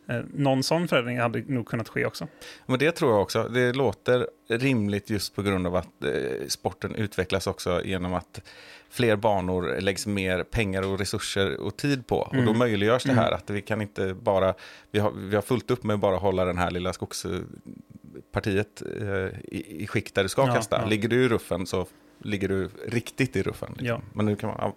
Eh, 0.08 0.20
någon 0.34 0.62
sån 0.62 0.88
förändring 0.88 1.18
hade 1.20 1.40
nog 1.46 1.66
kunnat 1.68 1.88
ske 1.88 2.06
också. 2.06 2.26
Men 2.66 2.78
det 2.78 2.92
tror 2.92 3.10
jag 3.12 3.22
också. 3.22 3.48
Det 3.48 3.72
låter 3.72 4.26
rimligt 4.48 5.10
just 5.10 5.34
på 5.36 5.42
grund 5.42 5.66
av 5.66 5.76
att 5.76 6.04
eh, 6.04 6.46
sporten 6.48 6.94
utvecklas 6.94 7.46
också 7.46 7.82
genom 7.84 8.14
att 8.14 8.40
fler 8.90 9.16
banor 9.16 9.80
läggs 9.80 10.06
mer 10.06 10.42
pengar 10.42 10.82
och 10.86 10.98
resurser 10.98 11.60
och 11.60 11.76
tid 11.76 12.06
på. 12.06 12.16
Och 12.18 12.34
då 12.36 12.40
Mm. 12.42 12.58
möjliggörs 12.58 13.04
det 13.04 13.12
här 13.12 13.26
Mm. 13.26 13.34
att 13.36 13.50
vi 13.50 13.62
kan 13.62 13.82
inte 13.82 14.14
bara, 14.14 14.54
vi 14.90 14.98
har, 14.98 15.12
vi 15.16 15.34
har 15.34 15.42
fullt 15.42 15.70
upp 15.70 15.84
med 15.84 15.98
bara 15.98 16.16
hålla 16.16 16.44
den 16.44 16.58
här 16.58 16.70
lilla 16.70 16.92
skogspartiet 16.92 17.44
eh, 18.34 19.40
i, 19.44 19.82
i 19.82 19.86
skick 19.86 20.14
där 20.14 20.22
du 20.22 20.28
ska 20.28 20.46
Ja, 20.46 20.54
kasta. 20.54 20.80
ja. 20.82 20.88
Ligger 20.88 21.08
du 21.08 21.24
i 21.24 21.28
ruffen 21.28 21.66
så 21.66 21.86
ligger 22.18 22.48
du 22.48 22.68
riktigt 22.86 23.36
i 23.36 23.42
ruffen. 23.42 23.68
Liksom. 23.68 23.86
Ja. 23.86 24.00
Men 24.12 24.26
nu 24.26 24.36
kan 24.36 24.48
man 24.48 24.58
ja, 24.60 24.74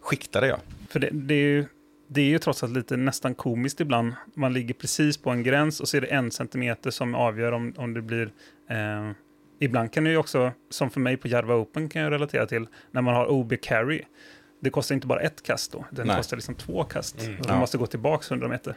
skikta 0.00 0.40
det 0.40 0.46
ja. 0.46 0.58
För 0.88 1.00
det, 1.00 1.10
det, 1.12 1.34
är 1.34 1.38
ju, 1.38 1.66
det 2.08 2.20
är 2.20 2.24
ju 2.24 2.38
trots 2.38 2.62
allt 2.62 2.72
lite 2.72 2.96
nästan 2.96 3.34
komiskt 3.34 3.80
ibland. 3.80 4.12
Man 4.34 4.52
ligger 4.52 4.74
precis 4.74 5.16
på 5.16 5.30
en 5.30 5.42
gräns 5.42 5.80
och 5.80 5.88
så 5.88 5.96
är 5.96 6.00
det 6.00 6.06
en 6.06 6.30
centimeter 6.30 6.90
som 6.90 7.14
avgör 7.14 7.52
om, 7.52 7.74
om 7.76 7.94
det 7.94 8.02
blir... 8.02 8.32
Eh, 8.68 9.10
ibland 9.58 9.92
kan 9.92 10.04
det 10.04 10.10
ju 10.10 10.16
också, 10.16 10.52
som 10.70 10.90
för 10.90 11.00
mig 11.00 11.16
på 11.16 11.28
Järva 11.28 11.54
Open 11.54 11.88
kan 11.88 12.02
jag 12.02 12.12
relatera 12.12 12.46
till, 12.46 12.66
när 12.90 13.02
man 13.02 13.14
har 13.14 13.26
OB 13.30 13.52
carry. 13.62 14.02
Det 14.60 14.70
kostar 14.70 14.94
inte 14.94 15.06
bara 15.06 15.20
ett 15.20 15.42
kast 15.42 15.72
då, 15.72 15.84
den 15.90 16.06
Nej. 16.06 16.16
kostar 16.16 16.36
liksom 16.36 16.54
två 16.54 16.84
kast. 16.84 17.22
Mm. 17.22 17.36
Ja. 17.38 17.48
Man 17.48 17.58
måste 17.58 17.78
gå 17.78 17.86
tillbaka 17.86 18.26
100 18.34 18.48
meter, 18.48 18.76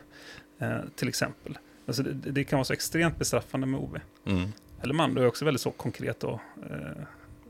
eh, 0.59 0.77
till 0.95 1.07
exempel. 1.07 1.57
Alltså 1.91 2.03
det, 2.03 2.31
det 2.31 2.43
kan 2.43 2.57
vara 2.57 2.65
så 2.65 2.73
extremt 2.73 3.17
bestraffande 3.17 3.67
med 3.67 3.79
OB. 3.79 3.97
Mm. 4.25 4.49
Eller 4.81 4.93
Mando 4.93 5.21
är 5.21 5.27
också 5.27 5.45
väldigt 5.45 5.61
så 5.61 5.71
konkret 5.71 6.23
och, 6.23 6.39
eh, 6.69 7.03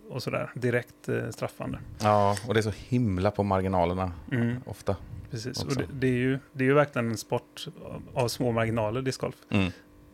och 0.09 0.23
sådär 0.23 0.51
direkt 0.55 1.09
eh, 1.09 1.29
straffande. 1.29 1.79
Ja, 1.99 2.37
och 2.47 2.53
det 2.53 2.59
är 2.59 2.61
så 2.61 2.73
himla 2.87 3.31
på 3.31 3.43
marginalerna 3.43 4.11
Mm. 4.31 4.55
ofta. 4.65 4.95
Precis, 5.31 5.61
och 5.61 5.65
också. 5.67 5.79
det, 5.79 5.85
det, 5.93 6.07
är 6.07 6.17
ju, 6.17 6.39
det 6.53 6.63
är 6.63 6.67
ju 6.67 6.73
verkligen 6.73 7.09
en 7.09 7.17
sport 7.17 7.67
av, 7.85 8.03
av 8.13 8.27
små 8.27 8.51
marginaler, 8.51 9.01
discgolf. 9.01 9.35
Mm. 9.49 9.71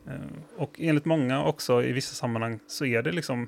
Eh, 0.08 0.14
och 0.58 0.76
enligt 0.80 1.06
många 1.06 1.44
också 1.44 1.84
i 1.84 1.92
vissa 1.92 2.16
sammanhang 2.16 2.60
så 2.68 2.86
är 2.86 3.02
det 3.02 3.12
liksom, 3.12 3.48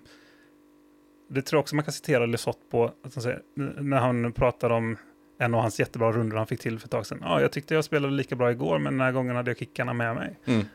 det 1.30 1.42
tror 1.42 1.58
jag 1.58 1.62
också 1.62 1.76
man 1.76 1.86
kan 1.86 1.94
citera 1.94 2.26
Lesoth 2.26 2.60
på, 2.72 2.86
att 2.86 3.16
han 3.16 3.24
säger, 3.24 3.42
när 3.82 3.98
han 3.98 4.32
pratar 4.34 4.70
om 4.70 4.98
en 5.42 5.54
av 5.54 5.62
hans 5.62 5.80
jättebra 5.80 6.12
rundor 6.12 6.38
han 6.38 6.48
fick 6.48 6.60
till 6.60 6.80
för 6.80 6.88
ett 6.88 6.92
tag 6.92 7.06
sedan. 7.06 7.20
Ja, 7.22 7.42
jag 7.42 7.52
tyckte 7.52 7.74
jag 7.74 7.84
spelade 7.86 8.14
lika 8.14 8.36
bra 8.36 8.52
igår, 8.52 8.80
men 8.80 8.94
den 8.94 9.02
här 9.02 9.12
gången 9.12 9.36
hade 9.36 9.50
jag 9.52 9.58
kickarna 9.58 9.94
med 9.94 10.16
mig. 10.16 10.36
Mm. 10.46 10.66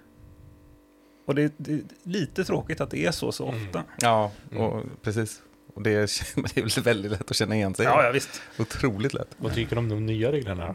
Och 1.27 1.35
det, 1.35 1.55
det 1.57 1.72
är 1.72 1.81
lite 2.03 2.44
tråkigt 2.44 2.81
att 2.81 2.90
det 2.90 3.06
är 3.06 3.10
så 3.10 3.33
så 3.33 3.48
Mm. 3.48 3.65
ofta. 3.67 3.85
Ja, 4.00 4.31
Mm. 4.50 4.62
och, 4.62 4.83
precis. 5.02 5.42
Och 5.75 5.83
det 5.83 5.90
är, 5.90 5.96
det 6.54 6.60
är 6.60 6.75
väl 6.77 6.85
väldigt 6.85 7.10
lätt 7.12 7.31
att 7.31 7.37
känna 7.37 7.54
igen 7.54 7.75
sig. 7.75 7.85
Ja, 7.87 8.04
ja, 8.04 8.10
visst. 8.10 8.42
Otroligt 8.58 9.15
lätt. 9.15 9.29
Vad 9.37 9.54
tycker 9.54 9.77
du 9.77 9.79
om 9.79 9.88
de 9.88 10.06
nya 10.06 10.33
reglerna? 10.33 10.75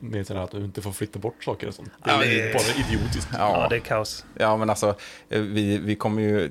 Med 0.00 0.26
sådär 0.26 0.40
att 0.40 0.50
du 0.50 0.64
inte 0.64 0.82
får 0.82 0.92
flytta 0.92 1.18
bort 1.18 1.44
saker 1.44 1.68
och 1.68 1.74
sånt. 1.74 1.90
Det 2.04 2.10
Ja, 2.10 2.24
är 2.24 2.42
det- 2.46 2.52
bara 2.52 2.86
idiotiskt. 2.88 3.28
Ja, 3.32 3.62
Ja, 3.62 3.68
det 3.68 3.76
är 3.76 3.80
kaos. 3.80 4.24
ja 4.34 4.56
men 4.56 4.70
alltså, 4.70 4.94
eh, 5.28 5.40
vi, 5.40 5.78
vi 5.78 5.96
kommer 5.96 6.22
ju... 6.22 6.50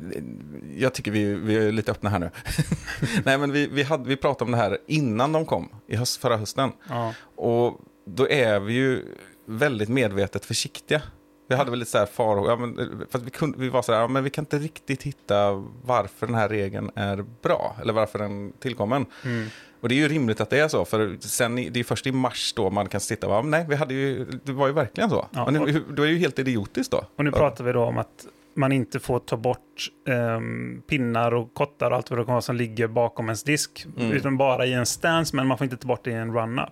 Jag 0.77 0.93
tycker 0.93 1.11
vi, 1.11 1.33
vi 1.33 1.55
är 1.67 1.71
lite 1.71 1.91
öppna 1.91 2.09
här 2.09 2.19
nu. 2.19 2.29
Nej, 3.25 3.37
men 3.37 3.51
vi, 3.51 3.67
vi, 3.67 3.83
hade, 3.83 4.09
vi 4.09 4.15
pratade 4.17 4.45
om 4.45 4.51
det 4.51 4.57
här 4.57 4.77
innan 4.87 5.31
de 5.31 5.45
kom, 5.45 5.69
i 5.87 5.95
höst, 5.95 6.21
förra 6.21 6.37
hösten. 6.37 6.71
Ja. 6.89 7.13
Och 7.35 7.79
då 8.05 8.29
är 8.29 8.59
vi 8.59 8.73
ju 8.73 9.05
väldigt 9.45 9.89
medvetet 9.89 10.45
försiktiga. 10.45 11.01
Vi 11.49 11.55
hade 11.55 11.69
väl 11.69 11.79
lite 11.79 11.91
så 11.91 11.97
här 11.97 12.05
farhågor, 12.05 12.49
ja, 12.49 12.55
men, 12.55 12.79
eh, 12.79 12.85
fast 13.09 13.25
vi, 13.25 13.29
kunde, 13.29 13.57
vi 13.57 13.69
var 13.69 13.81
så 13.81 13.93
här, 13.93 13.99
ja, 13.99 14.07
men 14.07 14.23
vi 14.23 14.29
kan 14.29 14.41
inte 14.41 14.57
riktigt 14.57 15.03
hitta 15.03 15.51
varför 15.85 16.25
den 16.27 16.35
här 16.35 16.49
regeln 16.49 16.91
är 16.95 17.25
bra, 17.41 17.75
eller 17.81 17.93
varför 17.93 18.19
den 18.19 18.53
tillkommen. 18.59 19.05
Mm. 19.25 19.47
Och 19.81 19.89
det 19.89 19.95
är 19.95 19.97
ju 19.97 20.07
rimligt 20.07 20.41
att 20.41 20.49
det 20.49 20.59
är 20.59 20.67
så, 20.67 20.85
för 20.85 21.17
sen, 21.19 21.55
det 21.55 21.79
är 21.79 21.83
först 21.83 22.07
i 22.07 22.11
mars 22.11 22.53
då 22.55 22.69
man 22.69 22.87
kan 22.89 23.01
sitta 23.01 23.27
och 23.27 23.31
bara, 23.31 23.41
nej, 23.41 23.65
vi 23.69 23.75
hade 23.75 23.93
ju, 23.93 24.25
det 24.43 24.51
var 24.51 24.67
ju 24.67 24.73
verkligen 24.73 25.09
så. 25.09 25.27
Ja, 25.31 25.43
och- 25.45 25.69
hur- 25.69 25.83
då 25.93 26.03
är 26.03 26.07
det 26.07 26.13
ju 26.13 26.19
helt 26.19 26.39
idiotiskt 26.39 26.91
då. 26.91 27.03
Och 27.15 27.25
nu 27.25 27.31
pratar 27.31 27.63
vi 27.63 27.71
då 27.71 27.83
om 27.83 27.97
att 27.97 28.25
man 28.53 28.71
inte 28.71 28.99
får 28.99 29.19
ta 29.19 29.37
bort 29.37 29.89
ehm, 30.09 30.81
pinnar 30.89 31.33
och 31.33 31.53
kottar 31.53 31.91
och 31.91 31.97
allt 31.97 32.09
vad 32.09 32.19
det 32.19 32.25
kan 32.25 32.33
vara 32.33 32.41
som 32.41 32.55
ligger 32.55 32.87
bakom 32.87 33.25
ens 33.25 33.43
disk. 33.43 33.85
Mm. 33.97 34.11
Utan 34.11 34.37
bara 34.37 34.65
i 34.65 34.73
en 34.73 34.85
stance, 34.85 35.35
men 35.35 35.47
man 35.47 35.57
får 35.57 35.65
inte 35.65 35.77
ta 35.77 35.87
bort 35.87 36.03
det 36.03 36.11
i 36.11 36.13
en 36.13 36.33
run-up. 36.33 36.69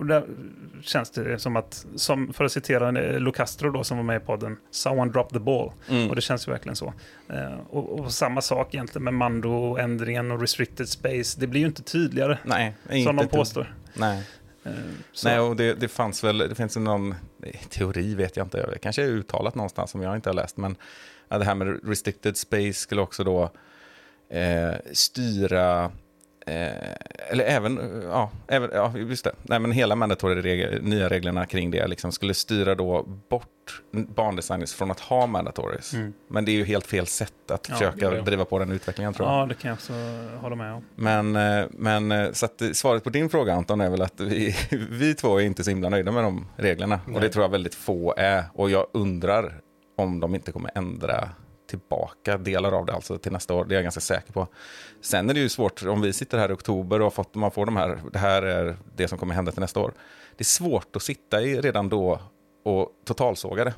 Och 0.00 0.06
där 0.06 0.24
känns 0.82 1.10
det 1.10 1.38
som 1.38 1.56
att, 1.56 1.86
som 1.96 2.32
för 2.32 2.44
att 2.44 2.52
citera 2.52 3.00
eh, 3.00 3.20
Locastro 3.20 3.70
då 3.70 3.84
som 3.84 3.96
var 3.96 4.04
med 4.04 4.22
i 4.22 4.24
podden, 4.24 4.56
someone 4.70 5.12
dropped 5.12 5.32
the 5.32 5.44
ball. 5.44 5.72
Mm. 5.88 6.08
Och 6.08 6.16
det 6.16 6.22
känns 6.22 6.48
ju 6.48 6.52
verkligen 6.52 6.76
så. 6.76 6.92
Eh, 7.28 7.58
och, 7.70 8.00
och 8.00 8.12
samma 8.12 8.40
sak 8.40 8.74
egentligen 8.74 9.04
med 9.04 9.14
Mando-ändringen 9.14 10.30
och 10.30 10.40
restricted 10.40 10.88
space. 10.88 11.40
Det 11.40 11.46
blir 11.46 11.60
ju 11.60 11.66
inte 11.66 11.82
tydligare, 11.82 12.38
Nej, 12.44 12.76
inte 12.90 13.04
som 13.04 13.16
de 13.16 13.28
påstår. 13.28 13.74
Nej. 13.94 14.22
Eh, 14.64 14.72
så. 15.12 15.28
Nej, 15.28 15.40
och 15.40 15.56
det, 15.56 15.74
det 15.74 15.88
fanns 15.88 16.24
väl, 16.24 16.38
det 16.38 16.54
finns 16.54 16.76
någon 16.76 17.14
teori 17.68 18.14
vet 18.14 18.36
jag 18.36 18.46
inte, 18.46 18.78
kanske 18.82 19.02
är 19.02 19.06
uttalat 19.06 19.54
någonstans 19.54 19.90
som 19.90 20.02
jag 20.02 20.16
inte 20.16 20.28
har 20.28 20.34
läst, 20.34 20.56
men 20.56 20.76
det 21.28 21.44
här 21.44 21.54
med 21.54 21.88
restricted 21.88 22.36
space 22.36 22.72
skulle 22.72 23.00
också 23.00 23.24
då 23.24 23.50
eh, 24.30 24.74
styra, 24.92 25.90
eh, 26.46 27.30
eller 27.30 27.44
även, 27.44 27.78
eh, 27.78 28.08
ja, 28.08 28.30
även, 28.48 28.70
ja, 28.72 28.92
just 28.96 29.24
det, 29.24 29.32
nej 29.42 29.58
men 29.58 29.72
hela 29.72 29.96
mandatory 29.96 30.42
regel, 30.42 30.82
nya 30.82 31.08
reglerna 31.08 31.46
kring 31.46 31.70
det 31.70 31.86
liksom 31.86 32.12
skulle 32.12 32.34
styra 32.34 32.74
då 32.74 33.02
bort 33.28 33.46
bandesigners 33.92 34.74
från 34.74 34.90
att 34.90 35.00
ha 35.00 35.26
mandatories. 35.26 35.94
Mm. 35.94 36.12
Men 36.28 36.44
det 36.44 36.52
är 36.52 36.54
ju 36.54 36.64
helt 36.64 36.86
fel 36.86 37.06
sätt 37.06 37.50
att 37.50 37.66
Ja, 37.68 37.74
försöka 37.74 38.14
ja. 38.14 38.22
driva 38.22 38.44
på 38.44 38.58
den 38.58 38.72
utvecklingen 38.72 39.14
tror 39.14 39.28
jag. 39.28 39.38
Ja, 39.38 39.46
det 39.46 39.54
kan 39.54 39.68
jag 39.68 39.76
också 39.76 39.92
hålla 40.40 40.56
med 40.56 40.72
om. 40.72 40.84
Men, 40.94 41.36
eh, 41.36 41.66
men 41.70 42.34
så 42.34 42.46
att 42.46 42.62
svaret 42.72 43.04
på 43.04 43.10
din 43.10 43.30
fråga 43.30 43.54
Anton 43.54 43.80
är 43.80 43.90
väl 43.90 44.02
att 44.02 44.20
vi, 44.20 44.56
vi 44.90 45.14
två 45.14 45.40
är 45.40 45.44
inte 45.44 45.64
så 45.64 45.70
himla 45.70 45.88
nöjda 45.88 46.12
med 46.12 46.24
de 46.24 46.46
reglerna. 46.56 47.00
Och 47.06 47.12
det 47.12 47.20
Nej. 47.20 47.30
tror 47.30 47.44
jag 47.44 47.50
väldigt 47.50 47.74
få 47.74 48.14
är. 48.16 48.44
Och 48.54 48.70
jag 48.70 48.86
undrar 48.92 49.60
om 49.96 50.20
de 50.20 50.34
inte 50.34 50.52
kommer 50.52 50.70
ändra 50.74 51.28
tillbaka 51.70 52.38
delar 52.38 52.72
av 52.72 52.86
det 52.86 52.92
alltså 52.92 53.18
till 53.18 53.32
nästa 53.32 53.54
år. 53.54 53.64
Det 53.64 53.74
är 53.74 53.76
jag 53.76 53.82
ganska 53.82 54.00
säker 54.00 54.32
på. 54.32 54.46
Sen 55.00 55.30
är 55.30 55.34
det 55.34 55.40
ju 55.40 55.48
svårt 55.48 55.82
om 55.86 56.00
vi 56.00 56.12
sitter 56.12 56.38
här 56.38 56.50
i 56.50 56.52
oktober 56.54 57.00
och 57.00 57.14
fått, 57.14 57.34
man 57.34 57.50
får 57.50 57.66
de 57.66 57.76
här, 57.76 58.00
det 58.12 58.18
här 58.18 58.42
är 58.42 58.76
det 58.96 59.08
som 59.08 59.18
kommer 59.18 59.34
hända 59.34 59.52
till 59.52 59.60
nästa 59.60 59.80
år. 59.80 59.92
Det 60.36 60.42
är 60.42 60.44
svårt 60.44 60.96
att 60.96 61.02
sitta 61.02 61.42
i 61.42 61.60
redan 61.60 61.88
då 61.88 62.20
och 62.64 62.88
totalsåga 63.04 63.64
det. 63.64 63.74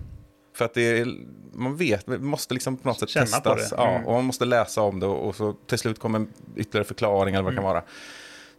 För 0.56 0.64
att 0.64 0.74
det 0.74 0.98
är, 0.98 1.08
man 1.52 1.76
vet, 1.76 2.06
det 2.06 2.18
måste 2.18 2.54
liksom 2.54 2.76
på 2.76 2.88
något 2.88 2.98
sätt 2.98 3.08
Känna 3.08 3.26
testas. 3.26 3.70
det. 3.70 3.76
Ja, 3.76 3.88
Mm. 3.90 4.06
och 4.06 4.12
man 4.12 4.24
måste 4.24 4.44
läsa 4.44 4.82
om 4.82 5.00
det 5.00 5.06
och, 5.06 5.28
och 5.28 5.36
så 5.36 5.52
till 5.66 5.78
slut 5.78 5.98
kommer 5.98 6.26
ytterligare 6.56 6.84
förklaringar 6.84 7.38
eller 7.38 7.44
vad 7.44 7.52
det 7.52 7.58
Mm. 7.58 7.64
kan 7.64 7.74
vara. 7.74 7.82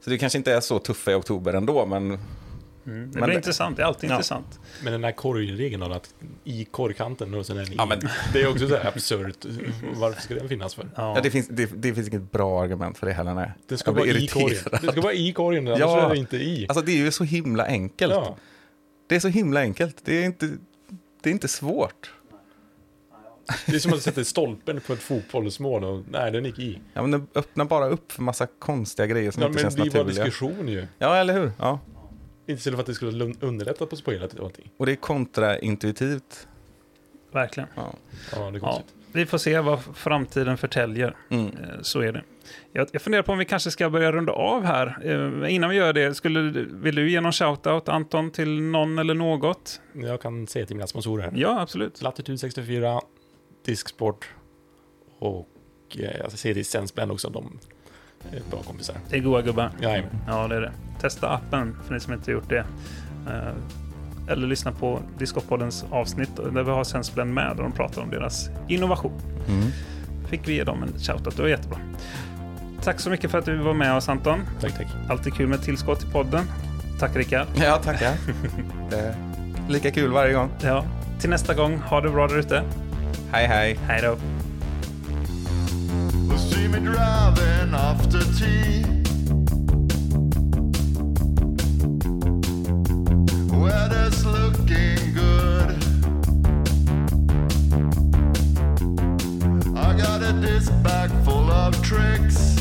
Så 0.04 0.10
det 0.10 0.18
kanske 0.18 0.38
inte 0.38 0.54
är 0.54 0.60
så 0.60 0.80
tuffa 0.80 1.12
i 1.12 1.16
oktober 1.16 1.54
ändå, 1.54 1.86
men 1.86 2.20
Mm. 2.86 3.00
Det 3.00 3.04
Men 3.04 3.12
blir 3.12 3.28
det- 3.28 3.34
intressant, 3.36 3.78
det 3.78 3.84
är 3.84 3.88
alltid 3.88 4.10
Ja. 4.10 4.14
intressant. 4.14 4.60
Men 4.84 4.94
den 4.94 5.04
här 5.04 5.12
korgregeln 5.12 5.82
då, 5.90 5.92
att 5.96 6.14
i 6.44 6.66
korgkanten 6.66 7.34
och 7.34 7.46
sen 7.46 7.58
är 7.58 7.64
den 7.64 7.74
i. 7.74 7.76
Ja, 7.78 7.86
men- 7.86 8.00
Det 8.34 8.42
är 8.42 8.48
också 8.52 8.68
så 8.68 8.76
här 8.78 8.88
absurt. 8.88 9.46
Varför 9.96 10.22
ska 10.22 10.34
den 10.34 10.50
finnas 10.50 10.76
för? 10.76 10.90
Ja. 10.96 11.16
ja, 11.16 11.22
det, 11.22 11.32
finns, 11.32 11.48
det, 11.48 11.66
det 11.76 11.94
finns 11.94 12.08
inget 12.08 12.32
bra 12.32 12.64
argument 12.64 12.98
för 12.98 13.08
det 13.08 13.14
heller. 13.14 13.34
Nej. 13.34 13.52
Det 13.68 13.78
ska 13.78 13.92
vara 13.92 14.06
i 14.06 14.28
korgen. 14.28 14.60
Det 14.82 14.92
ska 14.92 15.02
vara 15.02 15.14
i 15.14 15.34
korgen, 15.34 15.68
annars 15.68 15.80
Ja. 15.80 16.06
är 16.06 16.10
det 16.10 16.18
inte 16.18 16.38
i. 16.38 16.66
Alltså 16.70 16.86
det 16.86 16.92
är 16.92 16.98
ju 16.98 17.12
så 17.12 17.24
himla 17.24 17.66
enkelt. 17.66 18.14
Ja. 18.14 18.38
Det 19.10 19.16
är 19.16 19.20
så 19.20 19.28
himla 19.28 19.60
enkelt. 19.60 19.98
Det 20.06 20.22
är 20.22 20.26
inte, 20.26 20.50
det 21.22 21.30
är 21.30 21.32
inte 21.34 21.48
svårt. 21.48 22.14
Det 23.66 23.76
är 23.76 23.80
som 23.80 23.94
att 23.94 24.02
sätta 24.02 24.24
stolpen 24.24 24.82
på 24.88 24.94
ett 24.94 25.00
fotbollsmål 25.00 25.84
och 25.84 26.04
nej, 26.12 26.32
den 26.32 26.46
gick 26.46 26.60
i. 26.60 26.80
Ja, 26.94 27.02
men 27.02 27.12
den 27.12 27.28
öppnar 27.36 27.66
bara 27.66 27.88
upp 27.88 28.12
för 28.12 28.22
massa 28.22 28.48
konstiga 28.60 29.06
grejer 29.08 29.32
som 29.32 29.42
Ja, 29.42 29.48
inte 29.48 29.56
men 29.56 29.64
känns 29.64 29.76
det 29.76 29.82
blir 29.82 29.92
bara 29.92 30.04
naturliga. 30.04 30.26
diskussion 30.26 30.68
ju. 30.68 30.88
Ja, 31.00 31.16
eller 31.16 31.34
hur? 31.34 31.52
Ja. 31.60 31.80
Inte 32.46 32.54
istället 32.60 32.78
för 32.78 32.82
att 32.82 32.88
det 32.88 32.94
skulle 32.94 33.34
underlätta 33.40 33.86
på 33.86 33.96
spelet 33.96 34.34
och 34.78 34.86
det 34.86 34.92
är 34.92 34.96
kontraintuitivt. 34.96 36.48
Verkligen. 37.32 37.70
Ja. 37.76 37.94
Ja, 38.32 38.52
det 38.52 38.58
är 38.58 38.62
Ja. 38.62 38.84
Vi 39.12 39.26
får 39.26 39.38
se 39.38 39.60
vad 39.60 39.80
framtiden 39.96 40.58
förtäljer. 40.58 41.16
Mm. 41.30 41.46
Eh, 41.48 41.82
Så 41.82 42.00
är 42.00 42.12
det. 42.12 42.24
Jag, 42.72 42.88
jag 42.92 43.02
funderar 43.02 43.24
på 43.24 43.32
om 43.32 43.38
vi 43.38 43.46
kanske 43.46 43.72
ska 43.72 43.90
börja 43.90 44.12
runda 44.12 44.34
av 44.34 44.64
här. 44.64 44.98
Eh, 45.04 45.54
innan 45.56 45.70
vi 45.70 45.76
gör 45.76 45.94
det, 45.94 46.14
skulle, 46.14 46.42
vill 46.72 46.96
du 46.96 47.12
ge 47.12 47.22
någon 47.22 47.32
shout-out, 47.32 47.90
Anton, 47.90 48.32
till 48.32 48.62
någon 48.62 49.00
eller 49.00 49.14
något? 49.14 49.82
Jag 49.94 50.22
kan 50.22 50.48
säga 50.48 50.66
till 50.66 50.76
mina 50.76 50.88
sponsorer. 50.88 51.32
Ja, 51.36 51.62
absolut. 51.62 52.02
Latitud 52.02 52.40
64, 52.40 53.02
Disksport 53.66 54.30
och 55.20 55.48
eh, 56.00 56.18
jag 56.20 56.32
ser 56.32 56.54
det 56.54 56.64
Sensblend 56.64 57.12
också. 57.12 57.30
De 57.30 57.60
bra 58.50 58.60
kompisar. 58.62 58.96
Det 59.10 59.18
är 59.18 59.22
goa 59.22 59.42
gubbar. 59.42 59.70
Jajamän. 59.82 60.12
Ja, 60.28 60.48
det 60.48 60.56
är 60.56 60.62
det. 60.62 60.72
Testa 61.02 61.30
appen 61.30 61.76
för 61.86 61.94
ni 61.94 62.00
som 62.00 62.14
inte 62.14 62.32
gjort 62.32 62.50
det. 62.50 62.66
Eh, 63.28 63.54
Eller 64.32 64.48
lyssna 64.48 64.72
på 64.72 65.00
Discopoddens 65.18 65.86
avsnitt 65.92 66.36
där 66.36 66.64
vi 66.64 66.72
har 66.72 66.84
Sensblend 66.84 67.34
med 67.34 67.50
och 67.50 67.56
de 67.64 67.72
pratar 67.72 68.02
om 68.02 68.10
deras 68.10 68.50
innovation. 68.68 69.12
Mm. 69.48 69.68
Fick 70.28 70.48
vi 70.48 70.54
ge 70.54 70.64
dem 70.64 70.84
en 70.84 71.00
shoutout, 71.00 71.36
det 71.36 71.42
var 71.42 71.50
jättebra. 71.50 71.78
Tack 72.84 73.00
så 73.00 73.10
mycket 73.10 73.32
för 73.32 73.38
att 73.40 73.46
du 73.46 73.58
var 73.58 73.74
med 73.74 73.96
oss 73.96 74.10
Anton. 74.10 74.40
Tack, 74.62 74.78
tack. 74.78 74.88
Alltid 75.10 75.34
kul 75.34 75.48
med 75.48 75.62
tillskott 75.62 76.04
i 76.04 76.06
podden. 76.12 76.46
Tack 77.00 77.16
Rickard. 77.16 77.48
Ja, 77.56 77.78
tackar. 77.78 78.14
det 78.90 79.00
är 79.00 79.16
lika 79.70 79.92
kul 79.92 80.12
varje 80.12 80.34
gång. 80.34 80.50
Ja, 80.62 80.86
till 81.20 81.30
nästa 81.30 81.54
gång, 81.54 81.78
ha 81.78 82.02
det 82.02 82.10
bra 82.10 82.28
där 82.28 82.38
ute. 82.40 82.64
Hej, 83.32 83.48
hej. 83.48 83.80
Hej 83.88 84.02
då. 84.02 84.18
Me 86.74 86.80
driving 86.80 87.76
after 87.76 88.24
tea. 88.34 88.84
Weather's 93.56 94.26
looking 94.26 95.14
good. 95.14 95.70
I 99.78 99.94
got 99.96 100.24
a 100.24 100.34
disc 100.42 100.72
bag 100.82 101.12
full 101.24 101.52
of 101.52 101.80
tricks. 101.84 102.56